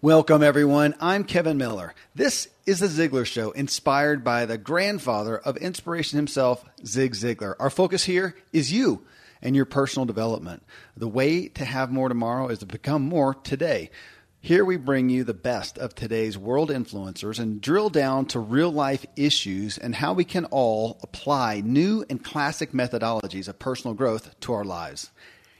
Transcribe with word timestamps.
Welcome, 0.00 0.44
everyone. 0.44 0.94
I'm 1.00 1.24
Kevin 1.24 1.58
Miller. 1.58 1.92
This 2.14 2.46
is 2.66 2.78
the 2.78 2.86
Ziglar 2.86 3.26
Show, 3.26 3.50
inspired 3.50 4.22
by 4.22 4.46
the 4.46 4.56
grandfather 4.56 5.36
of 5.36 5.56
inspiration 5.56 6.18
himself, 6.18 6.64
Zig 6.86 7.14
Ziglar. 7.14 7.56
Our 7.58 7.68
focus 7.68 8.04
here 8.04 8.36
is 8.52 8.70
you 8.70 9.04
and 9.42 9.56
your 9.56 9.64
personal 9.64 10.06
development. 10.06 10.62
The 10.96 11.08
way 11.08 11.48
to 11.48 11.64
have 11.64 11.90
more 11.90 12.08
tomorrow 12.08 12.46
is 12.46 12.60
to 12.60 12.66
become 12.66 13.02
more 13.02 13.34
today. 13.34 13.90
Here 14.40 14.64
we 14.64 14.76
bring 14.76 15.08
you 15.08 15.24
the 15.24 15.34
best 15.34 15.78
of 15.78 15.96
today's 15.96 16.38
world 16.38 16.70
influencers 16.70 17.40
and 17.40 17.60
drill 17.60 17.90
down 17.90 18.26
to 18.26 18.38
real 18.38 18.70
life 18.70 19.04
issues 19.16 19.78
and 19.78 19.96
how 19.96 20.12
we 20.12 20.22
can 20.22 20.44
all 20.44 21.00
apply 21.02 21.60
new 21.64 22.04
and 22.08 22.22
classic 22.22 22.70
methodologies 22.70 23.48
of 23.48 23.58
personal 23.58 23.94
growth 23.94 24.38
to 24.42 24.52
our 24.52 24.64
lives. 24.64 25.10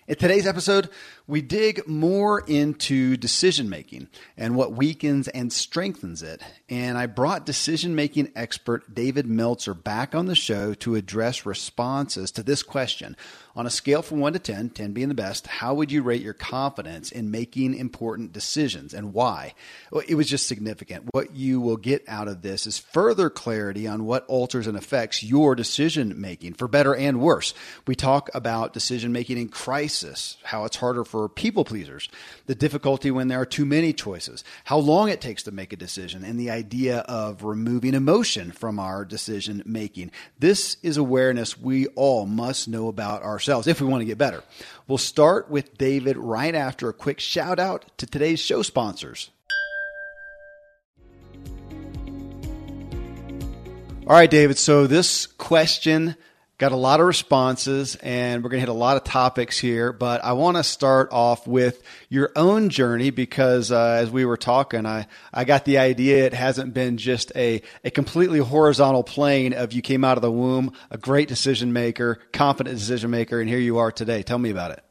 In 0.08 0.14
today's 0.14 0.46
episode, 0.46 0.88
we 1.28 1.42
dig 1.42 1.86
more 1.86 2.40
into 2.40 3.16
decision 3.18 3.68
making 3.68 4.08
and 4.36 4.56
what 4.56 4.72
weakens 4.72 5.28
and 5.28 5.52
strengthens 5.52 6.22
it. 6.22 6.42
And 6.70 6.96
I 6.96 7.04
brought 7.04 7.44
decision 7.44 7.94
making 7.94 8.32
expert 8.34 8.94
David 8.94 9.26
Meltzer 9.26 9.74
back 9.74 10.14
on 10.14 10.24
the 10.24 10.34
show 10.34 10.72
to 10.74 10.94
address 10.94 11.44
responses 11.44 12.30
to 12.32 12.42
this 12.42 12.62
question. 12.62 13.14
On 13.54 13.66
a 13.66 13.70
scale 13.70 14.02
from 14.02 14.20
1 14.20 14.34
to 14.34 14.38
10, 14.38 14.70
10 14.70 14.92
being 14.92 15.08
the 15.08 15.14
best, 15.14 15.48
how 15.48 15.74
would 15.74 15.90
you 15.90 16.00
rate 16.00 16.22
your 16.22 16.32
confidence 16.32 17.10
in 17.10 17.30
making 17.30 17.74
important 17.74 18.32
decisions 18.32 18.94
and 18.94 19.12
why? 19.12 19.54
Well, 19.90 20.04
it 20.06 20.14
was 20.14 20.28
just 20.28 20.46
significant. 20.46 21.08
What 21.12 21.34
you 21.34 21.60
will 21.60 21.76
get 21.76 22.04
out 22.06 22.28
of 22.28 22.42
this 22.42 22.68
is 22.68 22.78
further 22.78 23.28
clarity 23.28 23.88
on 23.88 24.04
what 24.04 24.24
alters 24.28 24.68
and 24.68 24.78
affects 24.78 25.24
your 25.24 25.56
decision 25.56 26.20
making 26.20 26.54
for 26.54 26.68
better 26.68 26.94
and 26.94 27.20
worse. 27.20 27.52
We 27.86 27.96
talk 27.96 28.30
about 28.32 28.72
decision 28.72 29.12
making 29.12 29.38
in 29.38 29.48
crisis, 29.48 30.36
how 30.44 30.64
it's 30.64 30.76
harder 30.76 31.04
for 31.04 31.17
people 31.26 31.64
pleasers, 31.64 32.08
the 32.44 32.54
difficulty 32.54 33.10
when 33.10 33.28
there 33.28 33.40
are 33.40 33.46
too 33.46 33.64
many 33.64 33.94
choices, 33.94 34.44
how 34.64 34.76
long 34.76 35.08
it 35.08 35.22
takes 35.22 35.42
to 35.44 35.50
make 35.50 35.72
a 35.72 35.76
decision, 35.76 36.22
and 36.22 36.38
the 36.38 36.50
idea 36.50 36.98
of 37.08 37.44
removing 37.44 37.94
emotion 37.94 38.52
from 38.52 38.78
our 38.78 39.06
decision 39.06 39.62
making. 39.64 40.10
This 40.38 40.76
is 40.82 40.98
awareness 40.98 41.58
we 41.58 41.86
all 41.88 42.26
must 42.26 42.68
know 42.68 42.88
about 42.88 43.22
ourselves 43.22 43.38
ourselves 43.38 43.66
if 43.66 43.80
we 43.80 43.86
want 43.86 44.00
to 44.00 44.04
get 44.04 44.18
better. 44.18 44.42
We'll 44.88 44.98
start 44.98 45.50
with 45.50 45.78
David 45.78 46.16
right 46.16 46.54
after 46.54 46.88
a 46.88 46.92
quick 46.92 47.20
shout 47.20 47.58
out 47.58 47.84
to 47.98 48.06
today's 48.06 48.40
show 48.40 48.62
sponsors. 48.62 49.30
All 54.06 54.14
right, 54.14 54.30
David. 54.30 54.58
So 54.58 54.86
this 54.86 55.26
question 55.26 56.16
Got 56.58 56.72
a 56.72 56.76
lot 56.76 56.98
of 56.98 57.06
responses, 57.06 57.94
and 58.02 58.42
we're 58.42 58.50
going 58.50 58.58
to 58.58 58.66
hit 58.66 58.68
a 58.68 58.72
lot 58.72 58.96
of 58.96 59.04
topics 59.04 59.56
here. 59.56 59.92
But 59.92 60.24
I 60.24 60.32
want 60.32 60.56
to 60.56 60.64
start 60.64 61.08
off 61.12 61.46
with 61.46 61.80
your 62.08 62.32
own 62.34 62.68
journey 62.68 63.10
because, 63.10 63.70
uh, 63.70 63.98
as 64.02 64.10
we 64.10 64.24
were 64.24 64.36
talking, 64.36 64.84
I, 64.84 65.06
I 65.32 65.44
got 65.44 65.64
the 65.64 65.78
idea 65.78 66.26
it 66.26 66.34
hasn't 66.34 66.74
been 66.74 66.96
just 66.96 67.30
a, 67.36 67.62
a 67.84 67.92
completely 67.92 68.40
horizontal 68.40 69.04
plane 69.04 69.52
of 69.52 69.72
you 69.72 69.82
came 69.82 70.02
out 70.02 70.18
of 70.18 70.22
the 70.22 70.32
womb, 70.32 70.72
a 70.90 70.98
great 70.98 71.28
decision 71.28 71.72
maker, 71.72 72.18
confident 72.32 72.76
decision 72.76 73.12
maker, 73.12 73.40
and 73.40 73.48
here 73.48 73.60
you 73.60 73.78
are 73.78 73.92
today. 73.92 74.24
Tell 74.24 74.38
me 74.38 74.50
about 74.50 74.72
it. 74.72 74.82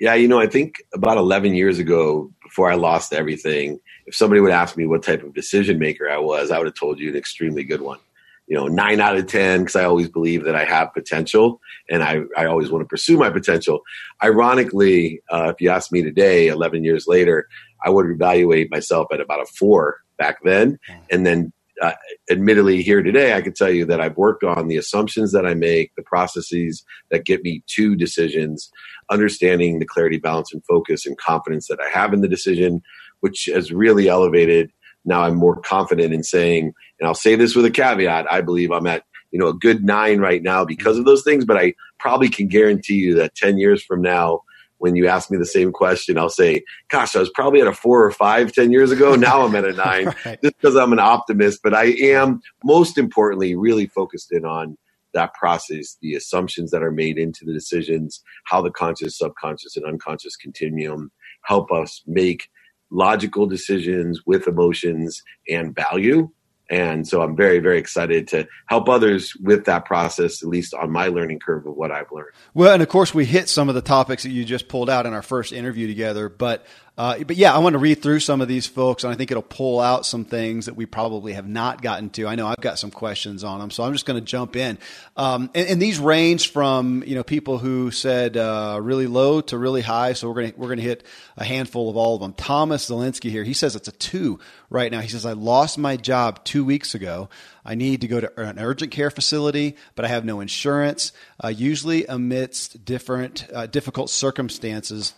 Yeah, 0.00 0.14
you 0.14 0.26
know, 0.26 0.40
I 0.40 0.48
think 0.48 0.82
about 0.92 1.16
11 1.16 1.54
years 1.54 1.78
ago, 1.78 2.32
before 2.42 2.72
I 2.72 2.74
lost 2.74 3.12
everything, 3.12 3.78
if 4.06 4.16
somebody 4.16 4.40
would 4.40 4.50
ask 4.50 4.76
me 4.76 4.84
what 4.84 5.04
type 5.04 5.22
of 5.22 5.32
decision 5.32 5.78
maker 5.78 6.10
I 6.10 6.18
was, 6.18 6.50
I 6.50 6.58
would 6.58 6.66
have 6.66 6.74
told 6.74 6.98
you 6.98 7.08
an 7.08 7.16
extremely 7.16 7.62
good 7.62 7.82
one 7.82 8.00
you 8.48 8.56
know, 8.56 8.66
nine 8.66 9.00
out 9.00 9.16
of 9.16 9.26
10, 9.26 9.60
because 9.60 9.76
I 9.76 9.84
always 9.84 10.08
believe 10.08 10.44
that 10.44 10.56
I 10.56 10.64
have 10.64 10.94
potential 10.94 11.60
and 11.90 12.02
I, 12.02 12.22
I 12.36 12.46
always 12.46 12.70
want 12.70 12.82
to 12.82 12.88
pursue 12.88 13.18
my 13.18 13.30
potential. 13.30 13.80
Ironically, 14.24 15.20
uh, 15.30 15.52
if 15.54 15.60
you 15.60 15.68
ask 15.68 15.92
me 15.92 16.02
today, 16.02 16.48
11 16.48 16.82
years 16.82 17.06
later, 17.06 17.46
I 17.84 17.90
would 17.90 18.10
evaluate 18.10 18.70
myself 18.70 19.08
at 19.12 19.20
about 19.20 19.42
a 19.42 19.46
four 19.46 19.98
back 20.16 20.38
then. 20.44 20.78
And 21.10 21.26
then, 21.26 21.52
uh, 21.80 21.92
admittedly, 22.30 22.82
here 22.82 23.02
today, 23.02 23.34
I 23.34 23.40
can 23.40 23.52
tell 23.52 23.70
you 23.70 23.84
that 23.84 24.00
I've 24.00 24.16
worked 24.16 24.42
on 24.42 24.66
the 24.66 24.78
assumptions 24.78 25.30
that 25.32 25.46
I 25.46 25.54
make, 25.54 25.94
the 25.94 26.02
processes 26.02 26.84
that 27.10 27.24
get 27.24 27.42
me 27.42 27.62
to 27.76 27.94
decisions, 27.94 28.70
understanding 29.10 29.78
the 29.78 29.86
clarity, 29.86 30.18
balance, 30.18 30.52
and 30.52 30.64
focus 30.64 31.06
and 31.06 31.16
confidence 31.18 31.68
that 31.68 31.78
I 31.80 31.88
have 31.90 32.12
in 32.12 32.20
the 32.20 32.28
decision, 32.28 32.82
which 33.20 33.48
has 33.52 33.72
really 33.72 34.08
elevated 34.08 34.72
now 35.08 35.22
I'm 35.22 35.34
more 35.34 35.60
confident 35.60 36.12
in 36.12 36.22
saying, 36.22 36.72
and 37.00 37.08
I'll 37.08 37.14
say 37.14 37.34
this 37.34 37.56
with 37.56 37.64
a 37.64 37.70
caveat, 37.70 38.30
I 38.30 38.40
believe 38.40 38.70
I'm 38.70 38.86
at, 38.86 39.04
you 39.30 39.38
know, 39.38 39.48
a 39.48 39.54
good 39.54 39.84
nine 39.84 40.20
right 40.20 40.42
now 40.42 40.64
because 40.64 40.98
of 40.98 41.04
those 41.04 41.24
things, 41.24 41.44
but 41.44 41.56
I 41.56 41.74
probably 41.98 42.28
can 42.28 42.46
guarantee 42.48 42.96
you 42.96 43.14
that 43.14 43.34
10 43.34 43.58
years 43.58 43.82
from 43.82 44.02
now, 44.02 44.42
when 44.78 44.94
you 44.94 45.08
ask 45.08 45.30
me 45.30 45.38
the 45.38 45.44
same 45.44 45.72
question, 45.72 46.18
I'll 46.18 46.28
say, 46.28 46.62
gosh, 46.88 47.16
I 47.16 47.18
was 47.18 47.30
probably 47.30 47.60
at 47.60 47.66
a 47.66 47.72
four 47.72 48.04
or 48.04 48.12
five 48.12 48.52
10 48.52 48.70
years 48.70 48.92
ago. 48.92 49.14
Now 49.16 49.42
I'm 49.42 49.54
at 49.56 49.64
a 49.64 49.72
nine 49.72 50.14
right. 50.24 50.38
just 50.42 50.56
because 50.56 50.76
I'm 50.76 50.92
an 50.92 51.00
optimist, 51.00 51.60
but 51.64 51.74
I 51.74 51.86
am 51.86 52.40
most 52.62 52.96
importantly 52.96 53.56
really 53.56 53.86
focused 53.86 54.30
in 54.30 54.44
on 54.44 54.76
that 55.14 55.34
process, 55.34 55.96
the 56.00 56.14
assumptions 56.14 56.70
that 56.70 56.82
are 56.82 56.92
made 56.92 57.18
into 57.18 57.44
the 57.44 57.52
decisions, 57.52 58.22
how 58.44 58.60
the 58.60 58.70
conscious, 58.70 59.18
subconscious, 59.18 59.76
and 59.76 59.84
unconscious 59.84 60.36
continuum 60.36 61.10
help 61.44 61.72
us 61.72 62.02
make 62.06 62.48
logical 62.90 63.46
decisions 63.46 64.22
with 64.26 64.46
emotions 64.46 65.22
and 65.48 65.74
value. 65.74 66.30
And 66.70 67.08
so 67.08 67.22
I'm 67.22 67.34
very, 67.34 67.60
very 67.60 67.78
excited 67.78 68.28
to 68.28 68.46
help 68.66 68.90
others 68.90 69.34
with 69.36 69.64
that 69.64 69.86
process, 69.86 70.42
at 70.42 70.48
least 70.48 70.74
on 70.74 70.90
my 70.90 71.06
learning 71.06 71.40
curve 71.40 71.66
of 71.66 71.74
what 71.74 71.90
I've 71.90 72.12
learned. 72.12 72.32
Well, 72.52 72.74
and 72.74 72.82
of 72.82 72.90
course, 72.90 73.14
we 73.14 73.24
hit 73.24 73.48
some 73.48 73.70
of 73.70 73.74
the 73.74 73.80
topics 73.80 74.24
that 74.24 74.30
you 74.30 74.44
just 74.44 74.68
pulled 74.68 74.90
out 74.90 75.06
in 75.06 75.14
our 75.14 75.22
first 75.22 75.52
interview 75.52 75.86
together. 75.86 76.28
But 76.28 76.66
uh, 76.98 77.22
but 77.22 77.36
yeah, 77.36 77.54
I 77.54 77.58
want 77.58 77.74
to 77.74 77.78
read 77.78 78.02
through 78.02 78.18
some 78.18 78.40
of 78.40 78.48
these 78.48 78.66
folks, 78.66 79.04
and 79.04 79.12
I 79.12 79.16
think 79.16 79.30
it'll 79.30 79.40
pull 79.40 79.78
out 79.78 80.04
some 80.04 80.24
things 80.24 80.66
that 80.66 80.74
we 80.74 80.84
probably 80.84 81.34
have 81.34 81.46
not 81.46 81.80
gotten 81.80 82.10
to. 82.10 82.26
I 82.26 82.34
know 82.34 82.48
I've 82.48 82.60
got 82.60 82.76
some 82.76 82.90
questions 82.90 83.44
on 83.44 83.60
them, 83.60 83.70
so 83.70 83.84
I'm 83.84 83.92
just 83.92 84.04
going 84.04 84.18
to 84.18 84.26
jump 84.26 84.56
in. 84.56 84.78
Um, 85.16 85.48
and, 85.54 85.68
and, 85.68 85.80
these 85.80 86.00
range 86.00 86.50
from 86.50 87.04
you 87.06 87.14
know 87.14 87.22
people 87.22 87.58
who 87.58 87.92
said 87.92 88.36
uh, 88.36 88.80
really 88.82 89.06
low 89.06 89.40
to 89.42 89.56
really 89.56 89.80
high. 89.80 90.14
So 90.14 90.26
we're 90.26 90.34
going 90.34 90.52
to 90.52 90.58
we're 90.58 90.66
going 90.66 90.78
to 90.78 90.84
hit 90.84 91.04
a 91.36 91.44
handful 91.44 91.88
of 91.88 91.96
all 91.96 92.16
of 92.16 92.20
them. 92.20 92.32
Thomas 92.32 92.90
Zelensky 92.90 93.30
here, 93.30 93.44
he 93.44 93.54
says 93.54 93.76
it's 93.76 93.86
a 93.86 93.92
two 93.92 94.40
right 94.68 94.90
now. 94.90 94.98
He 94.98 95.08
says 95.08 95.24
I 95.24 95.34
lost 95.34 95.78
my 95.78 95.96
job 95.96 96.44
two 96.44 96.64
weeks 96.64 96.96
ago. 96.96 97.28
I 97.64 97.76
need 97.76 98.00
to 98.00 98.08
go 98.08 98.18
to 98.18 98.40
an 98.40 98.58
urgent 98.58 98.90
care 98.90 99.12
facility, 99.12 99.76
but 99.94 100.04
I 100.04 100.08
have 100.08 100.24
no 100.24 100.40
insurance. 100.40 101.12
Uh, 101.42 101.46
usually 101.46 102.06
amidst 102.06 102.84
different 102.84 103.46
uh, 103.54 103.66
difficult 103.66 104.10
circumstances 104.10 105.14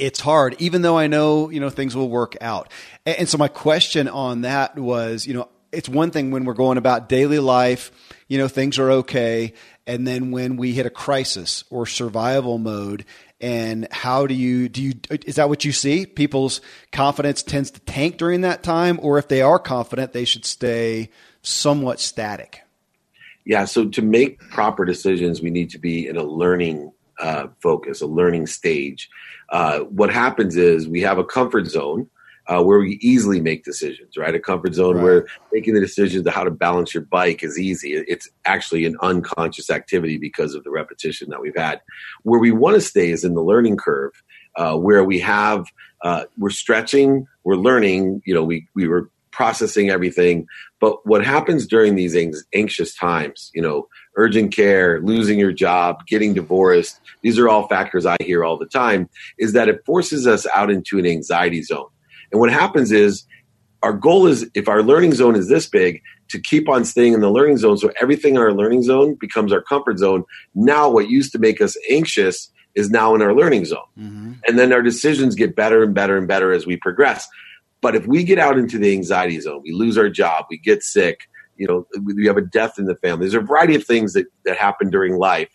it's 0.00 0.20
hard, 0.20 0.56
even 0.58 0.82
though 0.82 0.96
I 0.96 1.06
know, 1.06 1.50
you 1.50 1.60
know, 1.60 1.70
things 1.70 1.94
will 1.94 2.08
work 2.08 2.36
out. 2.40 2.72
And, 3.04 3.20
and 3.20 3.28
so 3.28 3.38
my 3.38 3.48
question 3.48 4.08
on 4.08 4.40
that 4.42 4.76
was, 4.78 5.26
you 5.26 5.34
know, 5.34 5.48
it's 5.72 5.88
one 5.88 6.10
thing 6.10 6.30
when 6.30 6.44
we're 6.44 6.54
going 6.54 6.78
about 6.78 7.08
daily 7.08 7.38
life, 7.38 7.92
you 8.26 8.38
know, 8.38 8.48
things 8.48 8.78
are 8.78 8.90
okay. 8.90 9.52
And 9.86 10.06
then 10.06 10.30
when 10.30 10.56
we 10.56 10.72
hit 10.72 10.86
a 10.86 10.90
crisis 10.90 11.64
or 11.70 11.86
survival 11.86 12.58
mode, 12.58 13.04
and 13.40 13.86
how 13.90 14.26
do 14.26 14.34
you, 14.34 14.68
do 14.68 14.82
you, 14.82 14.94
is 15.26 15.36
that 15.36 15.48
what 15.48 15.64
you 15.64 15.72
see? 15.72 16.06
People's 16.06 16.60
confidence 16.92 17.42
tends 17.42 17.70
to 17.70 17.80
tank 17.80 18.16
during 18.16 18.40
that 18.40 18.62
time, 18.62 18.98
or 19.02 19.18
if 19.18 19.28
they 19.28 19.42
are 19.42 19.58
confident, 19.58 20.12
they 20.12 20.24
should 20.24 20.44
stay 20.44 21.10
somewhat 21.42 22.00
static? 22.00 22.62
Yeah. 23.44 23.64
So 23.64 23.88
to 23.88 24.02
make 24.02 24.38
proper 24.50 24.84
decisions, 24.84 25.40
we 25.40 25.50
need 25.50 25.70
to 25.70 25.78
be 25.78 26.06
in 26.06 26.16
a 26.16 26.22
learning 26.22 26.92
uh, 27.18 27.48
focus, 27.60 28.00
a 28.00 28.06
learning 28.06 28.46
stage. 28.46 29.08
Uh, 29.50 29.80
what 29.80 30.12
happens 30.12 30.56
is 30.56 30.88
we 30.88 31.00
have 31.00 31.18
a 31.18 31.24
comfort 31.24 31.66
zone 31.66 32.08
uh, 32.46 32.62
where 32.62 32.80
we 32.80 32.98
easily 33.00 33.40
make 33.40 33.64
decisions, 33.64 34.16
right? 34.16 34.34
A 34.34 34.40
comfort 34.40 34.74
zone 34.74 34.96
right. 34.96 35.04
where 35.04 35.26
making 35.52 35.74
the 35.74 35.80
decision 35.80 36.24
to 36.24 36.30
how 36.30 36.42
to 36.42 36.50
balance 36.50 36.92
your 36.92 37.04
bike 37.04 37.42
is 37.42 37.58
easy. 37.58 37.92
It's 37.92 38.28
actually 38.44 38.84
an 38.86 38.96
unconscious 39.02 39.70
activity 39.70 40.18
because 40.18 40.54
of 40.54 40.64
the 40.64 40.70
repetition 40.70 41.30
that 41.30 41.40
we've 41.40 41.56
had. 41.56 41.80
Where 42.22 42.40
we 42.40 42.50
want 42.50 42.74
to 42.74 42.80
stay 42.80 43.10
is 43.10 43.24
in 43.24 43.34
the 43.34 43.42
learning 43.42 43.76
curve, 43.76 44.12
uh, 44.56 44.76
where 44.76 45.04
we 45.04 45.20
have 45.20 45.66
uh, 46.02 46.24
we're 46.38 46.50
stretching, 46.50 47.26
we're 47.44 47.56
learning. 47.56 48.22
You 48.24 48.34
know, 48.34 48.42
we 48.42 48.66
we 48.74 48.88
were 48.88 49.10
processing 49.30 49.90
everything. 49.90 50.46
But 50.80 51.06
what 51.06 51.24
happens 51.24 51.66
during 51.66 51.94
these 51.94 52.16
anxious 52.52 52.94
times, 52.94 53.50
you 53.54 53.62
know, 53.62 53.86
urgent 54.16 54.54
care, 54.54 55.00
losing 55.00 55.38
your 55.38 55.52
job, 55.52 56.06
getting 56.06 56.34
divorced, 56.34 57.00
these 57.22 57.38
are 57.38 57.48
all 57.48 57.68
factors 57.68 58.06
I 58.06 58.16
hear 58.20 58.44
all 58.44 58.58
the 58.58 58.66
time, 58.66 59.08
is 59.38 59.52
that 59.52 59.68
it 59.68 59.84
forces 59.84 60.26
us 60.26 60.46
out 60.54 60.70
into 60.70 60.98
an 60.98 61.06
anxiety 61.06 61.62
zone. 61.62 61.88
And 62.32 62.40
what 62.40 62.52
happens 62.52 62.92
is 62.92 63.24
our 63.82 63.92
goal 63.92 64.26
is 64.26 64.48
if 64.54 64.68
our 64.68 64.82
learning 64.82 65.14
zone 65.14 65.36
is 65.36 65.48
this 65.48 65.66
big, 65.66 66.02
to 66.28 66.40
keep 66.40 66.68
on 66.68 66.84
staying 66.84 67.12
in 67.12 67.20
the 67.20 67.30
learning 67.30 67.56
zone. 67.56 67.76
So 67.76 67.90
everything 68.00 68.36
in 68.36 68.40
our 68.40 68.52
learning 68.52 68.84
zone 68.84 69.16
becomes 69.20 69.52
our 69.52 69.62
comfort 69.62 69.98
zone. 69.98 70.24
Now, 70.54 70.88
what 70.88 71.10
used 71.10 71.32
to 71.32 71.38
make 71.38 71.60
us 71.60 71.76
anxious 71.90 72.50
is 72.76 72.88
now 72.88 73.16
in 73.16 73.22
our 73.22 73.34
learning 73.34 73.64
zone. 73.64 73.78
Mm-hmm. 73.98 74.32
And 74.46 74.58
then 74.58 74.72
our 74.72 74.82
decisions 74.82 75.34
get 75.34 75.56
better 75.56 75.82
and 75.82 75.92
better 75.92 76.16
and 76.16 76.28
better 76.28 76.52
as 76.52 76.66
we 76.66 76.76
progress. 76.76 77.26
But 77.80 77.96
if 77.96 78.06
we 78.06 78.22
get 78.22 78.38
out 78.38 78.58
into 78.58 78.78
the 78.78 78.92
anxiety 78.92 79.40
zone, 79.40 79.62
we 79.64 79.72
lose 79.72 79.98
our 79.98 80.08
job, 80.08 80.46
we 80.50 80.58
get 80.58 80.82
sick, 80.82 81.22
you 81.60 81.66
know, 81.68 81.86
we 82.02 82.26
have 82.26 82.38
a 82.38 82.40
death 82.40 82.78
in 82.78 82.86
the 82.86 82.96
family. 82.96 83.26
There's 83.26 83.34
a 83.34 83.46
variety 83.46 83.74
of 83.74 83.84
things 83.84 84.14
that, 84.14 84.26
that 84.46 84.56
happen 84.56 84.88
during 84.88 85.18
life. 85.18 85.50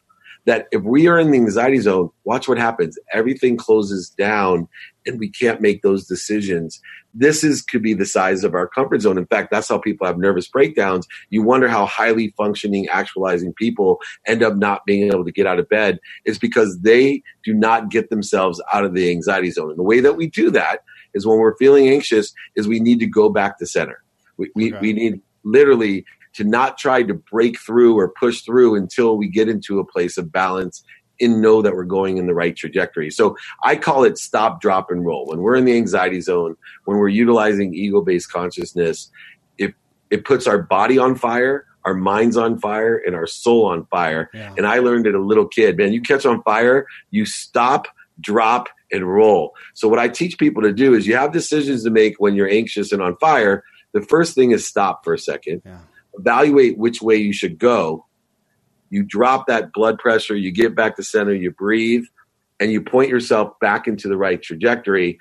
that 0.45 0.67
if 0.71 0.83
we 0.83 1.07
are 1.07 1.19
in 1.19 1.31
the 1.31 1.37
anxiety 1.37 1.79
zone, 1.79 2.09
watch 2.23 2.47
what 2.47 2.57
happens. 2.57 2.97
Everything 3.11 3.57
closes 3.57 4.09
down 4.11 4.67
and 5.05 5.19
we 5.19 5.29
can't 5.29 5.61
make 5.61 5.81
those 5.81 6.07
decisions. 6.07 6.79
This 7.13 7.43
is 7.43 7.61
could 7.61 7.81
be 7.81 7.93
the 7.93 8.05
size 8.05 8.43
of 8.43 8.53
our 8.53 8.67
comfort 8.67 9.01
zone. 9.01 9.17
In 9.17 9.25
fact, 9.25 9.49
that's 9.51 9.69
how 9.69 9.77
people 9.79 10.05
have 10.05 10.17
nervous 10.17 10.47
breakdowns. 10.47 11.07
You 11.29 11.43
wonder 11.43 11.67
how 11.67 11.85
highly 11.85 12.33
functioning, 12.37 12.87
actualizing 12.89 13.53
people 13.53 13.99
end 14.27 14.43
up 14.43 14.55
not 14.55 14.85
being 14.85 15.07
able 15.07 15.25
to 15.25 15.31
get 15.31 15.47
out 15.47 15.59
of 15.59 15.69
bed. 15.69 15.99
Is 16.25 16.37
because 16.37 16.79
they 16.81 17.23
do 17.43 17.53
not 17.53 17.89
get 17.89 18.09
themselves 18.09 18.61
out 18.71 18.85
of 18.85 18.93
the 18.93 19.09
anxiety 19.09 19.51
zone. 19.51 19.69
And 19.69 19.79
the 19.79 19.83
way 19.83 19.99
that 19.99 20.15
we 20.15 20.27
do 20.27 20.51
that 20.51 20.81
is 21.13 21.25
when 21.25 21.37
we're 21.37 21.57
feeling 21.57 21.87
anxious, 21.87 22.33
is 22.55 22.67
we 22.67 22.79
need 22.79 22.99
to 22.99 23.07
go 23.07 23.29
back 23.29 23.57
to 23.59 23.65
center. 23.65 24.03
We, 24.37 24.51
we, 24.53 24.73
okay. 24.73 24.81
we 24.81 24.93
need 24.93 25.21
literally 25.45 26.05
to 26.33 26.43
not 26.43 26.77
try 26.77 27.01
to 27.03 27.13
break 27.13 27.57
through 27.59 27.97
or 27.97 28.09
push 28.09 28.41
through 28.41 28.75
until 28.75 29.17
we 29.17 29.27
get 29.29 29.47
into 29.47 29.79
a 29.79 29.85
place 29.85 30.17
of 30.17 30.31
balance 30.31 30.83
and 31.21 31.41
know 31.41 31.61
that 31.61 31.73
we're 31.73 31.85
going 31.85 32.17
in 32.17 32.27
the 32.27 32.33
right 32.33 32.55
trajectory. 32.55 33.09
So 33.09 33.37
I 33.63 33.77
call 33.77 34.03
it 34.03 34.17
stop, 34.17 34.59
drop, 34.59 34.91
and 34.91 35.05
roll. 35.05 35.27
When 35.27 35.39
we're 35.39 35.55
in 35.55 35.63
the 35.63 35.77
anxiety 35.77 36.19
zone, 36.19 36.57
when 36.83 36.97
we're 36.97 37.07
utilizing 37.07 37.73
ego 37.73 38.01
based 38.01 38.31
consciousness, 38.31 39.09
it, 39.57 39.73
it 40.09 40.25
puts 40.25 40.45
our 40.45 40.61
body 40.61 40.97
on 40.97 41.15
fire, 41.15 41.65
our 41.85 41.93
minds 41.93 42.35
on 42.35 42.59
fire, 42.59 42.97
and 43.05 43.15
our 43.15 43.27
soul 43.27 43.65
on 43.65 43.85
fire. 43.85 44.29
Yeah. 44.33 44.53
And 44.57 44.67
I 44.67 44.79
learned 44.79 45.07
it 45.07 45.15
a 45.15 45.21
little 45.21 45.47
kid, 45.47 45.77
man, 45.77 45.93
you 45.93 46.01
catch 46.01 46.25
on 46.25 46.43
fire, 46.43 46.85
you 47.11 47.25
stop, 47.25 47.87
drop, 48.19 48.67
and 48.91 49.07
roll. 49.07 49.53
So 49.73 49.87
what 49.87 49.99
I 49.99 50.09
teach 50.09 50.37
people 50.37 50.61
to 50.63 50.73
do 50.73 50.93
is 50.93 51.07
you 51.07 51.15
have 51.15 51.31
decisions 51.31 51.83
to 51.83 51.89
make 51.89 52.15
when 52.19 52.35
you're 52.35 52.49
anxious 52.49 52.91
and 52.91 53.01
on 53.01 53.15
fire. 53.17 53.63
The 53.95 54.01
first 54.01 54.35
thing 54.35 54.51
is 54.51 54.67
stop 54.67 55.03
for 55.03 55.15
a 55.15 55.19
second. 55.19 55.63
Yeah 55.65 55.79
evaluate 56.17 56.77
which 56.77 57.01
way 57.01 57.15
you 57.15 57.33
should 57.33 57.57
go. 57.57 58.05
You 58.89 59.03
drop 59.03 59.47
that 59.47 59.73
blood 59.73 59.99
pressure, 59.99 60.35
you 60.35 60.51
get 60.51 60.75
back 60.75 60.95
to 60.95 61.03
center, 61.03 61.33
you 61.33 61.51
breathe, 61.51 62.05
and 62.59 62.71
you 62.71 62.81
point 62.81 63.09
yourself 63.09 63.59
back 63.59 63.87
into 63.87 64.07
the 64.07 64.17
right 64.17 64.41
trajectory 64.41 65.19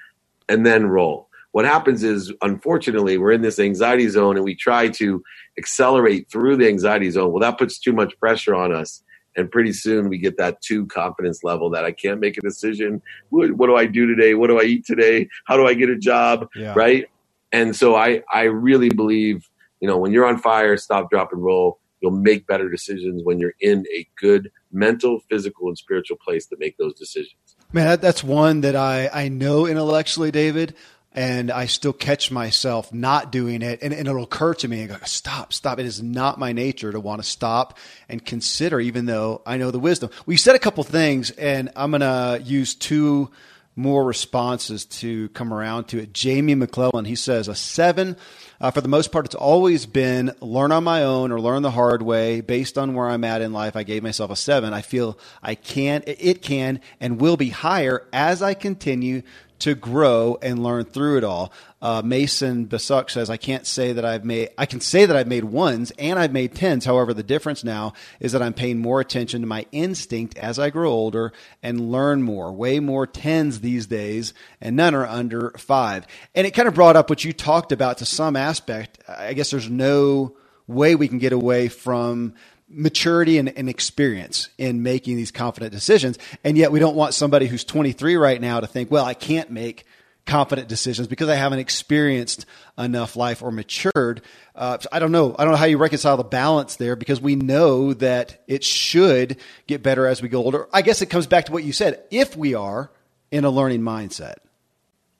and 0.48 0.64
then 0.64 0.86
roll. 0.86 1.28
What 1.52 1.64
happens 1.64 2.02
is, 2.02 2.32
unfortunately, 2.42 3.16
we're 3.16 3.32
in 3.32 3.42
this 3.42 3.58
anxiety 3.58 4.08
zone 4.08 4.36
and 4.36 4.44
we 4.44 4.54
try 4.54 4.88
to 4.88 5.22
accelerate 5.56 6.28
through 6.30 6.56
the 6.56 6.68
anxiety 6.68 7.10
zone. 7.10 7.30
Well, 7.30 7.40
that 7.40 7.58
puts 7.58 7.78
too 7.78 7.92
much 7.92 8.18
pressure 8.18 8.54
on 8.54 8.74
us. 8.74 9.02
And 9.36 9.50
pretty 9.50 9.72
soon 9.72 10.08
we 10.08 10.18
get 10.18 10.36
that 10.36 10.60
two 10.62 10.86
confidence 10.86 11.42
level 11.42 11.70
that 11.70 11.84
I 11.84 11.90
can't 11.90 12.20
make 12.20 12.38
a 12.38 12.40
decision. 12.40 13.02
What, 13.30 13.52
what 13.52 13.66
do 13.66 13.76
I 13.76 13.86
do 13.86 14.06
today? 14.06 14.34
What 14.34 14.48
do 14.48 14.60
I 14.60 14.64
eat 14.64 14.86
today? 14.86 15.28
How 15.44 15.56
do 15.56 15.66
I 15.66 15.74
get 15.74 15.88
a 15.88 15.96
job? 15.96 16.48
Yeah. 16.54 16.72
Right. 16.76 17.06
And 17.54 17.74
so 17.74 17.94
I, 17.94 18.22
I 18.32 18.42
really 18.42 18.90
believe 18.90 19.48
you 19.84 19.88
know, 19.90 19.98
when 19.98 20.12
you're 20.12 20.24
on 20.24 20.38
fire, 20.38 20.78
stop, 20.78 21.10
drop, 21.10 21.30
and 21.34 21.44
roll. 21.44 21.78
You'll 22.00 22.10
make 22.10 22.46
better 22.46 22.70
decisions 22.70 23.22
when 23.22 23.38
you're 23.38 23.52
in 23.60 23.84
a 23.94 24.08
good 24.18 24.50
mental, 24.72 25.20
physical, 25.28 25.68
and 25.68 25.76
spiritual 25.76 26.16
place 26.16 26.46
to 26.46 26.56
make 26.58 26.78
those 26.78 26.94
decisions. 26.94 27.36
Man, 27.70 27.84
that, 27.84 28.00
that's 28.00 28.24
one 28.24 28.62
that 28.62 28.76
I, 28.76 29.10
I 29.12 29.28
know 29.28 29.66
intellectually, 29.66 30.30
David, 30.30 30.74
and 31.12 31.50
I 31.50 31.66
still 31.66 31.92
catch 31.92 32.30
myself 32.30 32.94
not 32.94 33.30
doing 33.30 33.60
it. 33.60 33.80
And, 33.82 33.92
and 33.92 34.08
it'll 34.08 34.24
occur 34.24 34.54
to 34.54 34.68
me 34.68 34.80
and 34.80 34.88
go, 34.88 34.96
stop, 35.04 35.52
stop. 35.52 35.78
It 35.78 35.84
is 35.84 36.02
not 36.02 36.38
my 36.38 36.52
nature 36.52 36.90
to 36.90 36.98
want 36.98 37.22
to 37.22 37.28
stop 37.28 37.76
and 38.08 38.24
consider, 38.24 38.80
even 38.80 39.04
though 39.04 39.42
I 39.44 39.58
know 39.58 39.70
the 39.70 39.78
wisdom. 39.78 40.08
We 40.24 40.38
said 40.38 40.56
a 40.56 40.58
couple 40.58 40.82
things, 40.84 41.30
and 41.30 41.70
I'm 41.76 41.90
going 41.90 42.00
to 42.00 42.42
use 42.42 42.74
two 42.74 43.30
more 43.76 44.04
responses 44.04 44.84
to 44.84 45.28
come 45.30 45.52
around 45.52 45.84
to 45.84 45.98
it. 45.98 46.12
Jamie 46.12 46.54
McClellan, 46.54 47.04
he 47.04 47.16
says, 47.16 47.48
a 47.48 47.54
seven 47.54 48.16
uh, 48.60 48.70
for 48.70 48.80
the 48.80 48.88
most 48.88 49.12
part, 49.12 49.26
it's 49.26 49.34
always 49.34 49.84
been 49.84 50.32
learn 50.40 50.72
on 50.72 50.84
my 50.84 51.02
own 51.02 51.32
or 51.32 51.38
learn 51.40 51.62
the 51.62 51.70
hard 51.70 52.02
way 52.02 52.40
based 52.40 52.78
on 52.78 52.94
where 52.94 53.08
I'm 53.08 53.24
at 53.24 53.42
in 53.42 53.52
life. 53.52 53.76
I 53.76 53.82
gave 53.82 54.02
myself 54.02 54.30
a 54.30 54.36
seven. 54.36 54.72
I 54.72 54.80
feel 54.80 55.18
I 55.42 55.54
can, 55.54 56.02
it 56.06 56.40
can, 56.40 56.80
and 57.00 57.20
will 57.20 57.36
be 57.36 57.50
higher 57.50 58.06
as 58.12 58.42
I 58.42 58.54
continue 58.54 59.22
to 59.58 59.74
grow 59.74 60.38
and 60.40 60.62
learn 60.62 60.84
through 60.84 61.18
it 61.18 61.24
all. 61.24 61.52
Uh, 61.84 62.00
Mason 62.02 62.66
Basuk 62.66 63.10
says, 63.10 63.28
I 63.28 63.36
can't 63.36 63.66
say 63.66 63.92
that 63.92 64.06
I've 64.06 64.24
made, 64.24 64.48
I 64.56 64.64
can 64.64 64.80
say 64.80 65.04
that 65.04 65.14
I've 65.14 65.28
made 65.28 65.44
ones 65.44 65.92
and 65.98 66.18
I've 66.18 66.32
made 66.32 66.54
tens. 66.54 66.86
However, 66.86 67.12
the 67.12 67.22
difference 67.22 67.62
now 67.62 67.92
is 68.20 68.32
that 68.32 68.40
I'm 68.40 68.54
paying 68.54 68.78
more 68.78 69.02
attention 69.02 69.42
to 69.42 69.46
my 69.46 69.66
instinct 69.70 70.38
as 70.38 70.58
I 70.58 70.70
grow 70.70 70.90
older 70.90 71.34
and 71.62 71.92
learn 71.92 72.22
more, 72.22 72.50
way 72.54 72.80
more 72.80 73.06
tens 73.06 73.60
these 73.60 73.86
days, 73.86 74.32
and 74.62 74.76
none 74.76 74.94
are 74.94 75.06
under 75.06 75.50
five. 75.58 76.06
And 76.34 76.46
it 76.46 76.52
kind 76.52 76.68
of 76.68 76.74
brought 76.74 76.96
up 76.96 77.10
what 77.10 77.22
you 77.22 77.34
talked 77.34 77.70
about 77.70 77.98
to 77.98 78.06
some 78.06 78.34
aspect. 78.34 79.00
I 79.06 79.34
guess 79.34 79.50
there's 79.50 79.68
no 79.68 80.38
way 80.66 80.94
we 80.94 81.06
can 81.06 81.18
get 81.18 81.34
away 81.34 81.68
from 81.68 82.32
maturity 82.66 83.36
and, 83.36 83.50
and, 83.58 83.68
experience 83.68 84.48
in 84.56 84.82
making 84.82 85.16
these 85.16 85.30
confident 85.30 85.70
decisions. 85.70 86.18
And 86.42 86.56
yet 86.56 86.72
we 86.72 86.80
don't 86.80 86.96
want 86.96 87.12
somebody 87.12 87.46
who's 87.46 87.62
23 87.62 88.16
right 88.16 88.40
now 88.40 88.60
to 88.60 88.66
think, 88.66 88.90
well, 88.90 89.04
I 89.04 89.12
can't 89.12 89.50
make 89.50 89.84
confident 90.26 90.68
decisions 90.68 91.06
because 91.06 91.28
I 91.28 91.34
haven't 91.34 91.58
experienced 91.58 92.46
enough 92.78 93.16
life 93.16 93.42
or 93.42 93.50
matured. 93.50 94.22
Uh, 94.54 94.78
so 94.78 94.88
I 94.90 94.98
don't 94.98 95.12
know. 95.12 95.34
I 95.38 95.44
don't 95.44 95.52
know 95.52 95.58
how 95.58 95.66
you 95.66 95.78
reconcile 95.78 96.16
the 96.16 96.24
balance 96.24 96.76
there 96.76 96.96
because 96.96 97.20
we 97.20 97.36
know 97.36 97.92
that 97.94 98.42
it 98.46 98.64
should 98.64 99.36
get 99.66 99.82
better 99.82 100.06
as 100.06 100.22
we 100.22 100.28
go 100.28 100.42
older. 100.42 100.68
I 100.72 100.82
guess 100.82 101.02
it 101.02 101.06
comes 101.06 101.26
back 101.26 101.46
to 101.46 101.52
what 101.52 101.64
you 101.64 101.72
said. 101.72 102.02
If 102.10 102.36
we 102.36 102.54
are 102.54 102.90
in 103.30 103.44
a 103.44 103.50
learning 103.50 103.82
mindset. 103.82 104.36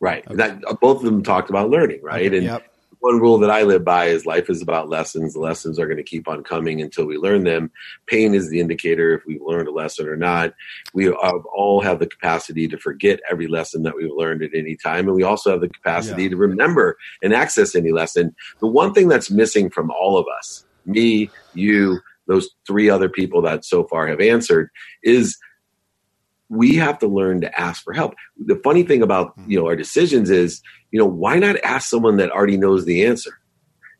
Right. 0.00 0.24
Okay. 0.26 0.36
That 0.36 0.62
both 0.80 0.98
of 0.98 1.04
them 1.04 1.22
talked 1.22 1.50
about 1.50 1.70
learning, 1.70 2.00
right? 2.02 2.26
Okay. 2.26 2.36
And 2.36 2.46
yep 2.46 2.73
one 3.04 3.20
rule 3.20 3.36
that 3.36 3.50
I 3.50 3.64
live 3.64 3.84
by 3.84 4.06
is 4.06 4.24
life 4.24 4.48
is 4.48 4.62
about 4.62 4.88
lessons. 4.88 5.34
The 5.34 5.40
lessons 5.40 5.78
are 5.78 5.84
going 5.84 5.98
to 5.98 6.02
keep 6.02 6.26
on 6.26 6.42
coming 6.42 6.80
until 6.80 7.04
we 7.04 7.18
learn 7.18 7.44
them. 7.44 7.70
Pain 8.06 8.32
is 8.32 8.48
the 8.48 8.60
indicator 8.60 9.12
if 9.12 9.26
we've 9.26 9.42
learned 9.42 9.68
a 9.68 9.72
lesson 9.72 10.08
or 10.08 10.16
not. 10.16 10.54
We 10.94 11.10
all 11.10 11.82
have 11.82 11.98
the 11.98 12.06
capacity 12.06 12.66
to 12.66 12.78
forget 12.78 13.20
every 13.30 13.46
lesson 13.46 13.82
that 13.82 13.94
we've 13.94 14.10
learned 14.10 14.42
at 14.42 14.54
any 14.54 14.74
time. 14.74 15.06
And 15.06 15.14
we 15.14 15.22
also 15.22 15.50
have 15.50 15.60
the 15.60 15.68
capacity 15.68 16.22
yeah. 16.22 16.28
to 16.30 16.36
remember 16.36 16.96
and 17.22 17.34
access 17.34 17.74
any 17.74 17.92
lesson. 17.92 18.34
The 18.60 18.68
one 18.68 18.94
thing 18.94 19.08
that's 19.08 19.30
missing 19.30 19.68
from 19.68 19.90
all 19.90 20.16
of 20.16 20.24
us, 20.38 20.64
me, 20.86 21.28
you, 21.52 22.00
those 22.26 22.48
three 22.66 22.88
other 22.88 23.10
people 23.10 23.42
that 23.42 23.66
so 23.66 23.84
far 23.84 24.06
have 24.06 24.22
answered, 24.22 24.70
is 25.02 25.36
we 26.54 26.76
have 26.76 26.98
to 27.00 27.06
learn 27.06 27.40
to 27.42 27.60
ask 27.60 27.82
for 27.82 27.92
help. 27.92 28.14
The 28.38 28.60
funny 28.64 28.82
thing 28.82 29.02
about 29.02 29.34
hmm. 29.34 29.50
you 29.50 29.58
know 29.58 29.66
our 29.66 29.76
decisions 29.76 30.30
is 30.30 30.62
you 30.94 31.00
know, 31.00 31.06
why 31.06 31.40
not 31.40 31.56
ask 31.64 31.90
someone 31.90 32.18
that 32.18 32.30
already 32.30 32.56
knows 32.56 32.84
the 32.84 33.04
answer? 33.04 33.40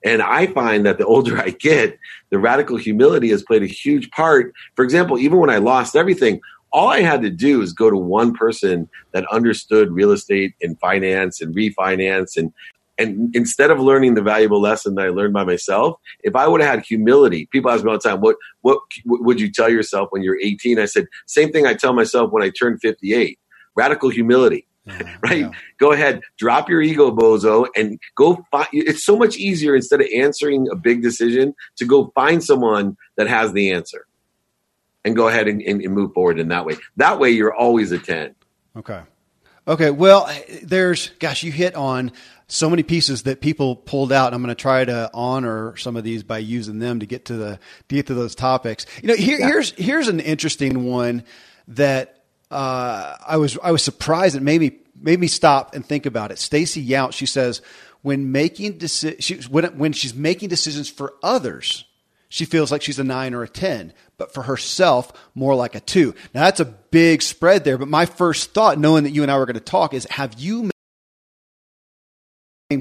And 0.05 0.23
I 0.23 0.47
find 0.47 0.87
that 0.87 0.99
the 0.99 1.07
older 1.15 1.37
I 1.37 1.51
get, 1.51 1.99
the 2.31 2.39
radical 2.39 2.77
humility 2.77 3.31
has 3.31 3.43
played 3.43 3.65
a 3.65 3.67
huge 3.67 4.13
part. 4.13 4.55
For 4.77 4.85
example, 4.85 5.19
even 5.19 5.39
when 5.39 5.51
I 5.51 5.57
lost 5.57 5.97
everything, 5.97 6.41
all 6.73 6.89
I 6.89 7.01
had 7.01 7.21
to 7.23 7.31
do 7.31 7.63
is 7.63 7.73
go 7.73 7.91
to 7.91 7.97
one 7.97 8.33
person 8.33 8.89
that 9.11 9.27
understood 9.33 9.91
real 9.91 10.13
estate 10.13 10.55
and 10.63 10.79
finance 10.79 11.41
and 11.41 11.53
refinance 11.53 12.37
and 12.37 12.53
and 12.99 13.35
instead 13.35 13.71
of 13.71 13.81
learning 13.81 14.15
the 14.15 14.23
valuable 14.23 14.61
lesson 14.61 14.95
that 14.95 15.07
I 15.07 15.09
learned 15.09 15.35
by 15.35 15.45
myself, 15.45 15.99
if 16.23 16.37
I 16.37 16.47
would 16.47 16.61
have 16.61 16.71
had 16.71 16.85
humility, 16.85 17.49
people 17.51 17.71
ask 17.71 17.85
me 17.85 17.91
all 17.91 17.99
the 17.99 18.09
time, 18.09 18.21
what, 18.21 18.37
what, 18.61 18.79
would 19.05 19.41
you 19.41 19.51
tell 19.51 19.69
yourself 19.69 20.09
when 20.11 20.23
you're 20.23 20.39
18? 20.41 20.79
I 20.79 20.85
said, 20.85 21.07
same 21.27 21.51
thing 21.51 21.67
I 21.67 21.75
tell 21.75 21.93
myself 21.93 22.31
when 22.31 22.43
I 22.43 22.51
turn 22.51 22.79
58. 22.79 23.39
Radical 23.75 24.11
humility. 24.11 24.67
Yeah, 24.87 25.17
right? 25.23 25.41
Yeah. 25.41 25.51
Go 25.79 25.93
ahead, 25.93 26.21
drop 26.39 26.69
your 26.69 26.83
ego, 26.83 27.11
bozo, 27.11 27.67
and 27.75 27.99
go 28.17 28.45
find. 28.51 28.69
It's 28.73 29.05
so 29.05 29.17
much 29.17 29.37
easier 29.37 29.75
instead 29.75 30.01
of 30.01 30.07
answering 30.15 30.69
a 30.71 30.77
big 30.77 31.03
decision 31.03 31.55
to 31.77 31.87
go 31.87 32.13
find 32.15 32.45
someone 32.45 32.97
that 33.17 33.27
has 33.27 33.55
the 33.55 33.73
answer, 33.73 34.07
and 35.03 35.17
go 35.17 35.29
ahead 35.29 35.49
and, 35.49 35.63
and, 35.63 35.81
and 35.81 35.95
move 35.95 36.13
forward 36.13 36.39
in 36.39 36.49
that 36.49 36.67
way. 36.67 36.77
That 36.99 37.19
way, 37.19 37.31
you're 37.31 37.55
always 37.55 37.93
a 37.93 37.99
ten. 37.99 38.35
Okay. 38.77 39.01
Okay. 39.67 39.91
Well, 39.91 40.31
there's 40.63 41.09
gosh, 41.19 41.43
you 41.43 41.51
hit 41.51 41.75
on 41.75 42.13
so 42.47 42.69
many 42.69 42.83
pieces 42.83 43.23
that 43.25 43.41
people 43.41 43.77
pulled 43.77 44.13
out. 44.13 44.35
I'm 44.35 44.43
going 44.43 44.55
to 44.55 44.61
try 44.61 44.85
to 44.85 45.11
honor 45.15 45.77
some 45.77 45.97
of 45.97 46.05
these 46.05 46.23
by 46.23 46.39
using 46.39 46.79
them 46.79 47.01
to 47.01 47.07
get 47.07 47.27
to 47.27 47.37
the 47.37 47.59
to 47.89 47.95
get 47.95 48.09
to 48.09 48.15
those 48.15 48.35
topics. 48.35 48.87
You 49.03 49.09
know, 49.09 49.17
here, 49.17 49.39
yeah. 49.39 49.47
here's 49.47 49.71
here's 49.73 50.09
an 50.09 50.21
interesting 50.21 50.85
one 50.85 51.25
that 51.69 52.25
uh, 52.51 53.17
I 53.27 53.37
was 53.39 53.59
I 53.63 53.73
was 53.73 53.83
surprised. 53.83 54.37
It 54.37 54.43
made 54.43 54.61
me 54.61 54.79
made 55.01 55.21
me 55.21 55.27
stop 55.27 55.75
and 55.75 55.85
think 55.85 56.07
about 56.07 56.31
it. 56.31 56.39
Stacy 56.39 56.87
Yount, 56.87 57.13
she 57.13 57.27
says, 57.27 57.63
when 58.03 58.33
making 58.33 58.79
deci- 58.79 59.17
she, 59.21 59.37
when 59.49 59.65
when 59.79 59.93
she's 59.93 60.15
making 60.15 60.51
decisions 60.51 60.91
for 60.91 61.15
others, 61.23 61.85
she 62.29 62.45
feels 62.45 62.71
like 62.71 62.83
she's 62.83 62.99
a 62.99 63.05
nine 63.05 63.33
or 63.33 63.43
a 63.43 63.49
ten, 63.49 63.95
but 64.19 64.35
for 64.35 64.43
herself, 64.43 65.13
more 65.35 65.55
like 65.55 65.75
a 65.75 65.81
two. 65.81 66.15
Now 66.35 66.43
that's 66.43 66.61
a 66.61 66.67
big 66.67 67.23
spread 67.23 67.65
there. 67.65 67.79
But 67.79 67.89
my 67.89 68.05
first 68.05 68.53
thought, 68.53 68.79
knowing 68.79 69.05
that 69.05 69.11
you 69.11 69.23
and 69.23 69.31
I 69.31 69.39
were 69.39 69.47
going 69.47 69.55
to 69.55 69.61
talk, 69.61 69.95
is 69.95 70.05
have 70.11 70.35
you 70.39 70.71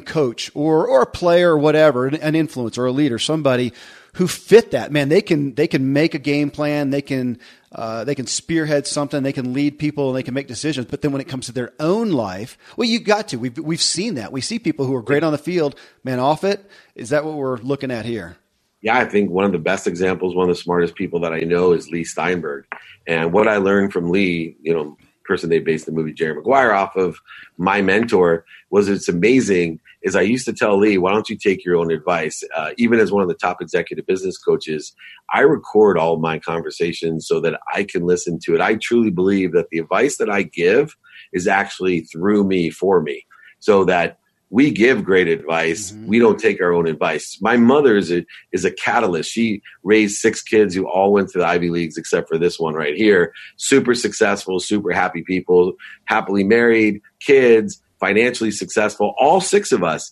coach 0.01 0.51
or 0.53 0.88
or 0.88 1.01
a 1.01 1.07
player 1.07 1.51
or 1.51 1.57
whatever, 1.57 2.07
an 2.07 2.33
influencer 2.33 2.79
or 2.79 2.85
a 2.88 2.91
leader, 2.91 3.19
somebody 3.19 3.73
who 4.13 4.27
fit 4.27 4.71
that. 4.71 4.91
Man, 4.91 5.09
they 5.09 5.21
can 5.21 5.55
they 5.55 5.67
can 5.67 5.93
make 5.93 6.13
a 6.13 6.19
game 6.19 6.51
plan, 6.51 6.89
they 6.91 7.01
can 7.01 7.39
uh, 7.71 8.03
they 8.03 8.15
can 8.15 8.27
spearhead 8.27 8.85
something, 8.85 9.23
they 9.23 9.33
can 9.33 9.53
lead 9.53 9.79
people, 9.79 10.09
and 10.09 10.17
they 10.17 10.23
can 10.23 10.33
make 10.33 10.47
decisions. 10.47 10.85
But 10.85 11.01
then 11.01 11.12
when 11.12 11.21
it 11.21 11.27
comes 11.27 11.47
to 11.47 11.51
their 11.51 11.73
own 11.79 12.12
life, 12.12 12.57
well, 12.77 12.88
you've 12.88 13.03
got 13.03 13.29
to. 13.29 13.38
We've 13.38 13.57
we've 13.57 13.81
seen 13.81 14.15
that. 14.15 14.31
We 14.31 14.41
see 14.41 14.59
people 14.59 14.85
who 14.85 14.95
are 14.95 15.01
great 15.01 15.23
on 15.23 15.31
the 15.31 15.38
field, 15.38 15.75
man, 16.03 16.19
off 16.19 16.43
it. 16.43 16.63
Is 16.95 17.09
that 17.09 17.25
what 17.25 17.35
we're 17.35 17.57
looking 17.57 17.91
at 17.91 18.05
here? 18.05 18.38
Yeah, 18.81 18.97
I 18.97 19.05
think 19.05 19.31
one 19.31 19.45
of 19.45 19.53
the 19.53 19.59
best 19.59 19.88
examples, 19.88 20.35
one 20.35 20.50
of 20.50 20.55
the 20.55 20.62
smartest 20.62 20.95
people 20.95 21.21
that 21.21 21.31
I 21.31 21.39
know 21.39 21.71
is 21.71 21.89
Leigh 21.89 22.03
Steinberg. 22.03 22.65
And 23.07 23.31
what 23.31 23.47
I 23.47 23.57
learned 23.57 23.93
from 23.93 24.12
Leigh, 24.12 24.57
you 24.62 24.73
know, 24.73 24.97
person 25.25 25.50
they 25.50 25.60
based 25.60 25.86
the 25.86 25.92
movie 25.92 26.13
Jerry 26.13 26.36
Maguire 26.36 26.74
off 26.74 26.96
of, 26.96 27.20
my 27.58 27.82
mentor, 27.82 28.46
was 28.70 28.89
it's 28.89 29.08
amazing. 29.08 29.80
Is 30.01 30.15
I 30.15 30.22
used 30.22 30.46
to 30.46 30.53
tell 30.53 30.77
Leigh, 30.77 30.98
why 30.98 31.12
don't 31.12 31.30
you 31.30 31.38
take 31.38 31.63
your 31.63 31.77
own 31.77 31.92
advice? 31.92 32.44
Uh, 32.56 32.72
even 32.77 33.00
as 33.00 33.12
one 33.12 33.24
of 33.24 33.30
the 33.30 33.36
top 33.36 33.62
executive 33.62 34.06
business 34.06 34.38
coaches, 34.38 34.94
I 35.34 35.42
record 35.42 35.98
all 35.98 36.18
my 36.18 36.39
conversations 36.39 37.27
so 37.27 37.39
that 37.42 37.60
I 37.74 37.84
can 37.84 38.06
listen 38.06 38.39
to 38.44 38.56
it. 38.56 38.62
I 38.62 38.75
truly 38.75 39.12
believe 39.12 39.53
that 39.53 39.70
the 39.70 39.80
advice 39.80 40.18
that 40.18 40.30
I 40.30 40.44
give 40.44 40.96
is 41.32 41.48
actually 41.48 42.01
through 42.01 42.44
me 42.44 42.70
for 42.70 43.01
me, 43.01 43.25
so 43.60 43.86
that 43.86 44.20
we 44.53 44.69
give 44.69 45.03
great 45.03 45.27
advice. 45.27 45.91
Mm-hmm. 45.91 46.05
We 46.05 46.19
don't 46.19 46.39
take 46.39 46.62
our 46.62 46.74
own 46.74 46.88
advice. 46.88 47.39
My 47.41 47.57
mother 47.57 47.98
is 47.98 48.12
a, 48.12 48.24
is 48.51 48.63
a 48.63 48.69
catalyst. 48.69 49.31
She 49.31 49.63
raised 49.81 50.17
six 50.17 50.43
kids 50.43 50.75
who 50.75 50.88
all 50.88 51.12
went 51.12 51.29
to 51.29 51.39
the 51.39 51.48
Ivy 51.48 51.72
Leagues 51.72 51.98
except 51.98 52.29
for 52.29 52.38
this 52.38 52.60
one 52.60 52.75
right 52.75 52.95
here. 52.95 53.33
Super 53.57 53.95
successful, 53.95 54.60
super 54.60 54.91
happy 54.91 55.24
people, 55.24 55.74
happily 56.05 56.43
married, 56.43 57.01
kids, 57.19 57.81
financially 58.00 58.51
successful, 58.51 59.15
all 59.17 59.41
six 59.41 59.72
of 59.72 59.83
us. 59.83 60.12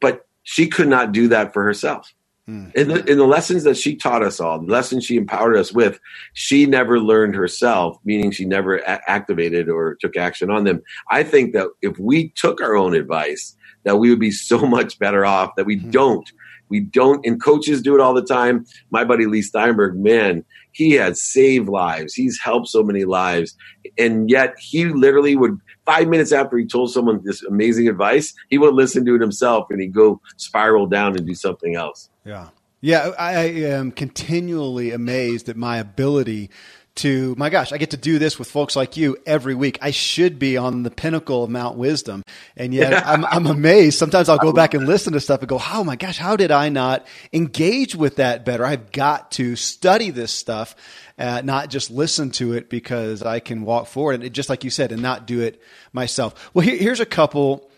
But 0.00 0.26
she 0.42 0.66
could 0.66 0.88
not 0.88 1.12
do 1.12 1.28
that 1.28 1.52
for 1.52 1.62
herself. 1.62 2.12
Mm. 2.48 2.74
In, 2.74 2.88
the, 2.88 3.04
in 3.04 3.18
the 3.18 3.26
lessons 3.26 3.62
that 3.62 3.76
she 3.76 3.94
taught 3.94 4.24
us 4.24 4.40
all, 4.40 4.58
the 4.58 4.72
lessons 4.72 5.04
she 5.04 5.16
empowered 5.16 5.56
us 5.56 5.72
with, 5.72 6.00
she 6.32 6.66
never 6.66 6.98
learned 6.98 7.36
herself, 7.36 7.98
meaning 8.04 8.32
she 8.32 8.46
never 8.46 8.78
a- 8.78 9.00
activated 9.08 9.68
or 9.68 9.94
took 10.00 10.16
action 10.16 10.50
on 10.50 10.64
them. 10.64 10.82
I 11.08 11.22
think 11.22 11.52
that 11.52 11.68
if 11.82 11.96
we 12.00 12.30
took 12.30 12.60
our 12.60 12.74
own 12.74 12.92
advice, 12.92 13.56
that 13.86 13.96
we 13.96 14.10
would 14.10 14.20
be 14.20 14.30
so 14.30 14.58
much 14.66 14.98
better 14.98 15.24
off 15.24 15.56
that 15.56 15.64
we 15.64 15.78
mm-hmm. 15.78 15.90
don't. 15.90 16.30
We 16.68 16.80
don't, 16.80 17.24
and 17.24 17.40
coaches 17.40 17.80
do 17.80 17.94
it 17.94 18.00
all 18.00 18.12
the 18.12 18.24
time. 18.24 18.66
My 18.90 19.04
buddy 19.04 19.26
Leigh 19.26 19.42
Steinberg, 19.42 19.96
man, 19.96 20.44
he 20.72 20.92
has 20.94 21.22
saved 21.22 21.68
lives. 21.68 22.12
He's 22.12 22.40
helped 22.40 22.66
so 22.66 22.82
many 22.82 23.04
lives. 23.04 23.56
And 23.96 24.28
yet 24.28 24.54
he 24.58 24.86
literally 24.86 25.36
would, 25.36 25.60
five 25.86 26.08
minutes 26.08 26.32
after 26.32 26.58
he 26.58 26.66
told 26.66 26.90
someone 26.90 27.20
this 27.24 27.42
amazing 27.44 27.88
advice, 27.88 28.34
he 28.50 28.58
would 28.58 28.74
listen 28.74 29.04
to 29.06 29.14
it 29.14 29.20
himself 29.20 29.68
and 29.70 29.80
he'd 29.80 29.94
go 29.94 30.20
spiral 30.38 30.86
down 30.86 31.16
and 31.16 31.24
do 31.24 31.36
something 31.36 31.76
else. 31.76 32.10
Yeah. 32.24 32.48
Yeah. 32.80 33.12
I 33.16 33.44
am 33.44 33.92
continually 33.92 34.90
amazed 34.90 35.48
at 35.48 35.56
my 35.56 35.78
ability 35.78 36.50
to 36.96 37.34
my 37.36 37.50
gosh, 37.50 37.72
I 37.72 37.78
get 37.78 37.90
to 37.90 37.96
do 37.96 38.18
this 38.18 38.38
with 38.38 38.50
folks 38.50 38.76
like 38.76 38.96
you 38.96 39.16
every 39.26 39.54
week. 39.54 39.78
I 39.82 39.90
should 39.90 40.38
be 40.38 40.56
on 40.56 40.82
the 40.82 40.90
pinnacle 40.90 41.44
of 41.44 41.50
Mount 41.50 41.76
Wisdom. 41.76 42.22
And 42.56 42.74
yet 42.74 43.06
I'm, 43.06 43.24
I'm 43.24 43.46
amazed. 43.46 43.98
Sometimes 43.98 44.28
I'll 44.28 44.38
go 44.38 44.52
back 44.52 44.74
and 44.74 44.86
listen 44.86 45.12
to 45.12 45.20
stuff 45.20 45.40
and 45.40 45.48
go, 45.48 45.60
oh 45.72 45.84
my 45.84 45.96
gosh, 45.96 46.18
how 46.18 46.36
did 46.36 46.50
I 46.50 46.68
not 46.68 47.06
engage 47.32 47.94
with 47.94 48.16
that 48.16 48.44
better? 48.44 48.64
I've 48.64 48.92
got 48.92 49.30
to 49.32 49.56
study 49.56 50.10
this 50.10 50.32
stuff, 50.32 50.74
uh, 51.18 51.42
not 51.44 51.70
just 51.70 51.90
listen 51.90 52.30
to 52.32 52.54
it 52.54 52.70
because 52.70 53.22
I 53.22 53.40
can 53.40 53.62
walk 53.62 53.86
forward 53.86 54.22
and 54.22 54.34
just 54.34 54.48
like 54.48 54.64
you 54.64 54.70
said, 54.70 54.92
and 54.92 55.02
not 55.02 55.26
do 55.26 55.40
it 55.40 55.60
myself. 55.92 56.50
Well, 56.54 56.64
here, 56.64 56.76
here's 56.76 57.00
a 57.00 57.06
couple. 57.06 57.70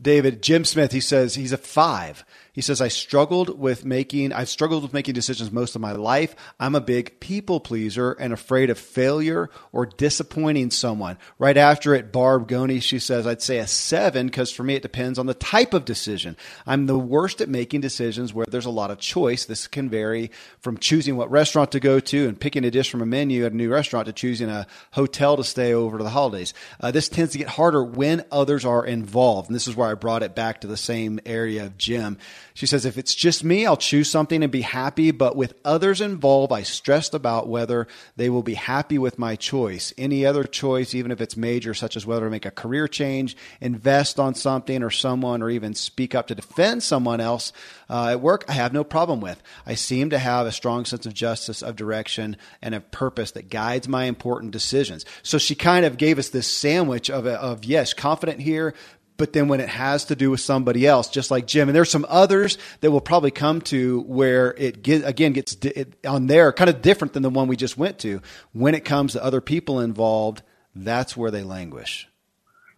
David, 0.00 0.42
Jim 0.42 0.64
Smith, 0.64 0.92
he 0.92 1.00
says 1.00 1.34
he's 1.34 1.52
a 1.52 1.56
five. 1.56 2.24
He 2.58 2.62
says, 2.62 2.80
I 2.80 2.88
struggled 2.88 3.56
with 3.56 3.84
making, 3.84 4.32
I've 4.32 4.48
struggled 4.48 4.82
with 4.82 4.92
making 4.92 5.14
decisions 5.14 5.52
most 5.52 5.76
of 5.76 5.80
my 5.80 5.92
life. 5.92 6.34
I'm 6.58 6.74
a 6.74 6.80
big 6.80 7.20
people 7.20 7.60
pleaser 7.60 8.14
and 8.14 8.32
afraid 8.32 8.68
of 8.68 8.80
failure 8.80 9.48
or 9.70 9.86
disappointing 9.86 10.72
someone. 10.72 11.18
Right 11.38 11.56
after 11.56 11.94
it, 11.94 12.10
Barb 12.10 12.48
Goni, 12.48 12.80
she 12.80 12.98
says, 12.98 13.28
I'd 13.28 13.42
say 13.42 13.58
a 13.58 13.68
seven 13.68 14.26
because 14.26 14.50
for 14.50 14.64
me 14.64 14.74
it 14.74 14.82
depends 14.82 15.20
on 15.20 15.26
the 15.26 15.34
type 15.34 15.72
of 15.72 15.84
decision. 15.84 16.36
I'm 16.66 16.86
the 16.86 16.98
worst 16.98 17.40
at 17.40 17.48
making 17.48 17.80
decisions 17.80 18.34
where 18.34 18.46
there's 18.50 18.66
a 18.66 18.70
lot 18.70 18.90
of 18.90 18.98
choice. 18.98 19.44
This 19.44 19.68
can 19.68 19.88
vary 19.88 20.32
from 20.58 20.78
choosing 20.78 21.16
what 21.16 21.30
restaurant 21.30 21.70
to 21.70 21.78
go 21.78 22.00
to 22.00 22.26
and 22.26 22.40
picking 22.40 22.64
a 22.64 22.72
dish 22.72 22.90
from 22.90 23.02
a 23.02 23.06
menu 23.06 23.46
at 23.46 23.52
a 23.52 23.56
new 23.56 23.70
restaurant 23.70 24.06
to 24.06 24.12
choosing 24.12 24.48
a 24.48 24.66
hotel 24.90 25.36
to 25.36 25.44
stay 25.44 25.74
over 25.74 25.98
to 25.98 26.02
the 26.02 26.10
holidays. 26.10 26.54
Uh, 26.80 26.90
this 26.90 27.08
tends 27.08 27.30
to 27.30 27.38
get 27.38 27.50
harder 27.50 27.84
when 27.84 28.24
others 28.32 28.64
are 28.64 28.84
involved. 28.84 29.48
And 29.48 29.54
this 29.54 29.68
is 29.68 29.76
where 29.76 29.88
I 29.88 29.94
brought 29.94 30.24
it 30.24 30.34
back 30.34 30.62
to 30.62 30.66
the 30.66 30.76
same 30.76 31.20
area 31.24 31.66
of 31.66 31.78
Jim. 31.78 32.18
She 32.58 32.66
says, 32.66 32.84
if 32.84 32.98
it's 32.98 33.14
just 33.14 33.44
me, 33.44 33.66
I'll 33.66 33.76
choose 33.76 34.10
something 34.10 34.42
and 34.42 34.50
be 34.50 34.62
happy. 34.62 35.12
But 35.12 35.36
with 35.36 35.54
others 35.64 36.00
involved, 36.00 36.52
I 36.52 36.64
stressed 36.64 37.14
about 37.14 37.46
whether 37.46 37.86
they 38.16 38.28
will 38.28 38.42
be 38.42 38.54
happy 38.54 38.98
with 38.98 39.16
my 39.16 39.36
choice. 39.36 39.94
Any 39.96 40.26
other 40.26 40.42
choice, 40.42 40.92
even 40.92 41.12
if 41.12 41.20
it's 41.20 41.36
major, 41.36 41.72
such 41.72 41.96
as 41.96 42.04
whether 42.04 42.24
to 42.24 42.30
make 42.30 42.46
a 42.46 42.50
career 42.50 42.88
change, 42.88 43.36
invest 43.60 44.18
on 44.18 44.34
something 44.34 44.82
or 44.82 44.90
someone, 44.90 45.40
or 45.40 45.50
even 45.50 45.72
speak 45.72 46.16
up 46.16 46.26
to 46.26 46.34
defend 46.34 46.82
someone 46.82 47.20
else 47.20 47.52
uh, 47.88 48.08
at 48.08 48.20
work, 48.20 48.44
I 48.48 48.54
have 48.54 48.72
no 48.72 48.82
problem 48.82 49.20
with. 49.20 49.40
I 49.64 49.74
seem 49.74 50.10
to 50.10 50.18
have 50.18 50.44
a 50.44 50.50
strong 50.50 50.84
sense 50.84 51.06
of 51.06 51.14
justice, 51.14 51.62
of 51.62 51.76
direction, 51.76 52.36
and 52.60 52.74
of 52.74 52.90
purpose 52.90 53.30
that 53.32 53.50
guides 53.50 53.86
my 53.86 54.06
important 54.06 54.50
decisions. 54.50 55.04
So 55.22 55.38
she 55.38 55.54
kind 55.54 55.86
of 55.86 55.96
gave 55.96 56.18
us 56.18 56.30
this 56.30 56.48
sandwich 56.48 57.08
of, 57.08 57.24
of 57.24 57.64
yes, 57.64 57.94
confident 57.94 58.40
here, 58.40 58.74
but 59.18 59.32
then 59.32 59.48
when 59.48 59.60
it 59.60 59.68
has 59.68 60.06
to 60.06 60.16
do 60.16 60.30
with 60.30 60.40
somebody 60.40 60.86
else, 60.86 61.10
just 61.10 61.30
like 61.30 61.46
Jim, 61.46 61.68
and 61.68 61.76
there's 61.76 61.90
some 61.90 62.06
others 62.08 62.56
that 62.80 62.90
will 62.90 63.00
probably 63.02 63.32
come 63.32 63.60
to 63.62 64.00
where 64.02 64.54
it 64.56 64.82
get, 64.82 65.04
again 65.04 65.32
gets 65.32 65.54
it, 65.62 65.94
on 66.06 66.28
there 66.28 66.52
kind 66.52 66.70
of 66.70 66.80
different 66.80 67.12
than 67.12 67.22
the 67.22 67.28
one 67.28 67.48
we 67.48 67.56
just 67.56 67.76
went 67.76 67.98
to. 67.98 68.22
When 68.52 68.74
it 68.74 68.84
comes 68.84 69.12
to 69.12 69.22
other 69.22 69.42
people 69.42 69.80
involved, 69.80 70.42
that's 70.74 71.16
where 71.16 71.30
they 71.30 71.42
languish. 71.42 72.08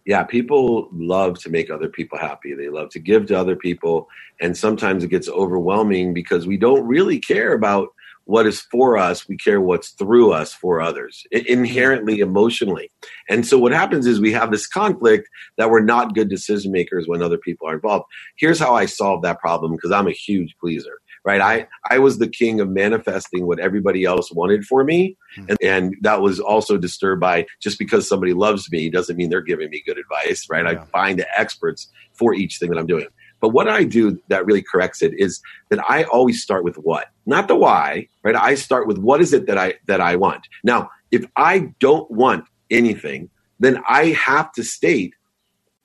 Yeah, 0.03 0.23
people 0.23 0.89
love 0.91 1.37
to 1.41 1.49
make 1.51 1.69
other 1.69 1.87
people 1.87 2.17
happy. 2.17 2.55
They 2.55 2.69
love 2.69 2.89
to 2.89 2.99
give 2.99 3.27
to 3.27 3.37
other 3.37 3.55
people, 3.55 4.09
and 4.39 4.57
sometimes 4.57 5.03
it 5.03 5.09
gets 5.09 5.29
overwhelming 5.29 6.13
because 6.13 6.47
we 6.47 6.57
don't 6.57 6.87
really 6.87 7.19
care 7.19 7.53
about 7.53 7.89
what 8.31 8.47
is 8.47 8.61
for 8.61 8.97
us, 8.97 9.27
we 9.27 9.35
care 9.35 9.59
what's 9.59 9.89
through 9.89 10.31
us 10.31 10.53
for 10.53 10.79
others, 10.79 11.25
inherently 11.31 12.19
emotionally. 12.19 12.89
And 13.27 13.45
so 13.45 13.59
what 13.59 13.73
happens 13.73 14.07
is 14.07 14.21
we 14.21 14.31
have 14.31 14.51
this 14.51 14.67
conflict 14.67 15.27
that 15.57 15.69
we're 15.69 15.83
not 15.83 16.15
good 16.15 16.29
decision 16.29 16.71
makers 16.71 17.09
when 17.09 17.21
other 17.21 17.37
people 17.37 17.67
are 17.67 17.73
involved. 17.73 18.05
Here's 18.37 18.57
how 18.57 18.73
I 18.73 18.85
solved 18.85 19.25
that 19.25 19.41
problem 19.41 19.73
because 19.73 19.91
I'm 19.91 20.07
a 20.07 20.13
huge 20.13 20.55
pleaser. 20.61 20.93
Right. 21.25 21.41
I, 21.41 21.67
I 21.89 21.99
was 21.99 22.19
the 22.19 22.27
king 22.27 22.61
of 22.61 22.69
manifesting 22.69 23.45
what 23.45 23.59
everybody 23.59 24.05
else 24.05 24.31
wanted 24.31 24.63
for 24.63 24.85
me. 24.85 25.17
Hmm. 25.35 25.45
And, 25.49 25.57
and 25.61 25.95
that 26.01 26.21
was 26.21 26.39
also 26.39 26.77
disturbed 26.77 27.19
by 27.19 27.45
just 27.61 27.77
because 27.77 28.07
somebody 28.07 28.33
loves 28.33 28.71
me 28.71 28.89
doesn't 28.89 29.17
mean 29.17 29.29
they're 29.29 29.41
giving 29.41 29.69
me 29.69 29.83
good 29.85 29.97
advice. 29.99 30.47
Right. 30.49 30.63
Yeah. 30.63 30.81
I 30.81 30.85
find 30.85 31.19
the 31.19 31.27
experts 31.37 31.91
for 32.13 32.33
each 32.33 32.59
thing 32.59 32.69
that 32.69 32.79
I'm 32.79 32.87
doing. 32.87 33.07
But 33.41 33.49
what 33.49 33.67
I 33.67 33.83
do 33.83 34.21
that 34.29 34.45
really 34.45 34.63
corrects 34.63 35.01
it 35.01 35.13
is 35.17 35.41
that 35.69 35.83
I 35.89 36.03
always 36.05 36.41
start 36.41 36.63
with 36.63 36.75
what, 36.75 37.07
not 37.25 37.47
the 37.47 37.55
why, 37.55 38.07
right? 38.23 38.35
I 38.35 38.55
start 38.55 38.87
with 38.87 38.97
what 38.97 39.21
is 39.21 39.33
it 39.33 39.47
that 39.47 39.57
I 39.57 39.75
that 39.87 40.01
I 40.01 40.15
want. 40.15 40.47
Now, 40.63 40.89
if 41.11 41.25
I 41.35 41.73
don't 41.79 42.09
want 42.09 42.45
anything, 42.69 43.29
then 43.59 43.81
I 43.87 44.07
have 44.07 44.51
to 44.53 44.63
state, 44.63 45.13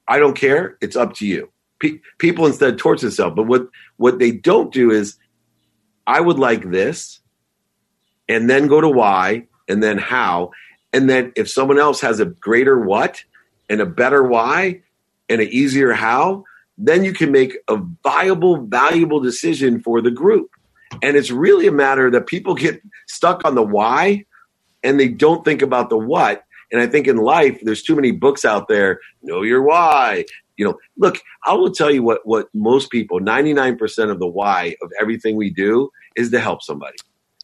I 0.08 0.18
don't 0.18 0.36
care. 0.36 0.78
It's 0.80 0.96
up 0.96 1.14
to 1.14 1.26
you. 1.26 1.50
Pe- 1.78 2.00
people 2.18 2.46
instead 2.46 2.78
torch 2.78 3.02
themselves. 3.02 3.36
But 3.36 3.46
what 3.46 3.68
what 3.96 4.18
they 4.18 4.30
don't 4.30 4.72
do 4.72 4.90
is, 4.90 5.16
I 6.06 6.20
would 6.20 6.38
like 6.38 6.70
this, 6.70 7.20
and 8.28 8.48
then 8.48 8.66
go 8.66 8.80
to 8.80 8.88
why, 8.88 9.46
and 9.68 9.82
then 9.82 9.98
how, 9.98 10.52
and 10.92 11.10
then 11.10 11.32
if 11.36 11.50
someone 11.50 11.78
else 11.78 12.00
has 12.00 12.20
a 12.20 12.26
greater 12.26 12.80
what 12.80 13.22
and 13.68 13.80
a 13.80 13.86
better 13.86 14.22
why 14.22 14.80
and 15.28 15.40
an 15.40 15.48
easier 15.48 15.92
how, 15.92 16.44
then 16.78 17.04
you 17.04 17.12
can 17.12 17.32
make 17.32 17.56
a 17.68 17.78
viable, 18.02 18.58
valuable 18.58 19.20
decision 19.20 19.80
for 19.80 20.00
the 20.00 20.10
group. 20.10 20.50
And 21.02 21.16
it's 21.16 21.30
really 21.30 21.66
a 21.66 21.72
matter 21.72 22.10
that 22.10 22.26
people 22.26 22.54
get 22.54 22.82
stuck 23.06 23.44
on 23.44 23.54
the 23.54 23.62
why 23.62 24.24
and 24.82 24.98
they 24.98 25.08
don't 25.08 25.44
think 25.44 25.62
about 25.62 25.90
the 25.90 25.98
what. 25.98 26.44
And 26.72 26.80
I 26.80 26.86
think 26.86 27.06
in 27.06 27.16
life, 27.16 27.58
there's 27.62 27.82
too 27.82 27.94
many 27.94 28.10
books 28.10 28.44
out 28.44 28.68
there. 28.68 29.00
Know 29.22 29.42
your 29.42 29.62
why. 29.62 30.24
You 30.56 30.64
know, 30.64 30.78
look, 30.98 31.20
I 31.44 31.52
will 31.52 31.70
tell 31.70 31.90
you 31.90 32.02
what, 32.02 32.26
what 32.26 32.48
most 32.54 32.90
people, 32.90 33.20
99% 33.20 34.10
of 34.10 34.18
the 34.18 34.26
why 34.26 34.74
of 34.82 34.90
everything 35.00 35.36
we 35.36 35.50
do 35.50 35.90
is 36.16 36.30
to 36.30 36.40
help 36.40 36.62
somebody 36.62 36.96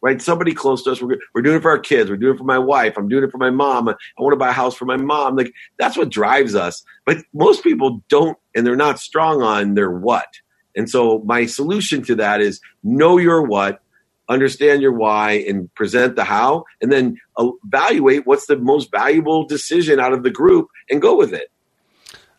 right? 0.03 0.21
Somebody 0.21 0.53
close 0.53 0.83
to 0.83 0.91
us. 0.91 1.01
We're, 1.01 1.17
we're 1.33 1.41
doing 1.41 1.55
it 1.55 1.61
for 1.61 1.71
our 1.71 1.79
kids. 1.79 2.09
We're 2.09 2.17
doing 2.17 2.35
it 2.35 2.37
for 2.37 2.43
my 2.43 2.59
wife. 2.59 2.97
I'm 2.97 3.07
doing 3.07 3.23
it 3.23 3.31
for 3.31 3.37
my 3.37 3.49
mom. 3.49 3.87
I 3.87 3.95
want 4.19 4.33
to 4.33 4.37
buy 4.37 4.49
a 4.49 4.51
house 4.51 4.75
for 4.75 4.83
my 4.83 4.97
mom. 4.97 5.37
Like 5.37 5.53
that's 5.79 5.97
what 5.97 6.09
drives 6.09 6.55
us. 6.55 6.83
But 7.05 7.19
most 7.33 7.63
people 7.63 8.03
don't, 8.09 8.37
and 8.53 8.67
they're 8.67 8.75
not 8.75 8.99
strong 8.99 9.41
on 9.41 9.75
their 9.75 9.89
what. 9.89 10.27
And 10.75 10.89
so 10.89 11.21
my 11.25 11.45
solution 11.45 12.03
to 12.03 12.15
that 12.15 12.41
is 12.41 12.59
know 12.83 13.17
your 13.17 13.43
what, 13.43 13.81
understand 14.29 14.81
your 14.81 14.93
why, 14.93 15.43
and 15.47 15.73
present 15.75 16.15
the 16.15 16.23
how, 16.23 16.65
and 16.81 16.91
then 16.91 17.19
evaluate 17.37 18.25
what's 18.25 18.47
the 18.47 18.57
most 18.57 18.91
valuable 18.91 19.45
decision 19.45 19.99
out 19.99 20.13
of 20.13 20.23
the 20.23 20.31
group 20.31 20.69
and 20.89 21.01
go 21.01 21.17
with 21.17 21.33
it. 21.33 21.49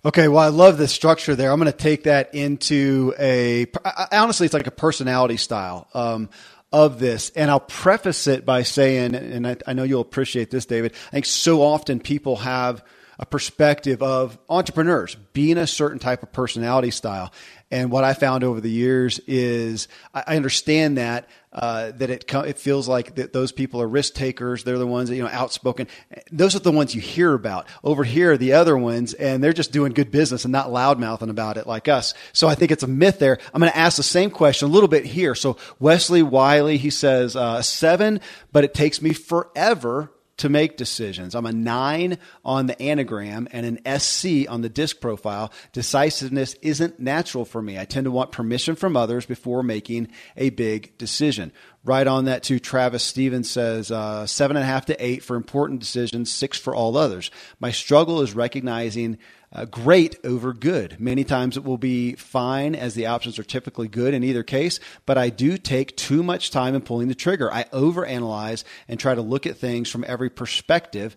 Okay, 0.07 0.29
well, 0.29 0.41
I 0.41 0.49
love 0.49 0.77
the 0.77 0.87
structure 0.87 1.35
there. 1.35 1.51
I'm 1.51 1.59
going 1.59 1.73
to 1.73 1.77
take 1.77 2.05
that 2.05 2.35
into 2.35 3.15
a 3.19 3.67
honestly, 4.13 4.45
it's 4.45 4.53
like 4.53 4.67
a 4.67 4.71
personality 4.71 5.39
style. 5.39 5.89
Um, 5.95 6.29
of 6.75 6.99
this. 6.99 7.31
And 7.37 7.53
I'll 7.53 7.61
preface 7.61 8.27
it 8.27 8.45
by 8.45 8.65
saying, 8.65 9.15
and 9.15 9.47
I, 9.47 9.57
I 9.65 9.75
know 9.75 9.85
you'll 9.85 10.01
appreciate 10.01 10.51
this, 10.51 10.67
David. 10.67 10.93
I 11.07 11.11
think 11.13 11.27
so 11.27 11.63
often 11.63 12.01
people 12.01 12.35
have 12.35 12.85
a 13.17 13.25
perspective 13.25 14.03
of 14.03 14.37
entrepreneurs 14.49 15.15
being 15.33 15.57
a 15.57 15.69
certain 15.69 16.01
type 16.01 16.25
of 16.25 16.33
personality 16.33 16.91
style. 16.91 17.33
And 17.75 17.91
what 17.91 18.05
I 18.05 18.15
found 18.15 18.45
over 18.45 18.61
the 18.61 18.71
years 18.71 19.19
is 19.27 19.89
I 20.15 20.37
understand 20.37 20.97
that 20.97 21.29
uh, 21.53 21.91
that 21.97 22.09
it 22.09 22.33
it 22.33 22.57
feels 22.57 22.87
like 22.87 23.17
that 23.17 23.33
those 23.33 23.51
people 23.51 23.83
are 23.83 23.89
risk 23.89 24.15
takers. 24.15 24.63
They're 24.63 24.79
the 24.79 24.87
ones 24.87 25.09
that 25.09 25.17
you 25.17 25.25
know 25.25 25.29
outspoken. 25.29 25.89
Those 26.31 26.55
are 26.55 26.61
the 26.61 26.71
ones 26.71 26.95
you 26.95 27.01
hear 27.01 27.35
about. 27.35 27.67
Over 27.83 28.05
here, 28.05 28.35
are 28.35 28.37
the 28.37 28.53
other 28.53 28.79
ones, 28.79 29.13
and 29.13 29.43
they're 29.43 29.53
just 29.53 29.73
doing 29.73 29.93
good 29.93 30.13
business 30.13 30.45
and 30.45 30.53
not 30.53 30.69
loudmouthing 30.69 31.31
about 31.31 31.57
it 31.57 31.67
like 31.67 31.89
us. 31.89 32.15
So 32.33 32.47
I 32.47 32.55
think 32.55 32.71
it's 32.71 32.85
a 32.85 32.89
myth 32.89 33.19
there. 33.19 33.39
I'm 33.53 33.61
going 33.61 33.73
to 33.73 33.77
ask 33.77 33.97
the 33.97 34.05
same 34.05 34.31
question 34.31 34.69
a 34.69 34.73
little 34.73 34.89
bit 34.89 35.05
here. 35.05 35.35
So 35.35 35.57
Wesley 35.81 36.23
Wiley, 36.23 36.77
he 36.77 36.91
says 36.91 37.35
uh, 37.35 37.61
seven, 37.61 38.21
but 38.53 38.63
it 38.63 38.73
takes 38.73 39.03
me 39.03 39.13
forever 39.13 40.13
to 40.37 40.49
make 40.49 40.77
decisions. 40.77 41.35
I'm 41.35 41.47
a 41.47 41.53
nine 41.53 42.19
on 42.45 42.67
the 42.67 42.75
Enneagram 42.77 43.47
and 43.53 43.67
an 43.67 44.01
SC 44.01 44.51
on 44.51 44.63
the 44.63 44.69
disc 44.69 45.01
profile. 45.01 45.53
Decisiveness 45.73 46.55
isn't 46.63 46.99
natural 46.99 47.45
for 47.45 47.63
me. 47.63 47.79
I 47.79 47.85
tend 47.85 48.05
to 48.05 48.11
want 48.11 48.33
permission 48.33 48.75
from 48.75 48.97
others 48.97 49.27
before 49.27 49.63
making 49.63 50.09
a 50.37 50.51
big 50.51 50.97
decision. 50.99 51.53
Right 51.87 52.07
on 52.07 52.25
that 52.25 52.43
too, 52.43 52.59
Travis 52.59 53.05
Stevens 53.05 53.51
says 53.51 53.91
uh, 53.91 54.27
seven 54.27 54.57
and 54.57 54.65
a 54.65 54.67
half 54.67 54.87
to 54.87 55.05
eight 55.05 55.23
for 55.23 55.37
important 55.37 55.81
decisions, 55.81 56.33
six 56.33 56.59
for 56.59 56.75
all 56.75 56.97
others. 56.97 57.31
My 57.61 57.73
struggle 57.73 58.23
is 58.23 58.35
recognizing 58.35 59.19
uh, 59.53 59.67
great 59.67 60.17
over 60.25 60.55
good. 60.55 60.99
Many 60.99 61.25
times 61.25 61.59
it 61.59 61.65
will 61.65 61.77
be 61.77 62.15
fine 62.15 62.75
as 62.75 62.95
the 62.95 63.07
options 63.07 63.39
are 63.39 63.45
typically 63.45 63.89
good 63.89 64.15
in 64.15 64.25
either 64.25 64.43
case, 64.43 64.81
but 65.05 65.19
I 65.19 65.29
do 65.29 65.59
take 65.59 65.95
too 65.95 66.23
much 66.23 66.51
time 66.51 66.75
in 66.75 66.81
pulling 66.81 67.09
the 67.09 67.15
trigger. 67.15 67.53
I 67.53 67.65
overanalyze 67.65 68.65
and 68.89 68.99
try 68.99 69.15
to 69.15 69.23
look 69.23 69.47
at 69.47 69.59
things 69.59 69.91
from 69.91 70.05
every 70.09 70.31
perspective. 70.31 71.17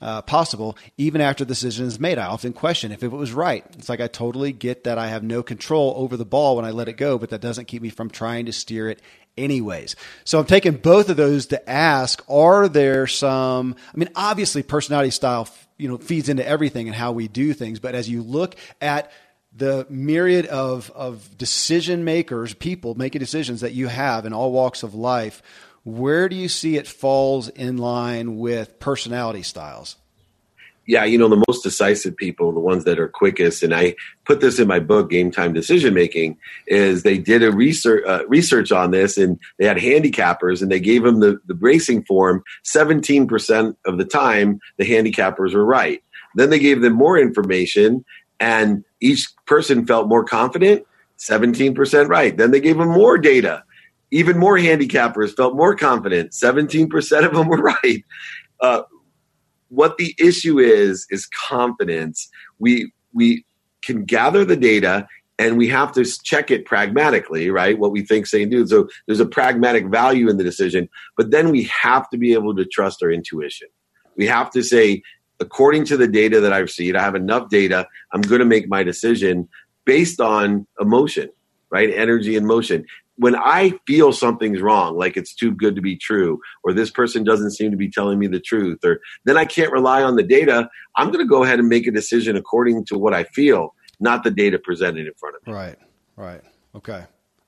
Uh, 0.00 0.22
possible, 0.22 0.78
even 0.96 1.20
after 1.20 1.44
the 1.44 1.48
decision 1.48 1.84
is 1.84 1.98
made. 1.98 2.18
I 2.18 2.26
often 2.26 2.52
question 2.52 2.92
if 2.92 3.02
it 3.02 3.08
was 3.08 3.32
right. 3.32 3.64
It's 3.76 3.88
like 3.88 4.00
I 4.00 4.06
totally 4.06 4.52
get 4.52 4.84
that 4.84 4.96
I 4.96 5.08
have 5.08 5.24
no 5.24 5.42
control 5.42 5.92
over 5.96 6.16
the 6.16 6.24
ball 6.24 6.54
when 6.54 6.64
I 6.64 6.70
let 6.70 6.86
it 6.86 6.92
go, 6.92 7.18
but 7.18 7.30
that 7.30 7.40
doesn't 7.40 7.64
keep 7.64 7.82
me 7.82 7.88
from 7.88 8.08
trying 8.08 8.46
to 8.46 8.52
steer 8.52 8.88
it 8.88 9.02
anyways. 9.38 9.96
So 10.24 10.38
I'm 10.38 10.46
taking 10.46 10.74
both 10.74 11.08
of 11.08 11.16
those 11.16 11.46
to 11.46 11.70
ask, 11.70 12.22
are 12.28 12.68
there 12.68 13.06
some, 13.06 13.76
I 13.94 13.96
mean, 13.96 14.10
obviously 14.14 14.62
personality 14.62 15.10
style 15.10 15.48
you 15.78 15.88
know 15.88 15.96
feeds 15.96 16.28
into 16.28 16.46
everything 16.46 16.88
and 16.88 16.94
how 16.94 17.12
we 17.12 17.28
do 17.28 17.54
things. 17.54 17.78
But 17.80 17.94
as 17.94 18.08
you 18.10 18.22
look 18.22 18.56
at 18.80 19.10
the 19.56 19.86
myriad 19.88 20.46
of 20.46 20.90
of 20.90 21.38
decision 21.38 22.04
makers, 22.04 22.52
people 22.52 22.94
making 22.94 23.20
decisions 23.20 23.62
that 23.62 23.72
you 23.72 23.86
have 23.86 24.26
in 24.26 24.32
all 24.32 24.52
walks 24.52 24.82
of 24.82 24.94
life, 24.94 25.42
where 25.84 26.28
do 26.28 26.36
you 26.36 26.48
see 26.48 26.76
it 26.76 26.86
falls 26.86 27.48
in 27.48 27.78
line 27.78 28.36
with 28.36 28.78
personality 28.78 29.42
styles? 29.42 29.96
Yeah, 30.88 31.04
you 31.04 31.18
know, 31.18 31.28
the 31.28 31.44
most 31.46 31.62
decisive 31.62 32.16
people, 32.16 32.50
the 32.50 32.60
ones 32.60 32.84
that 32.84 32.98
are 32.98 33.08
quickest, 33.08 33.62
and 33.62 33.74
I 33.74 33.94
put 34.24 34.40
this 34.40 34.58
in 34.58 34.66
my 34.66 34.80
book, 34.80 35.10
Game 35.10 35.30
Time 35.30 35.52
Decision 35.52 35.92
Making, 35.92 36.38
is 36.66 37.02
they 37.02 37.18
did 37.18 37.42
a 37.42 37.52
research 37.52 38.02
uh, 38.08 38.26
research 38.26 38.72
on 38.72 38.90
this, 38.90 39.18
and 39.18 39.38
they 39.58 39.66
had 39.66 39.76
handicappers, 39.76 40.62
and 40.62 40.72
they 40.72 40.80
gave 40.80 41.02
them 41.02 41.20
the 41.20 41.38
the 41.46 41.52
bracing 41.52 42.04
form. 42.04 42.42
Seventeen 42.64 43.28
percent 43.28 43.76
of 43.84 43.98
the 43.98 44.06
time, 44.06 44.60
the 44.78 44.90
handicappers 44.90 45.52
were 45.52 45.64
right. 45.64 46.02
Then 46.36 46.48
they 46.48 46.58
gave 46.58 46.80
them 46.80 46.94
more 46.94 47.18
information, 47.18 48.02
and 48.40 48.82
each 49.02 49.28
person 49.46 49.86
felt 49.86 50.08
more 50.08 50.24
confident. 50.24 50.86
Seventeen 51.18 51.74
percent 51.74 52.08
right. 52.08 52.34
Then 52.34 52.50
they 52.50 52.60
gave 52.60 52.78
them 52.78 52.88
more 52.88 53.18
data. 53.18 53.62
Even 54.10 54.38
more 54.38 54.56
handicappers 54.56 55.36
felt 55.36 55.54
more 55.54 55.76
confident. 55.76 56.32
Seventeen 56.32 56.88
percent 56.88 57.26
of 57.26 57.34
them 57.34 57.48
were 57.48 57.58
right. 57.84 58.04
Uh, 58.58 58.82
what 59.68 59.98
the 59.98 60.14
issue 60.18 60.58
is 60.58 61.06
is 61.10 61.26
confidence. 61.26 62.28
We 62.58 62.92
we 63.12 63.44
can 63.82 64.04
gather 64.04 64.44
the 64.44 64.56
data 64.56 65.06
and 65.38 65.56
we 65.56 65.68
have 65.68 65.92
to 65.92 66.04
check 66.04 66.50
it 66.50 66.64
pragmatically, 66.64 67.48
right? 67.50 67.78
What 67.78 67.92
we 67.92 68.04
think, 68.04 68.26
say, 68.26 68.42
and 68.42 68.50
do. 68.50 68.66
So 68.66 68.88
there's 69.06 69.20
a 69.20 69.26
pragmatic 69.26 69.86
value 69.86 70.28
in 70.28 70.36
the 70.36 70.44
decision, 70.44 70.88
but 71.16 71.30
then 71.30 71.50
we 71.50 71.70
have 71.82 72.10
to 72.10 72.18
be 72.18 72.32
able 72.32 72.56
to 72.56 72.64
trust 72.64 73.02
our 73.02 73.10
intuition. 73.10 73.68
We 74.16 74.26
have 74.26 74.50
to 74.50 74.62
say, 74.62 75.02
according 75.38 75.84
to 75.86 75.96
the 75.96 76.08
data 76.08 76.40
that 76.40 76.52
I've 76.52 76.70
seen, 76.70 76.96
I 76.96 77.02
have 77.02 77.14
enough 77.14 77.50
data. 77.50 77.86
I'm 78.12 78.20
going 78.20 78.40
to 78.40 78.44
make 78.44 78.68
my 78.68 78.82
decision 78.82 79.48
based 79.84 80.20
on 80.20 80.66
emotion, 80.80 81.30
right? 81.70 81.88
Energy 81.90 82.36
and 82.36 82.46
motion 82.46 82.84
when 83.18 83.34
I 83.36 83.74
feel 83.86 84.12
something's 84.12 84.62
wrong, 84.62 84.96
like 84.96 85.16
it's 85.16 85.34
too 85.34 85.50
good 85.50 85.74
to 85.76 85.82
be 85.82 85.96
true, 85.96 86.40
or 86.62 86.72
this 86.72 86.90
person 86.90 87.24
doesn't 87.24 87.50
seem 87.50 87.72
to 87.72 87.76
be 87.76 87.90
telling 87.90 88.18
me 88.18 88.28
the 88.28 88.40
truth, 88.40 88.84
or 88.84 89.00
then 89.24 89.36
I 89.36 89.44
can't 89.44 89.72
rely 89.72 90.02
on 90.02 90.16
the 90.16 90.22
data, 90.22 90.70
I'm 90.96 91.08
going 91.08 91.24
to 91.24 91.28
go 91.28 91.42
ahead 91.42 91.58
and 91.58 91.68
make 91.68 91.86
a 91.86 91.90
decision 91.90 92.36
according 92.36 92.86
to 92.86 92.98
what 92.98 93.12
I 93.12 93.24
feel, 93.24 93.74
not 93.98 94.22
the 94.22 94.30
data 94.30 94.58
presented 94.58 95.06
in 95.06 95.12
front 95.14 95.36
of 95.36 95.46
me. 95.46 95.52
Right, 95.52 95.78
right. 96.16 96.40
Okay. 96.76 97.04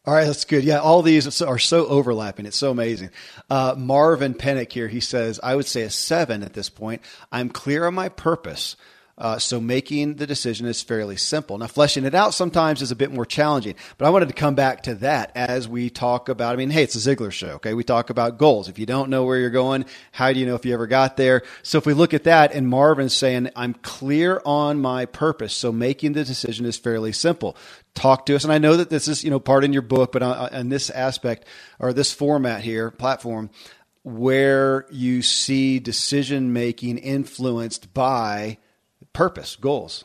All 0.07 0.15
right, 0.15 0.25
that's 0.25 0.45
good. 0.45 0.65
Yeah, 0.65 0.81
all 0.81 1.03
these 1.03 1.41
are 1.43 1.59
so 1.59 1.87
overlapping. 1.87 2.47
It's 2.47 2.57
so 2.57 2.71
amazing. 2.71 3.11
Uh, 3.49 3.75
Marvin 3.77 4.35
Pennick 4.35 4.73
here, 4.73 4.89
he 4.89 5.01
says, 5.01 5.39
I 5.43 5.55
would 5.55 5.67
say 5.67 5.83
a 5.83 5.91
seven 5.91 6.43
at 6.43 6.55
this 6.55 6.71
point. 6.71 7.03
I'm 7.31 7.51
clear 7.51 7.87
on 7.87 7.95
my 7.95 8.09
purpose. 8.09 8.77
Uh, 9.21 9.39
so 9.39 9.61
making 9.61 10.15
the 10.15 10.27
decision 10.27 10.67
is 10.67 10.83
fairly 10.83 11.17
simple. 11.17 11.59
Now, 11.59 11.67
fleshing 11.67 12.07
it 12.07 12.15
out 12.15 12.33
sometimes 12.33 12.81
is 12.81 12.91
a 12.91 12.97
bit 12.97 13.13
more 13.13 13.27
challenging, 13.27 13.75
but 13.99 14.07
I 14.07 14.11
wanted 14.11 14.29
to 14.29 14.35
come 14.35 14.55
back 14.55 14.85
to 14.85 14.95
that 14.97 15.31
as 15.35 15.69
we 15.69 15.91
talk 15.91 16.31
about. 16.31 16.55
I 16.55 16.57
mean, 16.57 16.71
hey, 16.71 16.85
it's 16.85 16.97
a 16.97 17.17
Ziglar 17.17 17.31
show, 17.31 17.51
okay? 17.57 17.75
We 17.75 17.85
talk 17.85 18.09
about 18.09 18.39
goals. 18.39 18.71
If 18.71 18.79
you 18.79 18.87
don't 18.87 19.11
know 19.11 19.25
where 19.25 19.39
you're 19.39 19.51
going, 19.51 19.85
how 20.11 20.33
do 20.33 20.41
you 20.41 20.47
know 20.47 20.55
if 20.55 20.65
you 20.65 20.73
ever 20.73 20.87
got 20.87 21.19
there? 21.19 21.43
So 21.63 21.77
if 21.77 21.85
we 21.85 21.93
look 21.93 22.15
at 22.15 22.25
that, 22.25 22.55
and 22.55 22.67
Marvin's 22.67 23.15
saying, 23.15 23.51
I'm 23.55 23.75
clear 23.75 24.41
on 24.47 24.81
my 24.81 25.05
purpose, 25.05 25.53
so 25.53 25.71
making 25.71 26.15
the 26.15 26.25
decision 26.25 26.65
is 26.65 26.79
fairly 26.79 27.13
simple. 27.13 27.59
Talk 27.95 28.25
to 28.27 28.37
us, 28.37 28.45
and 28.45 28.53
I 28.53 28.59
know 28.59 28.77
that 28.79 28.89
this 28.89 29.07
is 29.07 29.23
you 29.23 29.31
know 29.31 29.41
part 29.41 29.65
in 29.65 29.75
your 29.75 29.83
book, 29.83 30.13
but 30.13 30.23
on, 30.23 30.55
on 30.55 30.69
this 30.71 30.89
aspect 30.89 31.45
or 31.79 31.93
this 31.93 32.13
format 32.13 32.63
here, 32.63 32.91
platform 32.91 33.51
where 34.03 34.87
you 34.91 35.21
see 35.21 35.79
decision 35.79 36.53
making 36.53 36.97
influenced 36.97 37.93
by 37.93 38.57
purpose, 39.13 39.57
goals. 39.57 40.05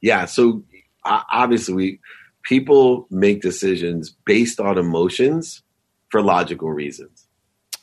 Yeah. 0.00 0.24
So 0.24 0.62
obviously, 1.04 1.74
we 1.74 2.00
people 2.42 3.06
make 3.10 3.42
decisions 3.42 4.14
based 4.24 4.60
on 4.60 4.78
emotions 4.78 5.62
for 6.08 6.22
logical 6.22 6.70
reasons, 6.70 7.26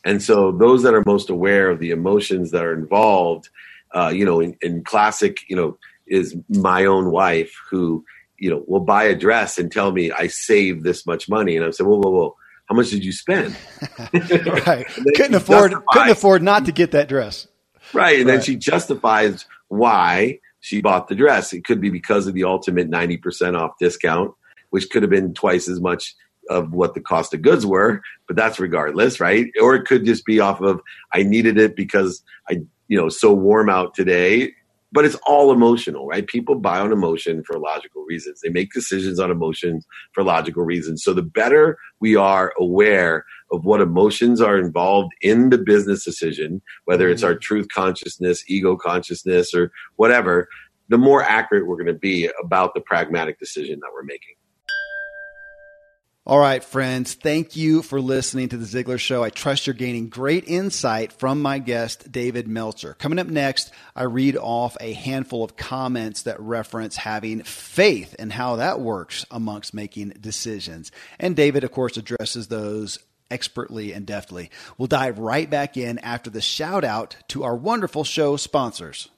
and 0.03 0.21
so 0.21 0.51
those 0.51 0.84
that 0.84 0.93
are 0.93 1.03
most 1.06 1.30
aware 1.30 1.69
of 1.69 1.80
the 1.80 1.91
emotions 1.91 2.51
that 2.51 2.63
are 2.63 2.73
involved, 2.73 3.49
uh, 3.93 4.12
you 4.13 4.25
know, 4.25 4.39
in, 4.39 4.58
in 4.62 4.84
classic, 4.84 5.39
you 5.49 5.56
know, 5.56 5.77
is 6.08 6.36
my 6.49 6.86
own 6.86 7.12
wife 7.12 7.53
who 7.69 8.03
you 8.38 8.49
know 8.49 8.63
will 8.67 8.82
buy 8.82 9.03
a 9.03 9.15
dress 9.15 9.58
and 9.58 9.71
tell 9.71 9.91
me 9.91 10.12
I 10.12 10.27
saved 10.27 10.84
this 10.84 11.06
much 11.06 11.30
money, 11.30 11.56
and 11.56 11.65
I 11.65 11.71
say, 11.71 11.84
whoa, 11.84 11.97
whoa, 11.97 12.12
whoa. 12.12 12.36
How 12.67 12.75
much 12.75 12.89
did 12.89 13.06
you 13.06 13.13
spend? 13.13 13.56
right. 14.13 14.86
couldn't 15.15 15.36
afford 15.36 15.73
couldn't 15.89 16.10
afford 16.10 16.43
not 16.43 16.65
to 16.65 16.73
get 16.73 16.91
that 16.91 17.08
dress. 17.08 17.47
Right. 17.93 18.19
And 18.19 18.27
right. 18.27 18.36
then 18.36 18.43
she 18.43 18.58
justifies 18.58 19.45
why 19.69 20.39
she 20.60 20.82
bought 20.82 21.08
the 21.08 21.15
dress. 21.15 21.53
It 21.53 21.65
could 21.65 21.82
be 21.82 21.89
because 21.89 22.27
of 22.27 22.34
the 22.34 22.43
ultimate 22.43 22.89
90% 22.89 23.58
off 23.58 23.71
discount, 23.80 24.34
which 24.69 24.89
could 24.89 25.03
have 25.03 25.10
been 25.10 25.34
twice 25.34 25.67
as 25.67 25.80
much 25.80 26.15
of 26.49 26.71
what 26.73 26.93
the 26.93 27.01
cost 27.01 27.34
of 27.34 27.41
goods 27.41 27.65
were, 27.65 28.01
but 28.25 28.36
that's 28.36 28.60
regardless, 28.60 29.19
right? 29.19 29.47
Or 29.62 29.75
it 29.75 29.86
could 29.86 30.06
just 30.06 30.25
be 30.25 30.39
off 30.39 30.62
of 30.62 30.82
I 31.13 31.23
needed 31.23 31.58
it 31.58 31.75
because 31.75 32.23
I, 32.49 32.62
you 32.88 32.97
know, 32.97 33.10
so 33.10 33.34
warm 33.34 33.69
out 33.69 33.93
today 33.93 34.53
but 34.91 35.06
it's 35.06 35.17
all 35.27 35.51
emotional, 35.51 36.08
right? 36.08 36.25
People 36.25 36.56
buy 36.56 36.80
on 36.80 36.91
emotion 36.91 37.43
for 37.43 37.60
logical 37.60 38.03
reasons. 38.03 38.39
They 38.41 38.49
make 38.49 38.71
decisions 38.71 39.19
on 39.19 39.32
emotions 39.32 39.86
for 40.13 40.23
logical 40.23 40.63
reasons. 40.63 41.03
So 41.03 41.13
the 41.13 41.21
better 41.21 41.77
we 41.99 42.15
are 42.15 42.53
aware 42.58 43.25
of 43.52 43.66
what 43.66 43.82
emotions 43.82 44.42
are 44.42 44.58
involved 44.58 45.14
in 45.22 45.50
the 45.50 45.58
business 45.58 46.04
decision, 46.04 46.62
whether 46.86 47.10
it's 47.10 47.24
our 47.24 47.32
mm-hmm. 47.32 47.40
truth 47.40 47.68
consciousness, 47.74 48.44
ego 48.48 48.76
consciousness, 48.76 49.54
or 49.54 49.72
whatever, 49.96 50.48
the 50.90 50.98
more 50.98 51.24
accurate 51.24 51.68
we're 51.68 51.76
going 51.76 51.88
to 51.88 51.94
be 51.94 52.30
about 52.44 52.74
the 52.74 52.82
pragmatic 52.82 53.40
decision 53.40 53.80
that 53.82 53.90
we're 53.94 54.04
making. 54.04 54.36
All 56.28 56.40
right, 56.40 56.62
friends, 56.62 57.14
thank 57.14 57.56
you 57.56 57.82
for 57.82 58.02
listening 58.02 58.50
to 58.50 58.58
The 58.58 58.66
Ziglar 58.66 59.00
Show. 59.00 59.24
I 59.24 59.30
trust 59.30 59.66
you're 59.66 59.74
gaining 59.74 60.10
great 60.10 60.44
insight 60.46 61.14
from 61.14 61.42
my 61.42 61.58
guest, 61.58 62.12
David 62.12 62.50
Meltzer. 62.50 62.96
Coming 62.96 63.18
up 63.18 63.28
next, 63.28 63.72
I 63.96 64.04
read 64.04 64.36
off 64.36 64.76
a 64.82 64.92
handful 64.92 65.46
of 65.46 65.56
comments 65.56 66.24
that 66.24 66.38
reference 66.42 66.98
having 66.98 67.44
faith 67.44 68.14
and 68.20 68.34
how 68.34 68.58
that 68.58 68.82
works 68.82 69.26
amongst 69.32 69.74
making 69.74 70.10
decisions. 70.20 70.92
And 71.18 71.34
David, 71.34 71.64
of 71.64 71.72
course, 71.72 71.96
addresses 71.96 72.50
those 72.50 73.00
expertly 73.30 73.94
and 73.94 74.06
deftly. 74.06 74.50
We'll 74.78 74.88
dive 74.88 75.20
right 75.20 75.50
back 75.50 75.78
in 75.78 76.00
after 76.00 76.30
the 76.30 76.42
shout 76.42 76.84
out 76.84 77.16
to 77.30 77.44
our 77.44 77.56
wonderful 77.56 78.04
show 78.04 78.38
sponsors. 78.38 79.10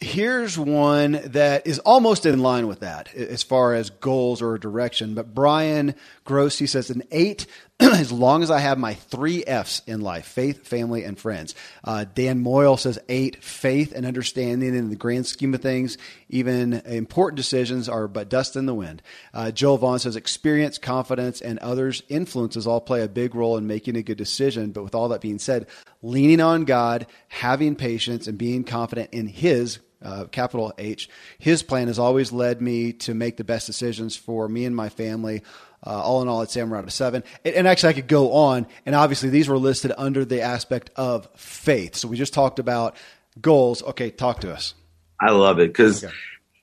Here's 0.00 0.56
one 0.56 1.20
that 1.24 1.66
is 1.66 1.80
almost 1.80 2.24
in 2.24 2.38
line 2.38 2.68
with 2.68 2.80
that 2.80 3.12
as 3.14 3.42
far 3.42 3.74
as 3.74 3.90
goals 3.90 4.40
or 4.40 4.56
direction. 4.56 5.14
But 5.14 5.34
Brian 5.34 5.96
Gross, 6.24 6.58
he 6.58 6.68
says 6.68 6.88
an 6.90 7.02
eight, 7.10 7.46
as 7.80 8.10
long 8.10 8.42
as 8.42 8.50
I 8.50 8.58
have 8.58 8.76
my 8.76 8.94
three 8.94 9.44
F's 9.44 9.82
in 9.86 10.00
life 10.00 10.26
faith, 10.26 10.66
family, 10.66 11.04
and 11.04 11.16
friends. 11.16 11.54
Uh, 11.84 12.04
Dan 12.12 12.40
Moyle 12.40 12.76
says 12.76 12.98
eight 13.08 13.42
faith 13.44 13.92
and 13.94 14.04
understanding 14.04 14.74
in 14.74 14.90
the 14.90 14.96
grand 14.96 15.26
scheme 15.26 15.54
of 15.54 15.62
things. 15.62 15.96
Even 16.28 16.72
important 16.72 17.36
decisions 17.36 17.88
are 17.88 18.08
but 18.08 18.28
dust 18.28 18.56
in 18.56 18.66
the 18.66 18.74
wind. 18.74 19.00
Uh, 19.32 19.52
Joel 19.52 19.78
Vaughn 19.78 20.00
says 20.00 20.16
experience, 20.16 20.76
confidence, 20.76 21.40
and 21.40 21.60
others' 21.60 22.02
influences 22.08 22.66
all 22.66 22.80
play 22.80 23.02
a 23.02 23.08
big 23.08 23.36
role 23.36 23.56
in 23.56 23.68
making 23.68 23.94
a 23.94 24.02
good 24.02 24.18
decision. 24.18 24.72
But 24.72 24.82
with 24.82 24.96
all 24.96 25.10
that 25.10 25.20
being 25.20 25.38
said, 25.38 25.68
leaning 26.02 26.40
on 26.40 26.64
God, 26.64 27.06
having 27.28 27.76
patience, 27.76 28.26
and 28.26 28.36
being 28.36 28.64
confident 28.64 29.10
in 29.12 29.28
His 29.28 29.78
uh, 30.02 30.24
capital 30.26 30.72
H. 30.78 31.08
His 31.38 31.62
plan 31.62 31.88
has 31.88 31.98
always 31.98 32.32
led 32.32 32.60
me 32.60 32.92
to 32.94 33.14
make 33.14 33.36
the 33.36 33.44
best 33.44 33.66
decisions 33.66 34.16
for 34.16 34.48
me 34.48 34.64
and 34.64 34.74
my 34.74 34.88
family. 34.88 35.42
Uh, 35.86 35.90
all 35.90 36.22
in 36.22 36.28
all, 36.28 36.42
I'd 36.42 36.50
say 36.50 36.60
I'm 36.60 36.72
around 36.72 36.88
a 36.88 36.90
seven. 36.90 37.22
And, 37.44 37.54
and, 37.54 37.68
actually, 37.68 37.90
I 37.90 37.92
could 37.92 38.08
go 38.08 38.32
on. 38.32 38.66
And 38.84 38.94
obviously, 38.94 39.30
these 39.30 39.48
were 39.48 39.58
listed 39.58 39.92
under 39.96 40.24
the 40.24 40.42
aspect 40.42 40.90
of 40.96 41.28
faith. 41.36 41.94
So 41.94 42.08
we 42.08 42.16
just 42.16 42.34
talked 42.34 42.58
about 42.58 42.96
goals. 43.40 43.82
Okay, 43.82 44.10
talk 44.10 44.40
to 44.40 44.52
us. 44.52 44.74
I 45.20 45.30
love 45.30 45.58
it 45.58 45.68
because 45.68 46.04
okay. 46.04 46.12